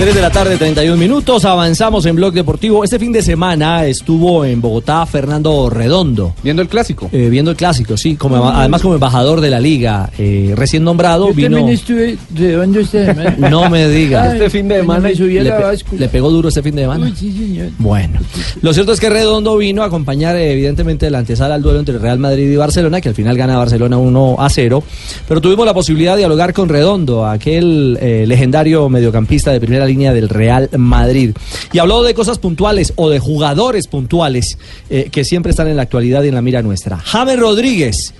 [0.00, 1.44] 3 de la tarde, 31 minutos.
[1.44, 2.82] Avanzamos en Blog Deportivo.
[2.82, 6.32] Este fin de semana estuvo en Bogotá Fernando Redondo.
[6.42, 7.10] Viendo el clásico.
[7.12, 8.16] Eh, viendo el clásico, sí.
[8.16, 11.58] Como, además, como embajador de la liga, eh, recién nombrado, Yo vino.
[11.58, 13.36] también estuve redondo esta semana.
[13.50, 14.22] No me diga.
[14.32, 14.38] Ay,
[14.86, 17.04] cuando me subí a le, pe- le pegó duro este fin de semana.
[17.04, 17.68] Uy, sí, señor.
[17.76, 18.20] Bueno,
[18.62, 21.98] lo cierto es que Redondo vino a acompañar eh, evidentemente la antesala al duelo entre
[21.98, 24.82] Real Madrid y Barcelona, que al final gana Barcelona 1 a 0,
[25.28, 30.12] pero tuvimos la posibilidad de dialogar con Redondo, aquel eh, legendario mediocampista de primera línea
[30.12, 31.36] del Real Madrid.
[31.72, 34.58] Y habló de cosas puntuales o de jugadores puntuales
[34.88, 36.96] eh, que siempre están en la actualidad y en la mira nuestra.
[36.98, 38.14] James Rodríguez,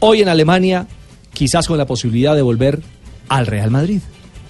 [0.00, 0.86] hoy en Alemania,
[1.32, 2.80] quizás con la posibilidad de volver
[3.28, 4.00] al Real Madrid.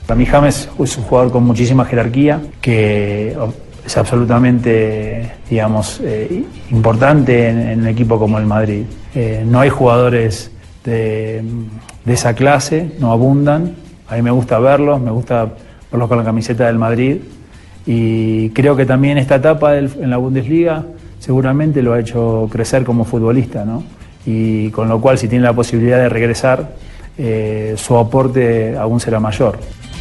[0.07, 3.37] Para mí James es un jugador con muchísima jerarquía, que
[3.85, 8.85] es absolutamente, digamos, eh, importante en, un equipo como el Madrid.
[9.15, 10.51] Eh, no hay jugadores
[10.85, 11.45] de
[12.07, 13.75] esa clase, no abundan.
[14.09, 15.53] A mí me gusta verlos, me gusta
[15.91, 17.19] verlos con la camiseta del Madrid.
[17.87, 20.85] Y creo que también esta etapa en la Bundesliga
[21.19, 23.83] seguramente lo ha hecho crecer como futbolista, ¿no?
[24.27, 26.75] Y con lo cual, si tiene la posibilidad de regresar,
[27.17, 29.59] eh, su aporte aún será mayor.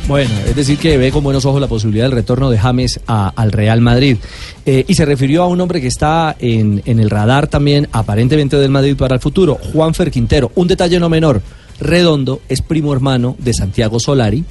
[0.07, 3.51] Bueno, es decir, que ve con buenos ojos la posibilidad del retorno de James al
[3.51, 4.17] Real Madrid.
[4.65, 8.57] Eh, y se refirió a un hombre que está en, en el radar también, aparentemente
[8.57, 10.51] del Madrid para el futuro, Juanfer Quintero.
[10.55, 11.41] Un detalle no menor,
[11.79, 14.43] Redondo es primo hermano de Santiago Solari,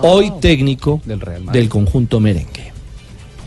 [0.00, 2.72] hoy técnico del, conjunto merengue.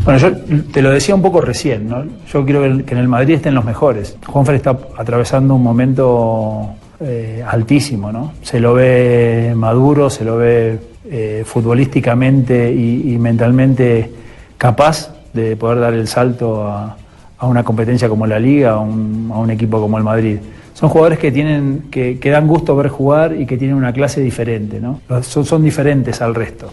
[0.04, 0.32] Bueno, yo
[0.72, 2.04] te lo decía un poco recién, ¿no?
[2.32, 4.18] Yo quiero que en el Madrid estén los mejores.
[4.26, 6.70] Juanfer está atravesando un momento
[7.00, 8.34] eh, altísimo, ¿no?
[8.42, 14.12] Se lo ve maduro, se lo ve eh, futbolísticamente y, y mentalmente
[14.58, 16.98] capaz de poder dar el salto a,
[17.38, 20.38] a una competencia como la Liga, a un, a un equipo como el Madrid.
[20.76, 24.20] Son jugadores que tienen que, que dan gusto ver jugar y que tienen una clase
[24.22, 25.02] diferente, ¿no?
[25.24, 26.70] Son, son diferentes al resto.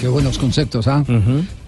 [0.00, 1.04] Qué buenos conceptos, ¿ah?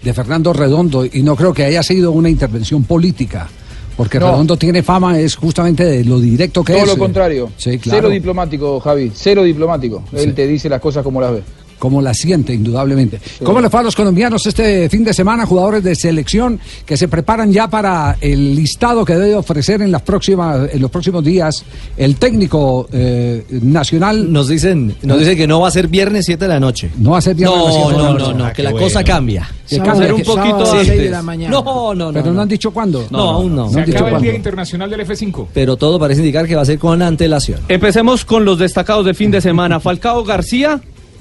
[0.01, 1.05] De Fernando Redondo.
[1.05, 3.49] Y no creo que haya sido una intervención política.
[3.97, 4.31] Porque No.
[4.31, 6.87] Redondo tiene fama, es justamente de lo directo que Todo es.
[6.89, 7.51] lo contrario.
[7.57, 7.99] Sí, claro.
[7.99, 9.11] Cero diplomático, Javi.
[9.13, 10.03] Cero diplomático.
[10.13, 11.43] Él te dice las cosas como las ve.
[11.81, 13.19] Como la siente, indudablemente.
[13.43, 17.07] ¿Cómo le fue a los colombianos este fin de semana, jugadores de selección que se
[17.07, 21.65] preparan ya para el listado que debe ofrecer en las próximas, en los próximos días
[21.97, 24.31] el técnico eh, nacional?
[24.31, 26.91] Nos dicen, nos dicen que no va a ser viernes 7 de la noche.
[26.99, 28.25] No va a ser viernes No, de la no, noche.
[28.25, 28.85] no, no, Ah, que la bueno.
[28.85, 29.49] cosa cambia.
[29.67, 30.97] Que Va a cambia, ser un poquito sábado a las antes.
[31.01, 31.51] de la mañana.
[31.51, 31.63] No,
[31.95, 32.13] no, no.
[32.13, 33.07] Pero no, han dicho cuándo.
[33.09, 33.69] No, aún no.
[33.71, 34.27] Se han dicho acaba el cuándo.
[34.29, 35.47] Día Internacional del F5.
[35.51, 37.59] Pero todo parece indicar que va a ser con antelación.
[37.69, 39.79] Empecemos con los destacados del fin de semana.
[39.79, 40.79] Falcao García,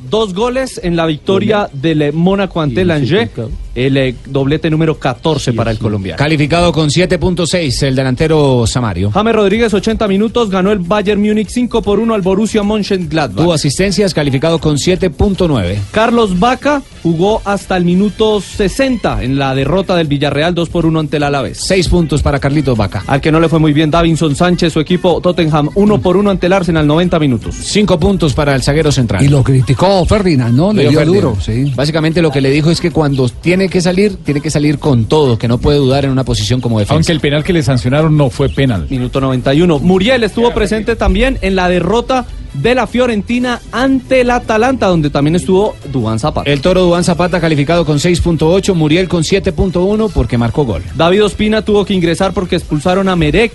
[0.08, 3.30] dos goles en la victoria del Mónaco ante el Angers.
[3.74, 6.18] El eh, doblete número 14 para el colombiano.
[6.18, 9.10] Calificado con 7.6 el delantero Samario.
[9.10, 13.44] James Rodríguez, 80 minutos, ganó el Bayern Múnich 5 por 1 al Borussia Mönchengladbach.
[13.44, 15.76] Tuvo asistencias, calificado con 7.9.
[15.92, 21.00] Carlos Vaca jugó hasta el minuto 60 en la derrota del Villarreal 2 por 1
[21.00, 21.58] ante el Alavés.
[21.62, 23.04] 6 puntos para Carlitos Vaca.
[23.06, 26.30] Al que no le fue muy bien Davinson Sánchez, su equipo Tottenham 1 por 1
[26.30, 27.54] ante el Arsenal 90 minutos.
[27.54, 29.24] 5 puntos para el zaguero central.
[29.24, 30.72] Y lo criticó Ferdinand, ¿no?
[30.72, 31.22] Le dio Ferdinand.
[31.22, 31.72] duro, sí.
[31.74, 35.04] Básicamente lo que le dijo es que cuando tiene que salir, tiene que salir con
[35.04, 36.94] todo, que no puede dudar en una posición como defensa.
[36.94, 38.86] Aunque el penal que le sancionaron no fue penal.
[38.88, 39.78] Minuto 91.
[39.80, 45.36] Muriel estuvo presente también en la derrota de la Fiorentina ante el Atalanta, donde también
[45.36, 46.50] estuvo Dubán Zapata.
[46.50, 50.82] El toro Duan Zapata calificado con 6.8, Muriel con 7.1 porque marcó gol.
[50.96, 53.52] David Ospina tuvo que ingresar porque expulsaron a Merek.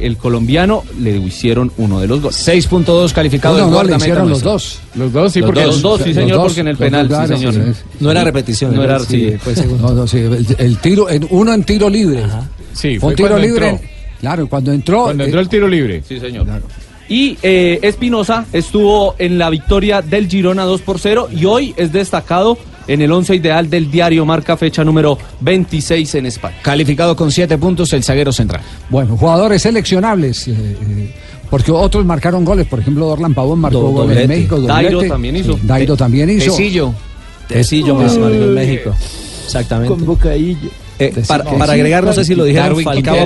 [0.00, 2.48] El colombiano le hicieron uno de los goles.
[2.48, 4.78] 6.2 calificado No, el no, le hicieron los dos.
[4.94, 6.80] Los dos, sí, Los porque dos, dos, sí, Los señor, dos, porque en el los
[6.80, 7.54] penal, sí, señor.
[7.54, 7.60] sí.
[8.00, 8.74] No era repetición.
[8.74, 9.36] No era, sí, sí.
[9.38, 9.88] fue segundo.
[9.88, 12.22] No, no, sí, el, el tiro, en, uno en tiro libre.
[12.72, 13.68] Sí, Fue un tiro libre.
[13.70, 13.88] entró.
[14.20, 15.04] Claro, cuando entró.
[15.04, 16.02] Cuando eh, entró el tiro libre.
[16.06, 16.46] Sí, señor.
[17.08, 21.92] Y eh, Espinosa estuvo en la victoria del Girona 2 por 0 y hoy es
[21.92, 26.56] destacado en el once ideal del diario Marca, fecha número 26 en España.
[26.62, 28.62] Calificado con 7 puntos el zaguero central.
[28.90, 30.48] Bueno, jugadores seleccionables.
[30.48, 31.14] eh, eh,
[31.50, 32.66] porque otros marcaron goles.
[32.66, 34.28] Por ejemplo, Dorlan Pavón marcó Do- goles en doblete.
[34.28, 34.60] México.
[34.60, 35.08] Dairo doblete.
[35.12, 35.52] también hizo.
[35.54, 36.50] Sí, Dairo también hizo.
[36.50, 36.94] Tecillo.
[37.48, 38.94] Tecillo más marcó en México.
[39.44, 39.94] Exactamente.
[39.94, 40.68] Con bocadillo.
[40.98, 43.16] Eh, para, para agregar, no sé si lo dijeron, Falcao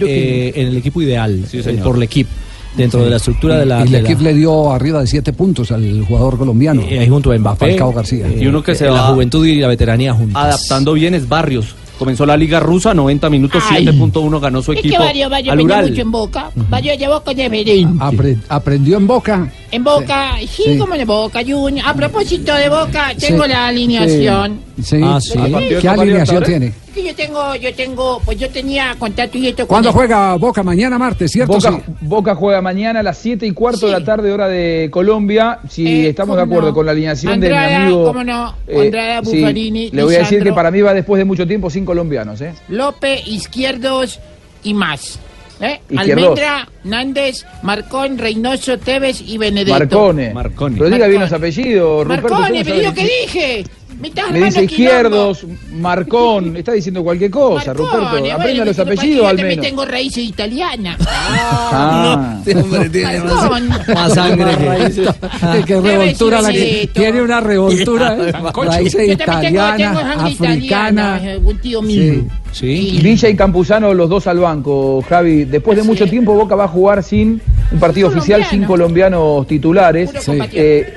[0.00, 2.28] que eh, en el equipo ideal, Sí, eh, por el equipo,
[2.76, 3.80] dentro de la estructura de la...
[3.80, 6.82] y el la- equipo le dio arriba de siete puntos al jugador colombiano.
[6.88, 7.70] eh, ahí junto a Mbappé.
[7.70, 8.26] Falcao García.
[8.26, 10.42] eh, Y uno que se va La juventud y la veteranía juntos.
[10.42, 11.74] Adaptando bien es Barrios.
[11.98, 13.86] Comenzó la Liga Rusa, 90 minutos, Ay.
[13.86, 15.04] 7.1 ganó su Es que equipo.
[15.04, 15.88] varios, varios al Ural.
[15.90, 16.50] mucho en Boca.
[16.68, 17.98] Varios de Boca de Medellín.
[18.00, 19.48] Apre- aprendió en Boca.
[19.70, 20.76] En Boca, sí, Sí.
[20.76, 21.86] como en Boca Junior.
[21.88, 23.48] A propósito de Boca, tengo Sí.
[23.48, 24.58] la alineación.
[24.82, 24.96] Sí.
[25.04, 25.38] Ah, sí.
[25.38, 26.72] ¿A partir de ¿Qué alineación tiene?
[26.94, 30.36] Que yo tengo, yo tengo, pues yo tenía contacto y esto con ¿Cuándo el- juega
[30.36, 30.62] Boca?
[30.62, 31.54] Mañana martes, ¿cierto?
[31.54, 31.92] Boca, Sí.
[32.02, 35.58] Boca juega mañana a las 7 y cuarto de la tarde, hora de Colombia.
[35.68, 36.74] Si Eh, estamos de acuerdo no.
[36.74, 38.04] con la alineación de mi amigo.
[38.06, 38.54] cómo no.
[38.68, 41.46] eh, Andrada, sí, Buffarini, le voy a decir que para mí va después de mucho
[41.48, 42.40] tiempo sin colombianos.
[42.40, 42.54] ¿eh?
[42.68, 44.20] López, Izquierdos
[44.62, 45.18] y más.
[45.60, 45.80] ¿Eh?
[45.96, 49.78] Almendra, Nández, Marcón, Reynoso, Tevez y Benedetto.
[49.78, 50.34] Marcone.
[50.34, 50.76] Marconi.
[50.78, 51.30] Pero diga bien Marcone.
[51.30, 52.06] los apellidos.
[52.06, 52.94] Marcone, ¿cómo pero lo sabe?
[52.94, 53.64] que dije.
[54.00, 54.62] Me dice quilombo.
[54.62, 58.10] izquierdos, Marcón, está diciendo cualquier cosa, Marcone, Ruperto.
[58.20, 59.66] bueno, Aprenda los pero apellidos yo al también menos.
[59.70, 60.96] tengo raíces italianas.
[61.08, 62.36] Ah.
[62.46, 63.62] Este hombre tiene más,
[63.94, 65.64] más sangre que...
[65.66, 68.16] Qué revoltura la que tiene una revoltura.
[68.18, 68.32] ¿eh?
[68.66, 70.54] Raíces Yo italiana, sangre africana.
[70.56, 72.24] italiana, eh, un tío mío.
[72.52, 73.00] Sí.
[73.02, 75.44] Villa y Campuzano los dos al banco, Javi.
[75.44, 77.40] Después de mucho tiempo Boca va a jugar sin
[77.72, 80.10] un partido oficial, sin colombianos titulares.
[80.52, 80.94] Eh,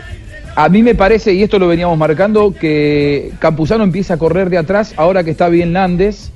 [0.57, 4.57] a mí me parece, y esto lo veníamos marcando, que Campuzano empieza a correr de
[4.57, 6.31] atrás ahora que está bien Nández.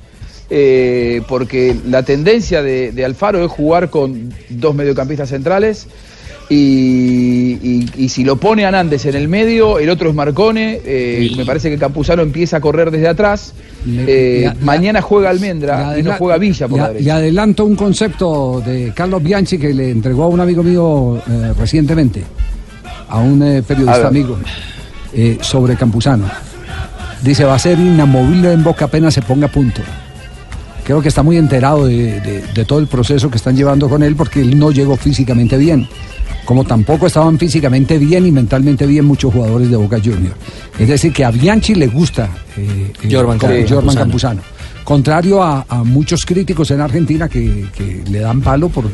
[0.54, 5.86] eh, porque la tendencia de, de Alfaro es jugar con dos mediocampistas centrales
[6.50, 10.80] y, y- y si lo pone a Nández en el medio, el otro es Marcone,
[10.84, 13.54] eh, me parece que Campuzano empieza a correr desde atrás.
[13.86, 17.16] Eh, mañana juega Almendra y no juega Villa por la derecha.
[17.16, 21.22] adelanto un concepto de Carlos Bianchi que le entregó a un amigo mío
[21.58, 22.22] recientemente,
[23.12, 24.38] a un eh, periodista amigo,
[25.12, 26.24] eh, sobre Campuzano.
[27.22, 29.82] Dice, va a ser inamovible en Boca apenas se ponga a punto.
[30.84, 34.02] Creo que está muy enterado de, de- de todo el proceso que están llevando con
[34.02, 35.86] él porque él no llegó físicamente bien.
[36.44, 40.34] Como tampoco estaban físicamente bien y mentalmente bien muchos jugadores de Boca Juniors.
[40.78, 43.74] Es decir, que a Bianchi le gusta eh, eh, Jorman Ca- Campuzano.
[43.76, 44.42] Jorman Campuzano.
[44.84, 48.84] Contrario a, a muchos críticos en Argentina que, que le dan palo por,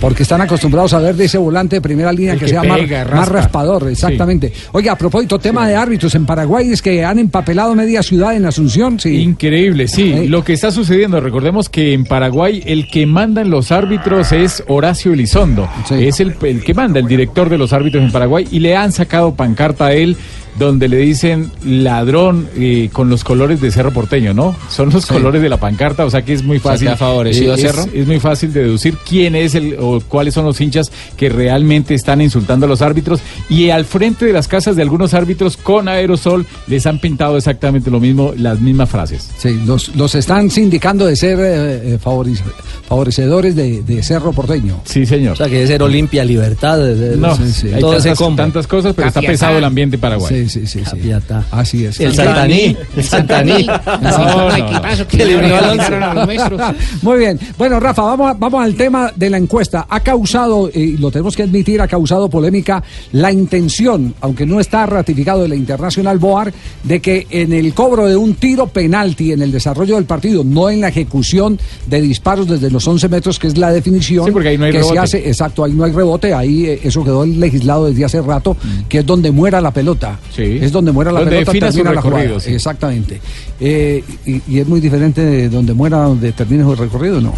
[0.00, 2.78] porque están acostumbrados a ver de ese volante de primera línea que, que sea más-
[2.78, 3.32] pega, más, raspa.
[3.34, 4.52] raspador, exactamente.
[4.72, 8.46] Oiga, a propósito, tema de árbitros en Paraguay es que han empapelado media ciudad en
[8.46, 9.16] Asunción, sí.
[9.22, 10.28] Increíble, sí.
[10.28, 14.62] Lo que está sucediendo, recordemos que en Paraguay el que manda en los árbitros es
[14.68, 15.68] Horacio Elizondo.
[15.90, 18.92] Es el, el que manda, el director de los árbitros en Paraguay, y le han
[18.92, 20.16] sacado pancarta a él
[20.58, 24.54] donde le dicen ladrón eh, con los colores de Cerro Porteño, ¿no?
[24.70, 25.12] Son los Sí.
[25.14, 26.88] colores de la pancarta, o sea que es muy sea, fácil.
[26.88, 27.84] que ha favorecido a es- Cerro.
[27.92, 31.94] Es, muy fácil de deducir quién es el o cuáles son los hinchas que realmente
[31.94, 33.20] están insultando a los árbitros.
[33.48, 37.90] Y al frente de las casas de algunos árbitros con aerosol les han pintado exactamente
[37.90, 39.30] lo mismo, las mismas frases.
[39.38, 42.42] Sí, los, los están sindicando de ser eh, eh, favoriz-
[42.88, 44.80] favorecedores de, de Cerro Porteño.
[44.84, 45.32] Sí, señor.
[45.32, 47.68] O sea, que debe ser Olimpia, Libertad, de- de- No, sí, sí.
[47.72, 48.36] hay todo ese tantas, combo.
[48.42, 50.41] tantas cosas, pero está pesado el ambiente paraguayo.
[50.48, 50.84] Sí, Sí, sí, sí.
[50.84, 50.96] sí.
[51.50, 51.98] Así es.
[52.00, 52.76] El Santaní.
[52.96, 53.66] El Santaní.
[55.06, 55.36] Que le.
[57.02, 57.38] Muy bien.
[57.58, 59.86] Bueno, Rafa, vamos, a- vamos al tema de la encuesta.
[59.88, 62.82] Ha causado, y lo tenemos que admitir, ha causado polémica
[63.12, 66.52] la intención, aunque no está ratificado de la Internacional Boar,
[66.82, 70.70] de que en el cobro de un tiro penalti, en el desarrollo del partido, no
[70.70, 74.26] en la ejecución de disparos desde los 11 metros, que es la definición.
[74.26, 76.80] Sí, porque ahí no hay que se hace, exacto, ahí no hay rebote, ahí eh,
[76.84, 78.56] eso quedó legislado desde hace rato,
[78.88, 80.18] que es donde muera la pelota.
[80.34, 80.58] Sí.
[80.62, 82.20] Es donde muera la Donde pelota, su termina la jugada.
[82.22, 82.54] recorrido, sí.
[82.54, 83.20] Exactamente.
[83.60, 87.34] Eh, y, y es muy diferente de donde muera, donde termine su recorrido, ¿no?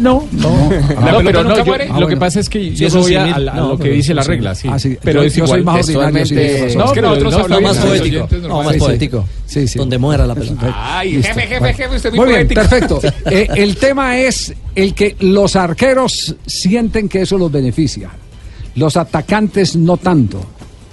[0.00, 0.70] No, no.
[0.96, 2.06] Ah, No, pero no, yo- Ah, lo bueno.
[2.08, 3.76] que pasa es que yo eso voy sí, a, mil- a la- a no, lo
[3.76, 4.66] que pero dice la regla, sí.
[4.72, 4.96] Ah, sí.
[5.02, 5.76] Pero Yo- es yo soy igual.
[5.76, 6.34] más ordinario, sí.
[6.34, 8.28] No, es que No, nosotros no, no, hablamos más poético.
[8.48, 9.24] No, más poético.
[9.46, 9.78] Sí, sí.
[9.78, 10.74] Donde muera la pelota.
[10.98, 11.28] Ay, Listo.
[11.34, 13.00] jefe, jefe, jefe, usted es Muy muy, bien, poético.
[13.00, 13.00] perfecto.
[13.30, 18.10] Eh, el tema es el que los arqueros sienten que eso los beneficia.
[18.74, 20.40] Los atacantes no tanto.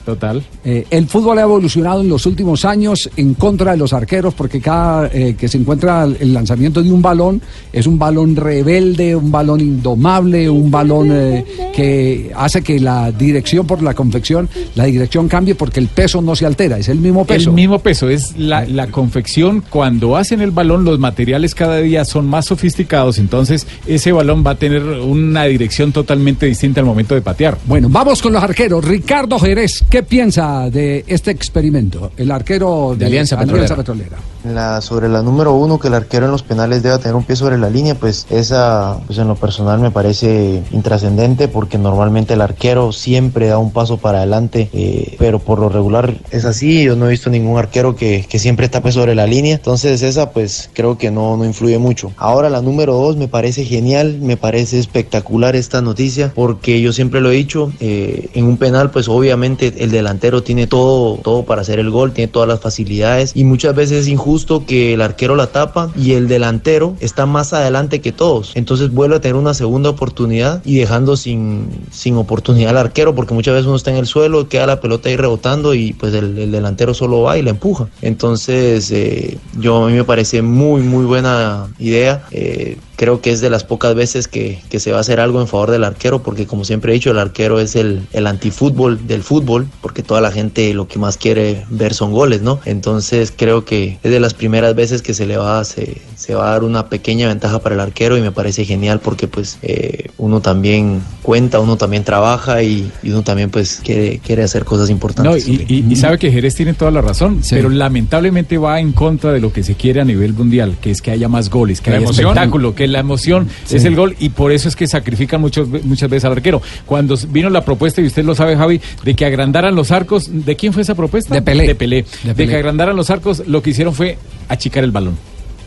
[0.05, 0.43] Total.
[0.65, 4.59] Eh, el fútbol ha evolucionado en los últimos años en contra de los arqueros porque
[4.59, 9.31] cada eh, que se encuentra el- lanzamiento de un balón es un balón rebelde, un
[9.31, 11.45] balón indomable, un balón eh,
[11.76, 16.35] que hace que la dirección por la confección, la dirección cambie porque el peso no
[16.35, 17.49] se altera, es el mismo peso.
[17.49, 19.63] El mismo peso, es la, la confección.
[19.69, 24.51] Cuando hacen el balón, los materiales cada día son más sofisticados, entonces ese balón va
[24.51, 27.57] a tener una dirección totalmente distinta al momento de patear.
[27.65, 28.84] Bueno, vamos con los arqueros.
[28.85, 32.11] Ricardo Jerez, ¿qué piensa de este experimento?
[32.18, 33.76] El arquero de, De Alianza Petrolera.
[33.76, 34.18] Petrolera.
[34.44, 37.36] La, sobre la número uno, que el arquero en los penales deba tener un pie
[37.36, 42.41] sobre la línea, pues esa, pues en lo personal me parece intrascendente porque normalmente el
[42.41, 46.84] arquero siempre da un paso para adelante, eh, pero por lo regular es así.
[46.84, 50.32] Yo no he visto ningún arquero que, que siempre tape sobre la línea, entonces esa
[50.32, 52.14] pues creo que no, no influye mucho.
[52.16, 57.20] Ahora la número dos me parece genial, me parece espectacular esta noticia porque yo siempre
[57.20, 61.61] lo he dicho, eh, en un penal pues obviamente el delantero tiene todo, todo para
[61.61, 64.28] hacer el gol, tiene todas las facilidades y muchas veces es injusto
[64.68, 68.51] que el arquero la tapa y el delantero está más adelante que todos.
[68.56, 73.34] Entonces vuelve a tener una segunda oportunidad y dejando sin, sin oportunidad al arquero porque
[73.34, 76.38] muchas veces uno está en el suelo, queda la pelota ahí rebotando y pues el,
[76.38, 77.88] el delantero solo va y la empuja.
[78.01, 82.23] Entonces eh, yo a mí me parece muy muy buena idea.
[82.31, 85.39] Eh, creo que es de las pocas veces que, que se va a hacer algo
[85.39, 89.07] en favor del arquero, porque como siempre he dicho, el arquero es el, el antifútbol
[89.07, 92.59] del fútbol, porque toda la gente lo que más quiere ver son goles, ¿no?
[92.65, 96.49] Entonces creo que es de las primeras veces que se le va, se, se va
[96.49, 100.09] a dar una pequeña ventaja para el arquero y me parece genial porque pues eh,
[100.17, 104.89] uno también cuenta, uno también trabaja y, y uno también pues quiere, quiere hacer cosas
[104.89, 105.47] No, importantes.
[105.47, 109.31] y, y- y sabe que Jerez tiene toda la razón, pero lamentablemente va en contra
[109.31, 111.91] de lo que se quiere a nivel mundial, que es que haya más goles, que
[111.91, 112.27] La haya emoción.
[112.31, 113.78] espectáculo, que la emoción Sí.
[113.78, 116.61] es el gol y por eso es que sacrifican muchos, muchas veces al arquero.
[116.86, 120.56] Cuando vino la propuesta, y usted lo sabe Javi, de que agrandaran los arcos, ¿de
[120.56, 121.34] quién fue esa propuesta?
[121.36, 121.68] De Pelé.
[121.68, 121.95] De Pelé.
[122.24, 122.49] De De, Pelé.
[122.49, 124.18] que agrandaran los arcos, lo que hicieron fue
[124.48, 125.18] achicar el balón.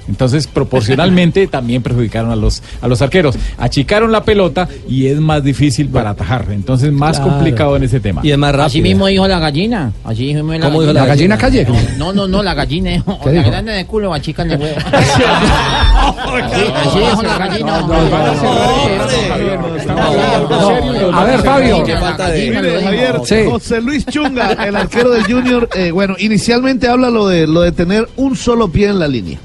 [0.08, 3.36] Entonces, proporcionalmente también perjudicaron a los, a los arqueros.
[3.58, 6.46] Achicaron la pelota y es más difícil para atajar.
[6.50, 7.32] Entonces, más Claro.
[7.32, 8.20] complicado en ese tema.
[8.24, 8.66] Y es más rápido.
[8.66, 9.92] Así mismo dijo la gallina.
[10.04, 11.00] Así mismo la ¿Cómo dijo gallina.
[11.02, 11.66] la gallina calle?
[11.98, 12.90] No, no, no, la gallina.
[12.90, 13.50] dijo, ¿Qué O la dijo?
[13.50, 14.76] grande de culo, achican de huevo.
[14.92, 17.76] así, así dijo la gallina.
[21.14, 21.84] A ver, Fabio.
[22.82, 23.36] Javier, Sí.
[23.48, 27.72] José Luis Chunga, el arquero del Junior, eh, bueno, inicialmente habla lo de lo de
[27.72, 29.38] tener un solo pie en la línea.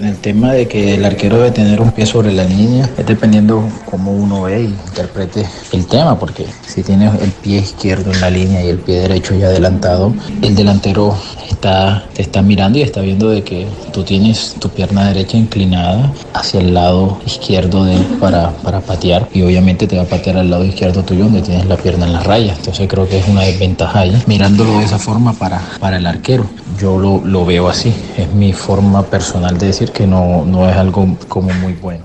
[0.00, 3.66] El tema de que el arquero debe tener un pie sobre la línea es dependiendo
[3.90, 8.28] cómo uno ve y interprete el tema, porque si tienes el pie izquierdo en la
[8.28, 10.12] línea y el pie derecho ya adelantado,
[10.42, 11.16] el delantero
[11.48, 16.12] está, te está mirando y está viendo de que tú tienes tu pierna derecha inclinada
[16.34, 20.50] hacia el lado izquierdo de para, para patear y obviamente te va a patear al
[20.50, 22.54] lado izquierdo tuyo donde tienes la pierna en la raya.
[22.54, 26.46] Entonces creo que es una desventaja mirándolo de esa forma para, para el arquero.
[26.78, 30.76] Yo lo, lo veo así, es mi forma personal de decir que no, no es
[30.76, 32.04] algo como muy bueno.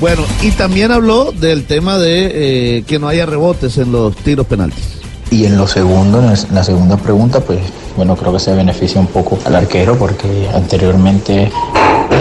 [0.00, 4.46] Bueno, y también habló del tema de eh, que no haya rebotes en los tiros
[4.46, 4.98] penaltis.
[5.30, 7.60] Y en lo segundo, en la segunda pregunta, pues
[7.96, 11.50] bueno, creo que se beneficia un poco al arquero porque anteriormente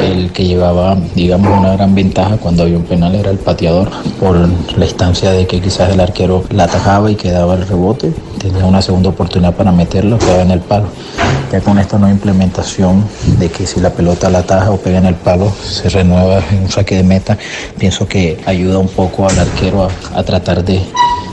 [0.03, 3.89] el que llevaba, digamos, una gran ventaja cuando había un penal era el pateador
[4.19, 8.65] por la instancia de que quizás el arquero la atajaba y quedaba el rebote, tenía
[8.65, 10.88] una segunda oportunidad para meterlo, quedaba en el palo.
[11.51, 13.03] Ya con esta nueva implementación
[13.39, 16.63] de que si la pelota la ataja o pega en el palo, se renueva en
[16.63, 17.38] un saque de meta,
[17.77, 20.81] pienso que ayuda un poco al arquero a, a tratar de,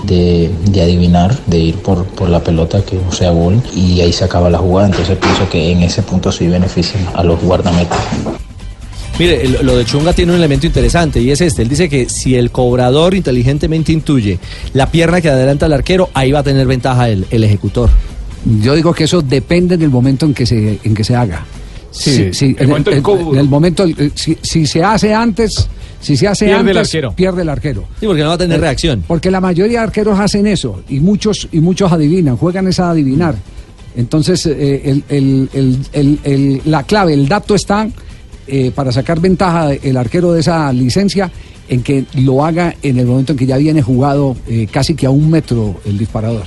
[0.05, 4.12] de, de adivinar, de ir por, por la pelota que no sea gol y ahí
[4.12, 4.88] se acaba la jugada.
[4.88, 7.98] Entonces pienso que en ese punto sí benefician a los guardametas.
[9.20, 11.60] Mire, el- lo de Chunga tiene un elemento interesante y es este.
[11.62, 14.38] Él dice que si el cobrador inteligentemente intuye
[14.72, 17.90] la pierna que adelanta al arquero, ahí va a tener ventaja el, el ejecutor.
[18.62, 21.44] Yo digo que eso depende del momento en que se, en que se haga.
[21.90, 23.02] Sí, Sí, el momento del
[23.32, 25.68] en- el momento, eh, si, si se hace antes,
[26.01, 27.12] si se hace Pierde el antes, arquero.
[27.14, 27.84] pierde el arquero.
[28.01, 29.05] Sí, porque no va a tener Eh, reacción.
[29.06, 33.34] Porque la mayoría de arqueros hacen eso y muchos y muchos adivinan, juegan esa adivinar.
[33.97, 37.86] Entonces, eh, el- el- el- el- el- la clave, el dato está
[38.47, 41.31] eh, para sacar ventaja el arquero de esa licencia
[41.69, 45.07] en que lo haga en el momento en que ya viene jugado eh, casi que
[45.07, 46.45] a un metro el disparador.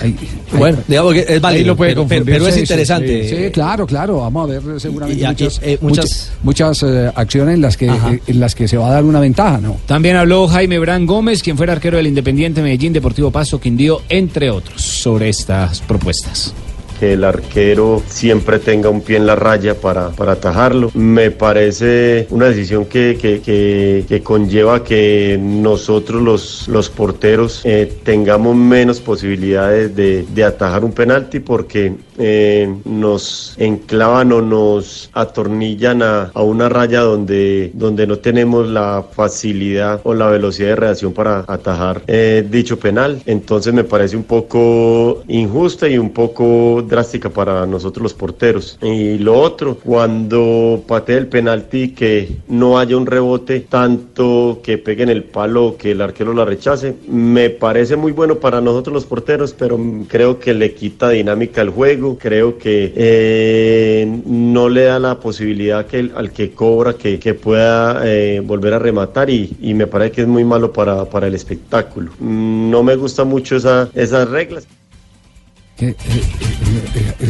[0.00, 0.16] Ahí-
[0.56, 3.28] Bueno, digamos que es válido, lo puede pero- pero es interesante.
[3.28, 4.16] Sí, sí, claro, claro.
[4.20, 7.76] Vamos a ver seguramente Y- y- muchas, eh, muchas, muchas- muchas, eh, acciones en las
[7.76, 9.76] que eh, en las que se va a dar una ventaja, ¿no?
[9.84, 14.50] También habló Jaime Bran Gómez, quien fuera arquero del Independiente Medellín, Deportivo Paso, Quindío, entre
[14.50, 16.54] otros, sobre estas propuestas.
[16.98, 20.90] Que el arquero siempre tenga un pie en la raya para, para atajarlo.
[20.94, 27.90] Me parece una decisión que, que- que- que conlleva que nosotros los, los porteros eh,
[28.04, 36.02] tengamos menos posibilidades de, de atajar un penalti porque eh, nos enclavan o nos atornillan
[36.02, 41.12] a, a una raya donde, donde no tenemos la facilidad o la velocidad de reacción
[41.12, 43.20] para atajar eh, dicho penal.
[43.26, 48.78] Entonces me parece un poco injusta y un poco drástica para nosotros los porteros.
[48.82, 55.02] Y lo otro, cuando patee el penalti que no haya un rebote tanto que pegue
[55.02, 58.94] en el palo o que el arquero la rechace, me parece muy bueno para nosotros
[58.94, 59.78] los porteros, pero
[60.08, 65.86] creo que le quita dinámica al juego, creo que eh, no le da la posibilidad
[65.86, 69.86] que el- al que cobra que, que pueda eh, volver a rematar y, y me
[69.86, 72.12] parece que es muy malo para, para el espectáculo.
[72.18, 74.66] Mm, No me gusta mucho esa, esas reglas.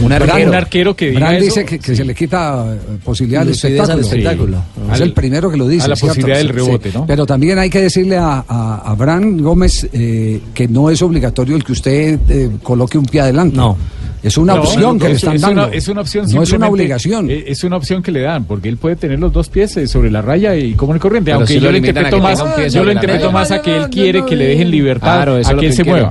[0.03, 0.49] Un arquero.
[0.49, 4.01] Un arquero que diga eso, dice que, que se le quita eh, posibilidad al espectáculo.
[4.01, 4.57] espectáculo.
[4.75, 4.81] Sí.
[4.87, 5.85] Es Al- el primero que lo dice.
[5.87, 6.15] a la ¿cierto?
[6.15, 6.99] posibilidad del rebote, sí.
[6.99, 7.07] ¿no?
[7.07, 11.57] Pero también hay que decirle a, a, a Bran Gómez eh, que no es obligatorio
[11.57, 13.57] el que usted eh, coloque un pie adelante.
[13.57, 13.77] No.
[14.23, 15.65] Es una No, opción que le están es dando.
[15.67, 17.31] Una, es una opción No es una obligación.
[17.31, 19.87] eh, Es una opción que le dan, porque él puede tener los dos pies eh,
[19.87, 21.27] sobre la raya y como el corriente.
[21.27, 22.43] Pero aunque si yo lo a interpreto más,
[22.73, 25.73] yo lo interpreto más a que él quiere que le dejen libertad, a que él
[25.75, 26.07] se quiere.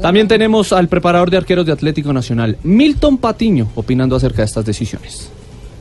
[0.00, 4.64] También tenemos al preparador de arqueros de Atlético Nacional, Milton Patiño, opinando acerca de estas
[4.64, 5.30] decisiones.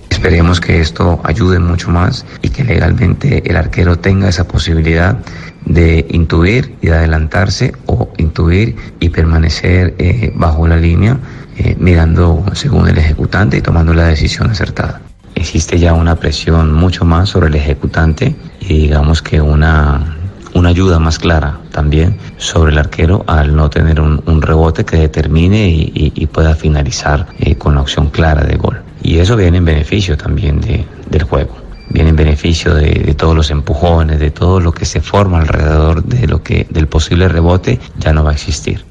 [0.09, 5.17] Esperemos que esto ayude mucho más y que legalmente el arquero tenga esa posibilidad
[5.65, 11.19] de intuir y de adelantarse o intuir y permanecer eh, bajo la línea
[11.57, 15.01] eh, mirando según el ejecutante y tomando la decisión acertada.
[15.35, 20.17] Existe ya una presión mucho más sobre el ejecutante y digamos que una,
[20.53, 24.97] una ayuda más clara también sobre el arquero al no tener un, un rebote que
[24.97, 28.81] determine y, y- pueda finalizar eh, con la opción clara de gol.
[29.01, 31.55] Y eso viene en beneficio también de- del juego.
[31.89, 36.03] Viene en beneficio de, de todos los empujones, de todo lo que se forma alrededor
[36.03, 38.88] de lo que del posible rebote ya no va a existir.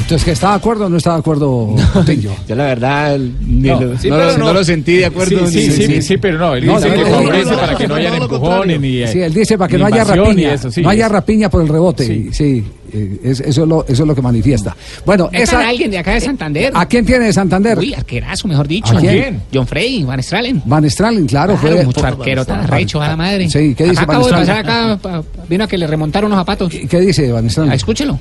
[0.00, 2.32] Entonces, ¿que está de acuerdo o no está de acuerdo Coutinho?
[2.48, 4.44] Yo la verdad ni No, lo, sí, no lo- no.
[4.46, 5.46] no lo sentí de acuerdo.
[5.48, 7.88] Sí, ni- sí, sí, pero no, él No, dice no, que favorece no, para que
[7.88, 10.54] no lo empujones ni Sí, él dice para que no haya rapiña.
[10.54, 12.30] eso, sí, no haya rapiña por el rebote.
[12.32, 14.74] Sí, eh, es- eso, es lo, eso es lo que manifiesta.
[15.04, 15.68] Bueno, Esa...
[15.68, 16.72] alguien de acá de Santander.
[16.74, 17.78] ¿a quién tiene de Santander?
[17.78, 18.96] Uy, arquerazo, mejor dicho.
[18.96, 19.42] ¿A quién?
[19.52, 20.62] John Frey, Van Stralen.
[20.64, 21.54] Van Stralen, claro.
[21.56, 23.50] Claro, fue, mucho arquero tan arrecho a la madre.
[23.50, 24.46] Sí, ¿qué dice Van acabo de Stralen?
[24.66, 26.70] pasar acá, vino a que le remontaron unos zapatos.
[26.88, 27.72] ¿Qué dice Van Stralen?
[27.72, 28.18] Ah, escúchelo.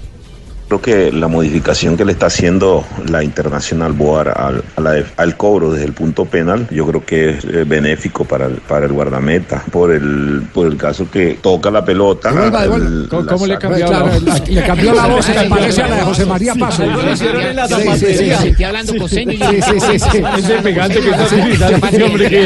[0.68, 5.38] Creo que la modificación que le está haciendo la Internacional Boar al, a la- al
[5.38, 8.91] cobro desde el punto penal, yo creo que es eh, benéfico para el, para el
[8.91, 12.31] guardameta, por el, por el caso que toca la pelota.
[12.31, 14.23] El- ¿Cómo- la cómo le cambió la voz?
[14.23, 16.84] la- le cambió la voz, se parece a la de José María Paso.
[17.15, 18.64] Sí, sí, sí, sí.
[18.65, 20.22] Hablando coseño Sí, sí, sí, sí.
[20.38, 22.45] Ese pegante que está utilizando ese hombre que...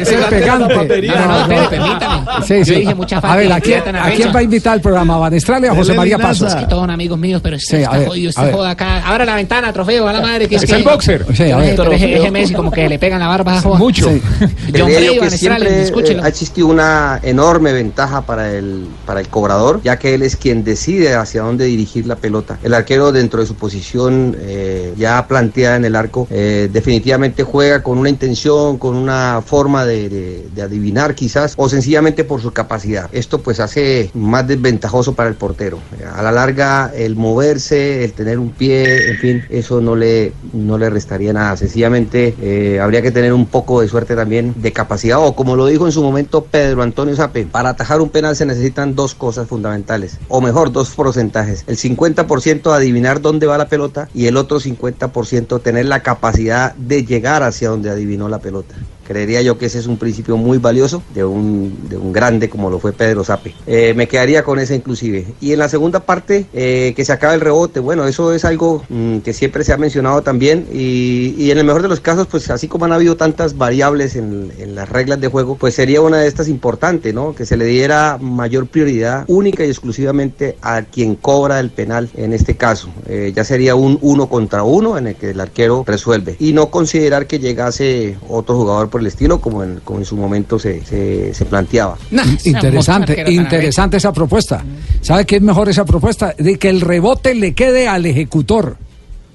[0.00, 0.74] Es el pegante.
[0.74, 2.26] No, no, espere, permítame.
[2.46, 2.74] Sí, Yo sí.
[2.76, 4.32] dije A ver, de ¿a quién, identidad tan ¿a quién arrecha.
[4.32, 5.14] va a invitar al programa?
[5.14, 6.46] ¿A Van Estrella o a José María Paso?
[6.46, 9.06] Es que todos amigos míos, pero este Sí, está ver, jodido, a este joda acá.
[9.06, 10.76] Abra la ventana, trofeo, a la madre que es, Es que...
[10.76, 11.24] el boxer.
[11.34, 11.76] Sí, a ver.
[11.76, 13.78] Pero ese, ese Messi como que le pegan la barba joda.
[13.78, 14.08] Mucho.
[14.10, 14.20] Sí.
[14.76, 19.80] John Frey, Van siempre eh, ha existido una enorme ventaja para el, para el cobrador,
[19.82, 22.58] ya que él es quien decide hacia dónde dirigir la pelota.
[22.62, 27.82] El arquero dentro de su posición eh, ya planteada en el arco, eh, definitivamente juega
[27.82, 32.52] con una intención, con una forma de, de- de adivinar quizás, o sencillamente por su
[32.52, 33.08] capacidad.
[33.12, 35.78] Esto pues hace más desventajoso para el portero.
[36.14, 40.78] A la larga, el moverse, el tener un pie, en fin, eso no le, no
[40.78, 41.56] le restaría nada.
[41.56, 45.66] Sencillamente eh, habría que tener un poco de suerte también de capacidad, o como lo
[45.66, 49.48] dijo en su momento Pedro Antonio Sape, para atajar un penal se necesitan dos cosas
[49.48, 51.64] fundamentales, o mejor, dos porcentajes.
[51.66, 57.04] El 50% adivinar dónde va la pelota y el otro 50% tener la capacidad de
[57.04, 58.74] llegar hacia donde adivinó la pelota.
[59.10, 62.70] Creería yo que ese es un principio muy valioso de un, de un grande como
[62.70, 63.56] lo fue Pedro Sape.
[63.66, 65.26] Eh, me quedaría con esa inclusive.
[65.40, 68.84] Y en la segunda parte, eh, que se acaba el rebote, bueno, eso es algo
[68.88, 72.28] mm, que siempre se ha mencionado también y, y en el mejor de los casos,
[72.28, 76.00] pues así como han habido tantas variables en, en las reglas de juego, pues sería
[76.00, 77.34] una de estas importante, ¿no?
[77.34, 82.32] Que se le diera mayor prioridad única y exclusivamente a quien cobra el penal en
[82.32, 82.90] este caso.
[83.08, 86.70] Eh, ya sería un uno contra uno en el que el arquero resuelve y no
[86.70, 90.84] considerar que llegase otro jugador por el estilo como en, como en su momento se,
[90.84, 91.96] se, se planteaba.
[92.44, 94.64] Interesante, interesante esa propuesta.
[95.00, 96.34] ¿Sabe qué es mejor esa propuesta?
[96.38, 98.76] De que el rebote le quede al ejecutor.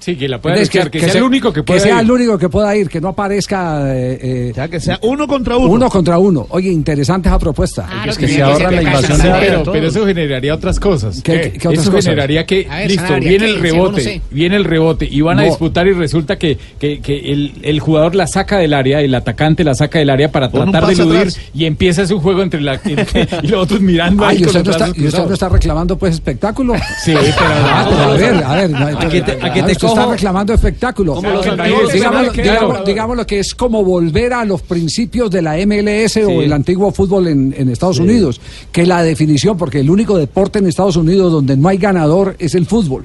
[0.06, 2.00] Sí, que la pueda Es desviar, que, sea el único que pueda sea ir.
[2.04, 3.92] el único que pueda ir, que no aparezca.
[3.92, 5.68] eh, eh, que sea uno contra uno.
[5.68, 6.46] Uno contra uno.
[6.50, 7.88] Oye, interesante esa propuesta.
[8.06, 11.20] es que se ahorra la invasión de pero, pero eso generaría otras cosas.
[11.22, 12.04] ¿Qué- qué otras eso cosas?
[12.04, 13.50] generaría que, A ver, listo, Sanabria, viene ¿qué?
[13.52, 14.20] el rebote, sé.
[14.30, 15.48] viene el rebote y van a No.
[15.48, 19.64] disputar y resulta que, que, que el, el jugador la saca del área, el atacante
[19.64, 21.40] la saca del área para tratar de eludir atrás.
[21.52, 24.56] y empieza ese juego entre la entre- y los otros mirando Ay, ahí ¿y con
[24.56, 26.74] usted, los no está, y usted no está reclamando pues espectáculo?
[27.04, 28.76] Sí, pero Ah, a ver, a ver.
[28.76, 29.32] ¿A qué te-
[29.96, 31.20] ah, está reclamando espectáculo.
[31.24, 36.52] Ah, digamos, digámoslo que es como volver a los principios de la MLS o el
[36.52, 38.40] antiguo fútbol en, en Estados Unidos,
[38.72, 42.54] que la definición, porque el único deporte en Estados Unidos donde no hay ganador es
[42.54, 43.04] el fútbol.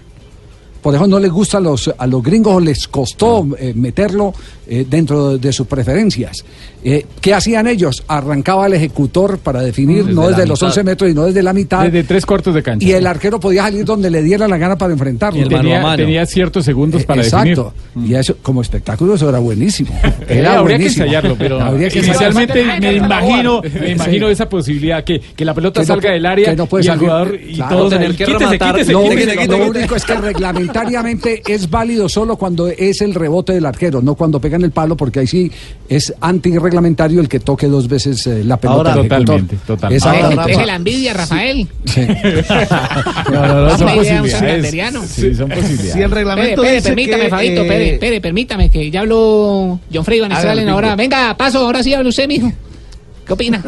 [0.82, 4.34] Por eso no les gusta a los, a los gringos, o les costó eh, meterlo
[4.74, 6.46] eh, dentro de sus preferencias.
[6.84, 8.04] Eh, ¿Qué hacían ellos?
[8.08, 10.68] Arrancaba el ejecutor para definir, Desde no desde los mitad.
[10.70, 11.84] 11 metros y no desde la mitad.
[11.84, 12.88] Desde tres cuartos de cancha.
[12.88, 15.46] Y el arquero podía salir donde le diera la gana para enfrentarlo.
[15.46, 17.74] Y tenía, tenía ciertos segundos para Exacto.
[17.94, 18.12] definir.
[18.12, 19.92] Y eso, como espectáculo, eso era buenísimo.
[20.04, 20.12] Eh,
[20.42, 23.92] Era habría que ensayarlo, pero Habría que inicialmente me imagino, me Sí.
[23.92, 26.88] imagino esa posibilidad que, que la pelota Que salga del área que no puede y
[26.88, 27.76] el jugador y Claro.
[27.76, 28.74] todos Tener que quítese, rematar.
[28.76, 29.60] quítese, lo quítese, único, quítese.
[29.60, 34.16] lo único es que reglamentariamente es válido solo cuando es el rebote del arquero, no
[34.16, 35.52] cuando pegan el palo, porque ahí sí
[35.90, 38.92] es antirreglamentario el que toque dos veces eh, la pelota.
[38.92, 39.96] Ahora, totalmente, totalmente.
[40.08, 40.52] Exactamente.
[40.52, 41.68] Deje la envidia, Rafael.
[43.32, 45.10] No, no, no, son posibilidades.
[45.10, 45.94] Sí, son posibilidades.
[45.94, 49.02] Si el reglamento Pere, pere, dice permítame, que, Fabito, eh, pere, pere, permítame, que ya
[49.02, 50.72] habló John Frey Pingo.
[50.72, 50.96] ahora.
[50.96, 52.52] Venga, paso, ahora sí hable usted, mijo.
[53.26, 53.64] ¿Qué opina?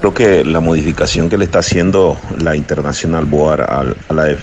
[0.00, 3.96] Creo que la modificación que le está haciendo la Internacional Boar al,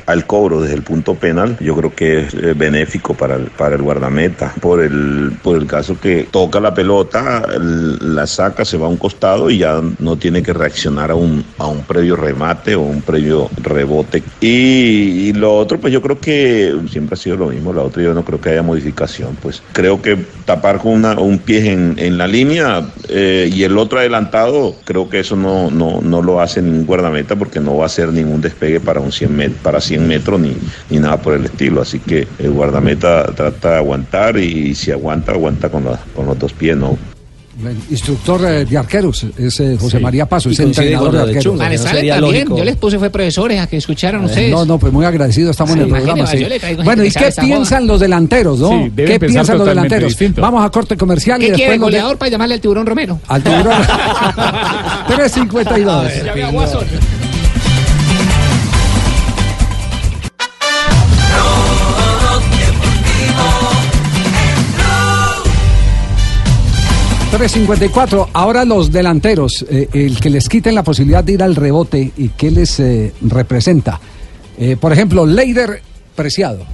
[0.05, 3.75] al cobro desde el punto penal, yo creo que es eh, benéfico para el, para
[3.75, 8.77] el guardameta, por el, por el caso que toca la pelota, el- la saca, se
[8.77, 12.15] va a un costado y ya no tiene que reaccionar a un, a un previo
[12.15, 14.23] remate o un previo rebote.
[14.41, 18.03] Y, y lo otro, pues yo creo que siempre ha sido lo mismo, la otra
[18.03, 21.95] yo no creo que haya modificación, pues creo que tapar con una, un pie en,
[21.97, 24.44] en la línea eh, y el otro adelantado,
[24.85, 28.11] creo que eso no, no, no lo hace ningún guardameta porque no va a hacer
[28.11, 30.55] ningún despegue para un 100 met- para 100 metros ni,
[30.89, 31.81] ni nada por el estilo.
[31.81, 36.37] Así que el guardameta trata de aguantar y si aguanta, aguanta con, la- con los
[36.37, 37.14] dos pies, ¿no?
[37.89, 40.03] Instructor eh, de arqueros es eh, José Sí.
[40.03, 41.43] María Paso, Y es entrenador de arqueros.
[41.43, 42.47] Chunga, Van Stralen también.
[42.55, 44.51] Yo les puse fue profesores a que escucharan Eh, ustedes.
[44.51, 46.27] No, no, pues muy agradecido, estamos en el programa.
[46.27, 46.45] sí.
[46.83, 47.93] Bueno, ¿y qué piensan moda.
[47.93, 48.89] los delanteros, no?
[48.95, 50.09] ¿Qué piensan los delanteros?
[50.09, 50.41] distinto.
[50.41, 52.85] Vamos a corte comercial y ¿Qué quiere después los de- goleador para llamarle al tiburón
[52.85, 53.19] Romero?
[53.27, 53.73] al tiburón.
[55.07, 57.24] 352.
[67.37, 68.29] 354.
[68.31, 72.29] Ahora los delanteros, eh, el que les quiten la posibilidad de ir al rebote y
[72.29, 73.99] qué les eh, representa.
[74.57, 75.81] Eh, por ejemplo, Leider
[76.15, 76.65] Preciado.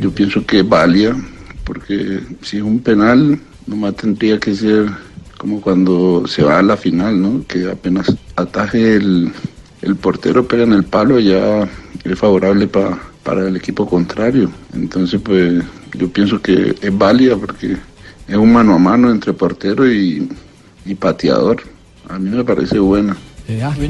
[0.00, 1.16] Yo pienso que válida,
[1.62, 3.38] porque si es un penal,
[3.68, 4.86] nomás tendría que ser
[5.38, 7.44] como cuando se va a la final, ¿no?
[7.46, 9.30] Que apenas ataje el,
[9.82, 11.68] el portero, pega en el palo, ya
[12.02, 14.50] es favorable pa- para el equipo contrario.
[14.74, 15.62] Entonces, pues
[15.96, 17.76] yo pienso que es válida porque
[18.28, 20.28] es un mano a mano entre portero y,
[20.84, 21.62] y pateador.
[22.08, 23.16] A mí me parece buena.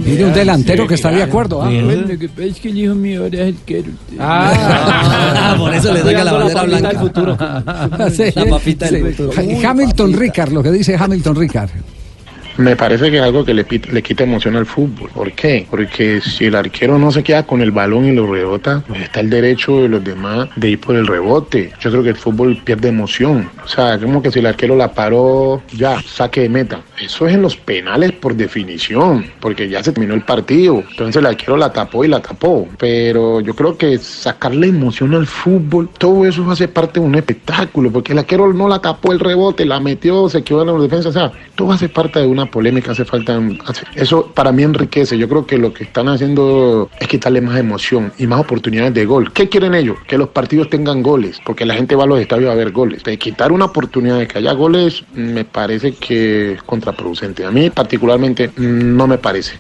[0.07, 1.61] Mire un delantero que está de acuerdo.
[1.63, 1.67] ¿ah?
[1.69, 3.91] Bueno, lo que pasa es que el hijo mío ahora es arquero.
[4.21, 8.11] Ah, por eso le saca la bandera blanca.
[8.11, 9.13] Sí, La papita del sí.
[9.15, 9.33] futuro.
[9.37, 11.71] Ha- Hamilton Ricard, lo que dice Hamilton Ricard.
[12.59, 15.09] Me parece que es algo que le, le quita emoción al fútbol.
[15.15, 15.65] ¿Por qué?
[15.71, 19.21] Porque si el arquero no se queda con el balón y lo rebota, pues está
[19.21, 21.73] el derecho de los demás de ir por el rebote.
[21.81, 23.49] Yo creo que el fútbol pierde emoción.
[23.65, 26.81] O sea, como que si el arquero la paró, ya, saque de meta.
[27.01, 30.83] Eso es en los penales por definición, porque ya se terminó el partido.
[30.91, 32.67] Entonces el arquero la tapó y la tapó.
[32.77, 37.93] Pero yo creo que sacarle emoción al fútbol, todo eso hace parte de un espectáculo,
[37.93, 41.11] porque el arquero no la tapó el rebote, la metió, se quedó en la defensa.
[41.11, 43.41] O sea, todo hace parte de una polémica, hace falta...
[43.95, 45.17] Eso para mí enriquece.
[45.19, 49.05] Yo creo que lo que están haciendo es quitarle más emoción y más oportunidades de
[49.07, 49.33] gol.
[49.33, 49.97] ¿Qué quieren ellos?
[50.07, 53.03] Que los partidos tengan goles, porque la gente va a los estadios a ver goles.
[53.05, 57.45] De quitar una oportunidad de que haya goles me parece que es contraproducente.
[57.45, 59.53] A mí particularmente no me parece.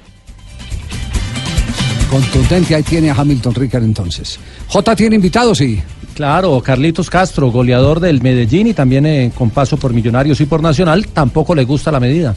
[2.10, 4.40] Contundente, ahí tiene a Hamilton Ricker entonces.
[4.68, 5.80] J tiene invitados, sí.
[6.14, 10.60] Claro, Carlitos Castro, goleador del Medellín y también eh, con paso por Millonarios y por
[10.60, 12.34] Nacional, tampoco le gusta la medida.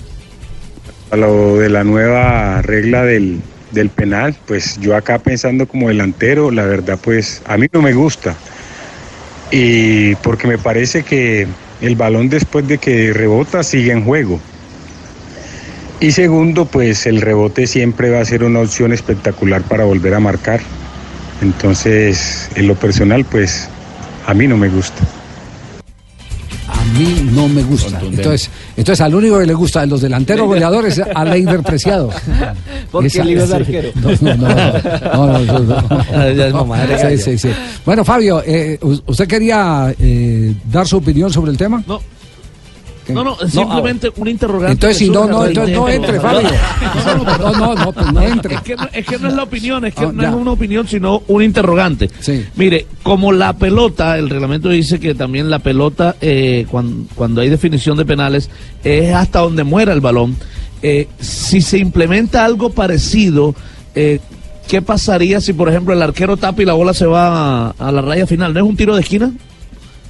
[1.12, 6.52] A lo de la nueva regla del, del penal, pues yo acá pensando como delantero,
[6.52, 8.36] la verdad pues a mí no me gusta.
[9.52, 11.48] Y porque me parece que
[11.82, 14.40] el balón después de que rebota sigue en juego.
[16.00, 20.20] Y segundo, pues el rebote siempre va a ser una opción espectacular para volver a
[20.20, 20.62] marcar.
[21.42, 23.70] Entonces, en lo personal, pues
[24.26, 25.04] a mí no me gusta.
[26.94, 28.00] A mí no me gusta.
[28.02, 32.10] Entonces, entonces al único que le gusta de los delanteros goleadores es a Leider Preciado.
[32.92, 33.90] Porque Esa- el es arquero.
[33.96, 34.48] No, no, no.
[34.48, 36.34] no, no, no, no.
[36.36, 37.18] Ya es mamá de Sí, gallo.
[37.24, 37.50] sí, sí.
[37.86, 38.78] Bueno, Fabio, eh,
[39.08, 41.82] ¿usted quería eh, dar su opinión sobre el tema?
[41.88, 42.02] No.
[43.10, 44.74] No, no, ah, simplemente un interrogante.
[44.74, 46.50] Entonces, si no, no, entonces no raíz de- entre, Fabio.
[47.40, 48.56] No, no, no, pues no entre.
[48.56, 50.30] Es que, no- es que no es la opinión, es que Ah, no ya.
[50.30, 52.10] es una opinión, sino un interrogante.
[52.56, 57.50] Mire, como la pelota, el reglamento dice que también la pelota, eh, cuando, cuando hay
[57.50, 58.50] definición de penales,
[58.84, 60.36] es hasta donde muera el balón.
[60.84, 63.56] Eh, si se implementa algo parecido,
[63.96, 64.20] eh,
[64.68, 67.92] ¿qué pasaría si, por ejemplo, el arquero tapa y la bola se va a, a
[67.92, 68.54] la raya final?
[68.54, 69.32] ¿No es un tiro de esquina?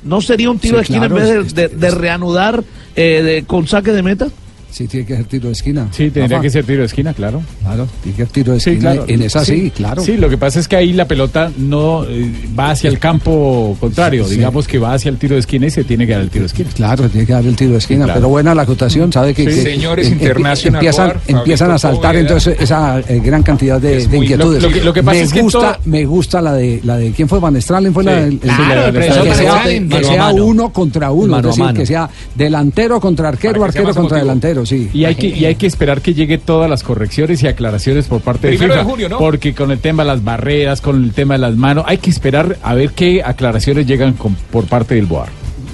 [0.03, 2.63] ¿No sería un tiro Sí, de esquina claro, en vez de, de- de reanudar
[2.95, 4.27] eh, de- con saque de meta?
[4.71, 5.87] Sí, tiene que ser tiro de esquina.
[5.91, 6.41] Sí, tendría Rafa.
[6.41, 7.41] que ser tiro de esquina, claro.
[7.61, 8.91] Claro, tiene que ser tiro de Sí, esquina.
[8.93, 9.05] claro.
[9.09, 10.01] En esa sí, claro.
[10.01, 13.75] Sí, lo que pasa es que ahí la pelota no eh, va hacia el campo
[13.79, 14.35] contrario, Sí.
[14.35, 16.43] digamos que va hacia el tiro de esquina y se tiene que dar el tiro
[16.43, 16.69] de esquina.
[16.73, 18.19] Claro, tiene que dar el tiro de esquina, claro.
[18.19, 19.55] pero buena la acotación, sabe que, Sí.
[19.63, 22.19] que- Señores, International empiezan, empiezan a saltar Poveda.
[22.21, 24.63] entonces esa eh, gran cantidad de, Es de muy- inquietudes.
[24.63, 26.79] lo- lo que- lo que pasa me es que gusta, todo- me gusta la de
[26.83, 31.37] la de quién fue Van Stralen fue la del Claro, que sea, uno contra uno,
[31.39, 34.60] es decir, que sea delantero contra arquero, arquero contra emotivo.
[34.65, 34.89] Sí.
[34.93, 38.21] Y hay que y hay que esperar que llegue todas las correcciones y aclaraciones por
[38.21, 39.17] parte de Primero de FIFA, junio, ¿no?
[39.17, 42.09] porque con el tema de las barreras, con el tema de las manos, hay que
[42.09, 45.29] esperar a ver qué aclaraciones llegan con- por parte del BOAR.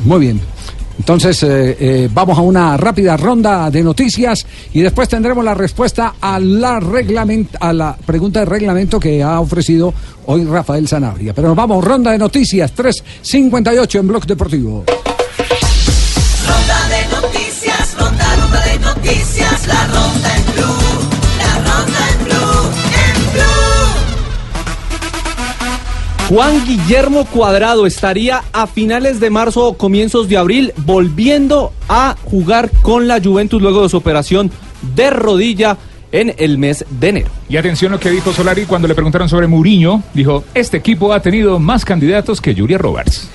[0.05, 0.39] Muy bien.
[0.99, 6.15] Entonces, eh, eh, vamos a una rápida ronda de noticias y después tendremos la respuesta
[6.19, 9.93] a la, reglament- a la pregunta de reglamento que ha ofrecido
[10.26, 11.35] hoy Rafael Sanabria.
[11.35, 14.85] Pero nos vamos, ronda de noticias, 3.58 en Blog Deportivo.
[16.47, 17.46] Ronda de noticias,
[19.07, 20.63] noticias, la ronda en blue,
[21.38, 22.71] la ronda en blue,
[23.05, 23.47] en blue.
[26.27, 32.69] Juan Guillermo Cuadrado estaría a finales de marzo o comienzos de abril volviendo a jugar
[32.81, 34.51] con la Juventus luego de su operación
[34.93, 35.77] de rodilla
[36.11, 37.29] en el mes de enero.
[37.47, 40.03] Y atención lo que dijo Solari cuando le preguntaron sobre Mourinho.
[40.13, 43.29] Dijo, este equipo ha tenido más candidatos que Julia Roberts.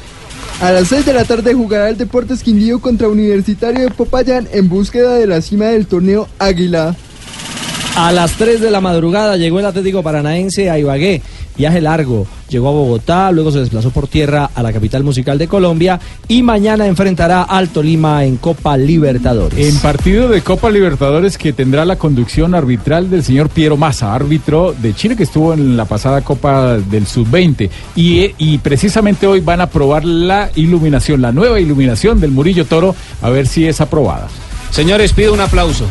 [0.63, 4.69] A las 6 de la tarde jugará el Deportes Quindío contra Universitario de Popayán en
[4.69, 6.95] búsqueda de la cima del torneo Águila.
[7.97, 11.21] A las 3 de la madrugada llegó el Atlético Paranaense a Ibagué.
[11.57, 12.27] Viaje largo.
[12.49, 15.99] Llegó a Bogotá, luego se desplazó por tierra a la capital musical de Colombia
[16.29, 19.59] y mañana enfrentará al Tolima en Copa Libertadores.
[19.59, 24.75] En partido de Copa Libertadores que tendrá la conducción arbitral del señor Piero Massa, árbitro
[24.81, 27.71] de Chile que estuvo en la pasada Copa del Sub-20.
[27.97, 32.95] Y, y precisamente hoy van a probar la iluminación, la nueva iluminación del Murillo Toro,
[33.23, 34.29] a ver si es aprobada.
[34.71, 35.87] Señores, pido un aplauso.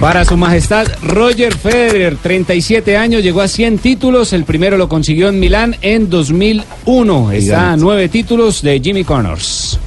[0.00, 4.32] Para su majestad Roger Federer, 37 años, llegó a 100 títulos.
[4.32, 7.32] El primero lo consiguió en Milán en 2001.
[7.32, 9.80] Está a nueve títulos de Jimmy Connors.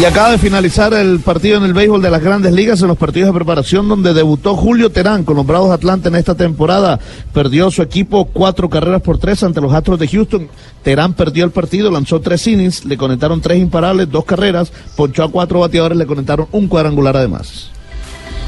[0.00, 2.96] Y acaba de finalizar el partido en el béisbol de las grandes ligas en los
[2.96, 7.00] partidos de preparación donde debutó Julio Terán con los Bravos de Atlanta en esta temporada.
[7.34, 10.48] Perdió su equipo cuatro carreras por tres ante los Astros de Houston.
[10.84, 15.30] Terán perdió el partido, lanzó tres innings, le conectaron tres imparables, dos carreras, ponchó a
[15.30, 17.72] cuatro bateadores, le conectaron un cuadrangular además.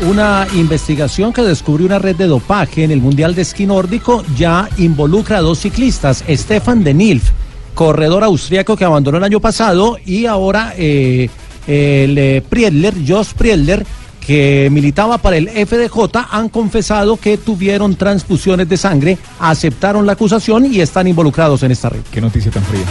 [0.01, 4.69] Una investigación que descubrió una red de dopaje en el Mundial de Esquí Nórdico ya
[4.77, 7.31] involucra a dos ciclistas, Stefan de Nilf,
[7.75, 11.31] corredor austriaco que abandonó el año pasado, y ahora eh,
[11.67, 13.87] el eh, Priedler, Jos Priedler,
[14.27, 20.67] que militaba para el FDJ, han confesado que tuvieron transfusiones de sangre, aceptaron la acusación
[20.67, 22.01] y están involucrados en esta red.
[22.11, 22.85] Qué noticia tan fría.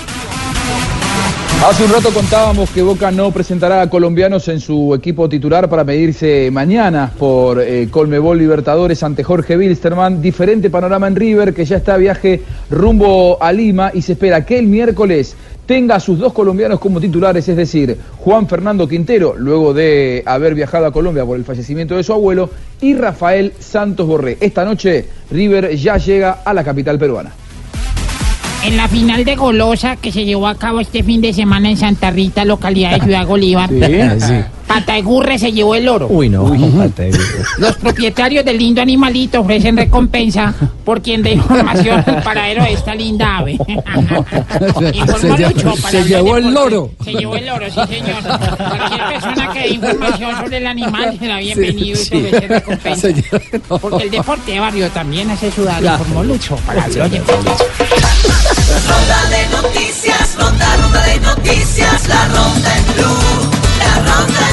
[1.66, 5.86] Hace un rato contábamos que Boca no presentará a colombianos en su equipo titular para
[5.86, 10.22] medirse mañana por eh, Colmebol Libertadores ante Jorge Wilstermann.
[10.22, 14.46] Diferente panorama en River, que ya está a viaje rumbo a Lima y se espera
[14.46, 19.34] que el miércoles tenga a sus dos colombianos como titulares, es decir, Juan Fernando Quintero,
[19.38, 22.50] luego de haber viajado a Colombia por el fallecimiento de su abuelo,
[22.82, 24.38] y Rafael Santos Borré.
[24.42, 27.32] Esta noche River ya llega a la capital peruana.
[28.66, 31.78] En la final de Golosa que se llevó a cabo este fin de semana en
[31.78, 34.34] Santa Rita, localidad de Ciudad Bolívar, Sí.
[34.68, 36.08] Patagurre se llevó el oro.
[36.10, 36.50] Uy, no.
[36.50, 37.18] de-
[37.58, 40.54] Los propietarios del lindo animalito ofrecen recompensa
[40.86, 43.52] por quien dé información del paradero de esta linda ave.
[43.58, 44.26] Informó
[45.18, 46.90] Se lle- Lucho para se llevó el loro.
[47.04, 48.24] Se llevó el loro, sí señor.
[48.24, 53.02] Cualquier persona que dé información sobre el animal será bienvenido Sí, y se ofrece recompensa.
[53.02, 56.00] Se llevó- Porque el deporte de barrio también hace sudar, Claro.
[56.04, 56.88] informó Lucho para.
[58.88, 64.40] Ronda de noticias, ronda, ronda de noticias, la ronda en blue, la ronda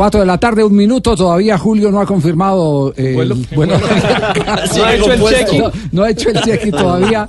[0.00, 1.14] 4 de la tarde, un minuto.
[1.14, 2.94] Todavía Julio no ha confirmado.
[2.96, 3.14] Eh,
[3.54, 3.74] no,
[4.86, 7.26] ha hecho el check no, ha hecho el check todavía.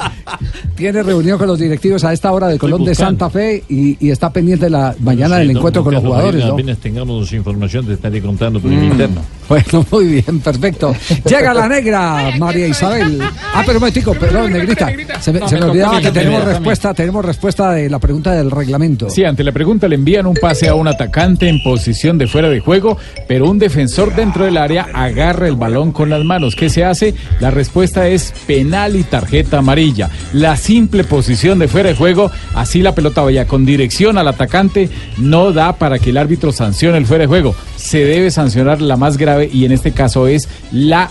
[0.73, 4.31] Tiene reunión con los directivos a esta hora del Colón de Santa Fe y, está
[4.31, 6.45] pendiente la mañana del encuentro con los jugadores.
[6.45, 8.84] Apenas, tengamos información, te estaré contando por el mm.
[8.85, 9.22] interno.
[9.52, 10.95] Bueno, muy bien, perfecto.
[11.27, 13.19] Llega la negra, María Isabel.
[13.22, 14.88] Ah, pero momentico, perdón, negrita.
[15.19, 18.49] Se me, no, se me, olvidaba que tenemos respuesta, tenemos respuesta de la pregunta del
[18.49, 19.10] reglamento.
[19.10, 22.48] Sí, ante la pregunta le envían un pase a un atacante en posición de fuera
[22.48, 22.98] de juego,
[23.28, 26.56] pero un defensor dentro del área agarra el balón con las manos.
[26.56, 27.14] ¿Qué se hace?
[27.40, 30.10] La respuesta es penal y tarjeta amarilla.
[30.34, 34.90] La simple posición de fuera de juego, así la pelota vaya con dirección al atacante,
[35.18, 37.56] no da para que el árbitro sancione el fuera de juego.
[37.76, 41.10] Se debe sancionar la más grave y en este caso es la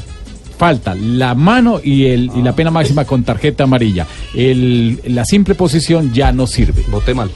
[0.58, 4.06] falta, la mano y, el, y la pena máxima con tarjeta amarilla.
[4.34, 6.84] El- la simple posición ya no sirve.
[6.90, 7.30] Voté mal.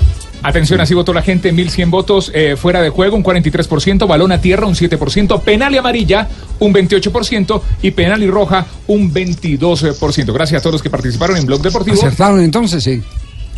[0.44, 4.40] Atención, así votó la gente, 1100 votos eh, fuera de juego, un 43%, balón a
[4.40, 6.28] tierra, un 7%, penal y amarilla,
[6.60, 10.32] un 28% y penal y roja, un 22%.
[10.32, 11.96] Gracias a todos los que participaron en Blog Deportivo.
[11.96, 12.84] ¿Acertaron entonces?
[12.84, 13.02] Sí.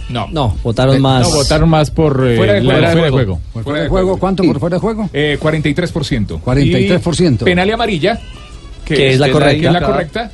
[0.09, 0.29] No.
[0.31, 1.29] No, votaron más.
[1.29, 2.87] No, votaron más por eh, Fuera de la- juego.
[2.93, 3.41] fuera de juego.
[3.53, 4.17] ¿Por fuera de juego?
[4.19, 5.11] ¿Cuánto por fuera de juego?
[5.13, 6.41] Eh, 43%.
[6.41, 7.41] 43%.
[7.41, 8.21] Y penal y amarilla,
[8.85, 9.61] que, Que es la correcta.
[9.61, 10.31] que es la correcta,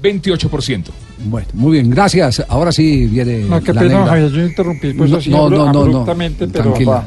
[0.00, 0.84] 28%.
[1.24, 2.44] Bueno, muy bien, gracias.
[2.48, 3.38] Ahora sí viene.
[3.40, 4.06] No, qué la pena, negra.
[4.12, 5.80] Javier, yo interrumpí, pues así no, abru- no, no, no.
[5.80, 6.90] abruptamente, pero Tranquilo.
[6.92, 7.06] va.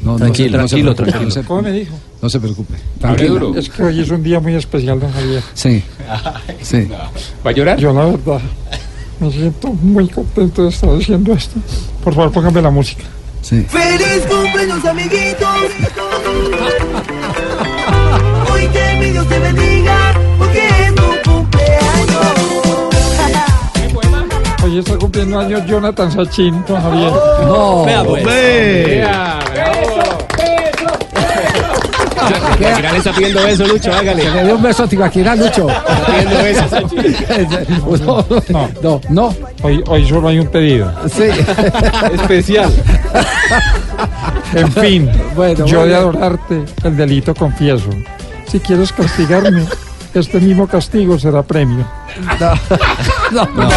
[0.00, 1.24] No, Tranquilo, no tranquilo, tranquilo.
[1.24, 1.94] no se- ¿Cómo me dijo?
[2.22, 2.74] No se preocupe.
[3.00, 3.52] Tranquilo.
[3.56, 5.42] Es que hoy es un día muy especial, don Javier.
[5.54, 5.82] Sí.
[6.62, 6.88] Sí.
[7.44, 7.78] ¿Va a llorar?
[7.80, 8.40] Yo la verdad
[9.20, 11.58] me siento muy contento de estar haciendo esto.
[12.04, 13.02] Por favor, póngame la música.
[13.42, 13.66] Sí.
[13.68, 15.48] ¡Feliz cumpleaños, amiguitos!
[18.52, 20.07] Hoy que mi Dios te bendiga,
[24.78, 27.10] Hoy está cumpliendo años Jonathan Sachin, don Javier.
[27.48, 27.84] No.
[27.84, 28.24] Vea, pues.
[28.24, 29.40] Vea.
[32.56, 34.22] Tibaquirá le está pidiendo beso, Lucho, hágale.
[34.22, 35.66] Se le dio un beso a Tibaquirá, Lucho.
[36.06, 36.42] pidiendo
[38.52, 39.34] No, no, no.
[39.62, 40.92] Hoy, hoy solo hay un pedido.
[41.08, 41.24] Sí.
[42.14, 42.72] Especial.
[44.54, 47.90] En fin, Bueno, yo de adorarte el delito confieso.
[48.46, 49.66] Si quieres castigarme,
[50.14, 51.84] este mismo castigo será premio.
[53.32, 53.68] No, no,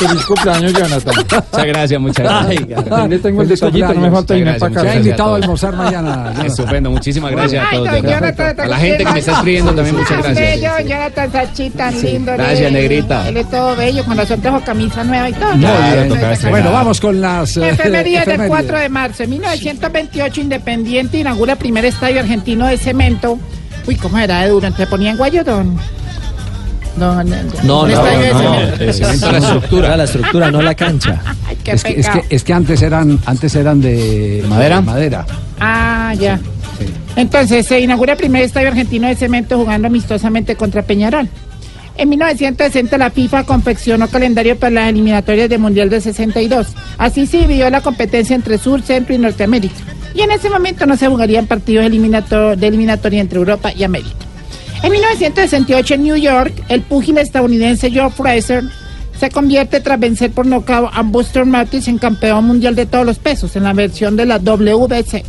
[0.00, 1.14] Feliz cumpleaños, Jonathan.
[1.16, 2.90] Muchas gracias, muchas gracias.
[2.90, 5.00] Ahí le tengo el detallito, no me falta irme para gracias, Se ha acá.
[5.00, 6.34] invitado a almorzar mañana.
[6.46, 8.58] Estupendo, muchísimas gracias a Ay, todos.
[8.58, 10.36] A la gente que me está escribiendo también, muchas gracias.
[10.36, 12.32] bello, Jonathan Sachin, tan lindo.
[12.32, 13.28] Gracias, negrita.
[13.28, 15.50] Él es todo bello, con razón trajo camisa nueva y todo.
[16.50, 18.48] Bueno, vamos con las eh, Efemerías del efemérides.
[18.66, 19.22] 4 de marzo.
[19.24, 23.38] En 1928, Independiente inaugura el primer estadio argentino de cemento.
[23.86, 24.70] Uy, ¿cómo era de duro?
[24.72, 25.78] ¿Te ponían guayodón?
[26.96, 29.96] No, no, No, la estructura.
[29.96, 31.20] La estructura, no la cancha.
[31.64, 34.76] Es que, es, que, es que antes eran antes eran de ¿Madera?
[34.76, 35.26] de madera.
[35.60, 36.40] Ah, ya.
[37.16, 41.28] Entonces, se inaugura el primer estadio argentino de cemento jugando amistosamente contra Peñarol.
[41.96, 46.68] En 1960 la FIFA confeccionó calendario para las eliminatorias del Mundial de 62.
[46.98, 49.74] Así se dividió la competencia entre Sur, Centro y Norteamérica.
[50.14, 54.16] Y en ese momento no se jugarían partidos eliminator- de eliminatoria entre Europa y América.
[54.82, 58.64] En 1968 en New York, el púgil estadounidense Joe Fraser
[59.18, 63.18] se convierte tras vencer por nocaut a Buster Matis en campeón mundial de todos los
[63.18, 65.22] pesos en la versión de la WBC.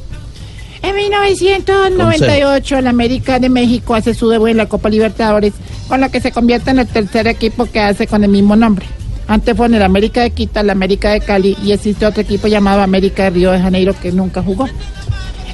[0.84, 5.54] En 1998, el América de México hace su debut en la Copa Libertadores,
[5.90, 8.86] con la que se convierte en el tercer equipo que hace con el mismo nombre.
[9.28, 12.48] Antes fue en el América de Quito, el América de Cali y existe otro equipo
[12.48, 14.68] llamado América de Río de Janeiro que nunca jugó.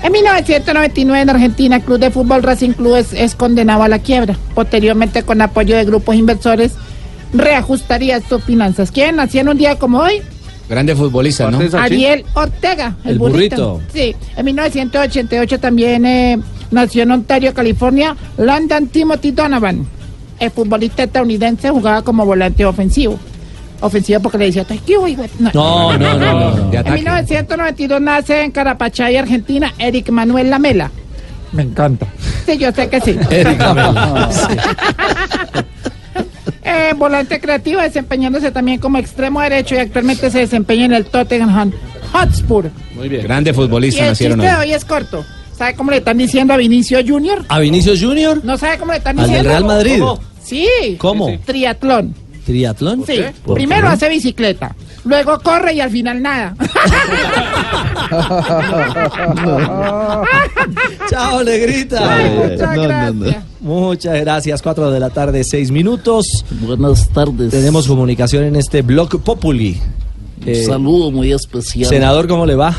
[0.03, 3.99] En 1999 en Argentina, el Club de Fútbol Racing Club es, es condenado a la
[3.99, 4.37] quiebra.
[4.53, 6.73] Posteriormente, con apoyo de grupos inversores,
[7.33, 8.91] reajustaría sus finanzas.
[8.91, 10.21] ¿Quién nació en un día como hoy?
[10.69, 11.59] Grande futbolista, ¿no?
[11.79, 13.81] Ariel Ortega, el, El burrito.
[13.93, 16.39] Sí, en 1988 también eh,
[16.71, 19.87] nació en Ontario, California, Landon Timothy Donovan.
[20.39, 23.17] El futbolista estadounidense jugaba como volante ofensivo.
[23.81, 24.65] Ofensivo porque le decía.
[25.39, 26.69] No, No, no, no, no, no.
[26.69, 26.95] De En ataque.
[26.95, 30.91] 1992 nace en Carapachay, Argentina, Eric Manuel Lamela.
[31.51, 32.07] Me encanta.
[32.45, 33.17] Sí, yo sé que sí.
[33.29, 34.29] Eric Lamela.
[36.69, 41.71] Eh, volante creativo, desempeñándose también como extremo derecho y actualmente se desempeña en el Tottenham
[42.11, 42.69] Hotspur.
[42.93, 43.23] Muy bien.
[43.23, 44.59] Grande Y futbolista el nacieron chiste hoy.
[44.59, 45.23] de hoy es corto.
[45.57, 47.45] ¿Sabe cómo le están diciendo a Vinicio Junior?
[47.47, 48.43] ¿A Vinicius Junior?
[48.43, 49.49] ¿No sabe cómo le están ¿Al diciendo?
[49.49, 49.99] Real Madrid?
[49.99, 50.19] ¿Cómo?
[50.43, 50.67] Sí.
[50.97, 51.39] ¿Cómo?
[51.45, 52.13] Triatlón.
[52.47, 53.03] ¿Triatlón?
[53.05, 53.19] Sí.
[53.43, 56.55] ¿Por Primero hace bicicleta, luego corre y al final nada.
[61.09, 62.15] Chao, Negrita.
[62.15, 63.43] Ay, muchas gracias.
[63.59, 64.61] Muchas gracias.
[64.61, 66.45] Cuatro de la tarde, seis minutos.
[66.61, 67.51] Buenas tardes.
[67.51, 69.77] Tenemos comunicación en este Blog Populi.
[70.41, 71.89] Un Eh, saludo muy especial.
[71.89, 72.73] Senador, ¿cómo le va?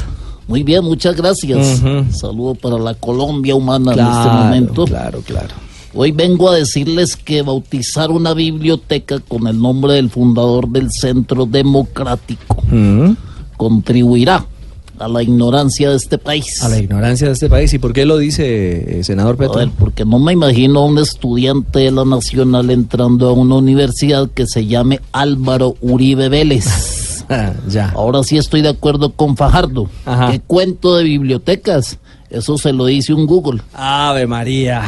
[0.47, 1.83] Muy bien, muchas gracias.
[2.13, 4.85] Saludo para la Colombia humana en este momento.
[4.87, 5.55] Claro, claro.
[5.95, 11.47] Hoy vengo a decirles que bautizar una biblioteca con el nombre del fundador del Centro
[11.47, 13.13] Democrático Mm.
[13.57, 14.45] contribuirá
[14.99, 16.63] a la ignorancia de este país.
[16.63, 17.73] A la ignorancia de este país.
[17.73, 19.57] ¿Y por qué lo dice, eh, senador A Petro?
[19.59, 24.29] ver, porque no me imagino a un estudiante de la Nacional entrando a una universidad
[24.29, 27.25] que se llame Álvaro Uribe Vélez.
[27.69, 27.91] ya.
[27.95, 29.89] Ahora sí estoy de acuerdo con Fajardo.
[30.05, 30.33] Ajá.
[30.33, 31.99] ¿Qué cuento de bibliotecas?
[32.31, 33.63] Eso se lo dice un Google.
[33.73, 34.83] Ave María.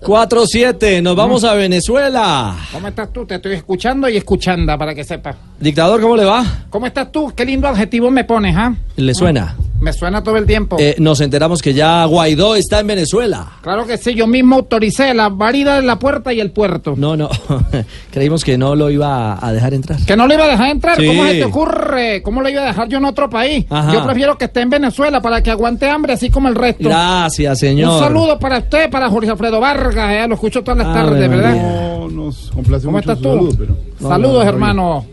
[0.00, 2.56] 4-7, nos vamos a Venezuela.
[2.72, 3.26] ¿Cómo estás tú?
[3.26, 5.36] Te estoy escuchando y escuchando para que sepas.
[5.60, 6.44] Dictador, ¿cómo le va?
[6.70, 7.32] ¿Cómo estás tú?
[7.36, 8.74] Qué lindo adjetivo me pones, ¿ah?
[8.96, 9.54] ¿Le suena?
[9.82, 10.76] Me suena todo el tiempo.
[10.78, 13.50] Eh, nos enteramos que ya Guaidó está en Venezuela.
[13.62, 16.94] Claro que sí, yo mismo autoricé la varida de la puerta y el puerto.
[16.96, 17.28] No, no.
[18.12, 19.98] Creímos que no lo iba a dejar entrar.
[20.06, 21.06] Que no le iba a dejar entrar, Sí.
[21.06, 22.22] ¿cómo se te ocurre?
[22.22, 23.66] ¿Cómo lo iba a dejar yo en otro país?
[23.70, 23.92] Ajá.
[23.92, 26.88] Yo prefiero que esté en Venezuela para que aguante hambre, así como el resto.
[26.88, 27.94] Gracias, señor.
[27.94, 31.28] Un saludo para usted, para Jorge Alfredo Vargas, eh, lo escucho todas las Ave tardes,
[31.28, 31.54] ¿verdad?
[31.56, 33.30] No, nos complace ¿Cómo mucho estás tú?
[33.30, 33.76] saludo, pero...
[34.08, 35.06] Saludos, hermano.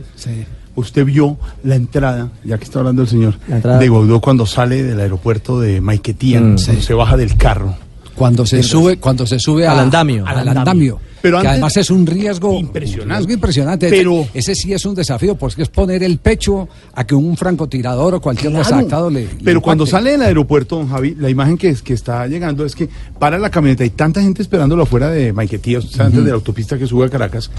[0.80, 5.00] Usted vio la entrada, ya que está hablando el señor, de Guaidó cuando sale del
[5.00, 6.82] aeropuerto de Maiquetía, Mm, sí.
[6.82, 7.76] se baja del carro.
[8.20, 10.26] Cuando se sube, cuando se sube Al a- andamio.
[10.28, 11.00] al Al andamio.
[11.22, 13.34] Pero que antes- además es un riesgo impresionante.
[13.34, 13.90] impresionante.
[13.90, 18.16] Pero- ese sí es un desafío porque es poner el pecho a que un francotirador
[18.16, 18.64] o cualquier Claro.
[18.66, 19.22] desadaptado le.
[19.24, 22.76] le Pero cuando sale del aeropuerto, don Javi, la imagen que, que está llegando es
[22.76, 22.88] que
[23.20, 26.26] para la camioneta, hay tanta gente esperándolo afuera de Maiquetía, o sea, antes Ujú.
[26.26, 27.50] de la autopista que sube a Caracas,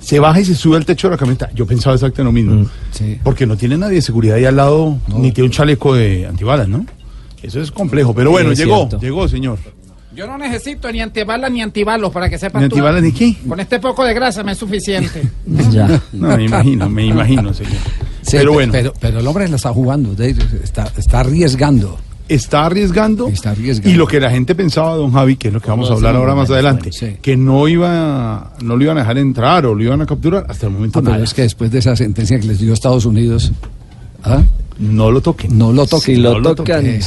[0.00, 1.50] se baja y se sube al techo de la camioneta.
[1.54, 2.70] Yo pensaba exactamente lo mismo.
[3.22, 6.68] Porque no tiene nadie de seguridad ahí al lado, ni tiene un chaleco de antibalas,
[6.68, 6.84] ¿no?
[7.42, 8.12] Eso es complejo.
[8.14, 8.98] Pero bueno, Sí, es llegó, cierto.
[9.00, 9.58] llegó, señor.
[10.16, 12.76] Yo no necesito ni antibalas ni antibalos para que sepas ¿Ni tú.
[12.76, 13.36] antibalas ni qué?
[13.46, 15.22] Con este poco de grasa me es suficiente.
[15.70, 16.00] Ya.
[16.12, 17.74] No, me imagino, me imagino, señor.
[18.22, 18.72] Sí, pero pe- bueno.
[18.72, 21.98] Pero, pero el hombre la está jugando, de- está, está arriesgando.
[22.28, 23.28] Está arriesgando.
[23.28, 23.90] Está arriesgando.
[23.90, 26.16] Y lo que la gente pensaba, don Javi, que es lo que vamos a hablar
[26.16, 26.90] ahora más adelante,
[27.20, 30.66] que no iba, no lo iban a dejar entrar o lo iban a capturar, hasta
[30.66, 31.24] el momento Ah, pero nada.
[31.24, 33.52] es que después de esa sentencia que les dio Estados Unidos,
[34.24, 34.42] ¿ah?
[34.78, 35.56] no lo toquen.
[35.56, 36.16] No lo toquen.
[36.16, 37.00] Si lo no tocan, toquen.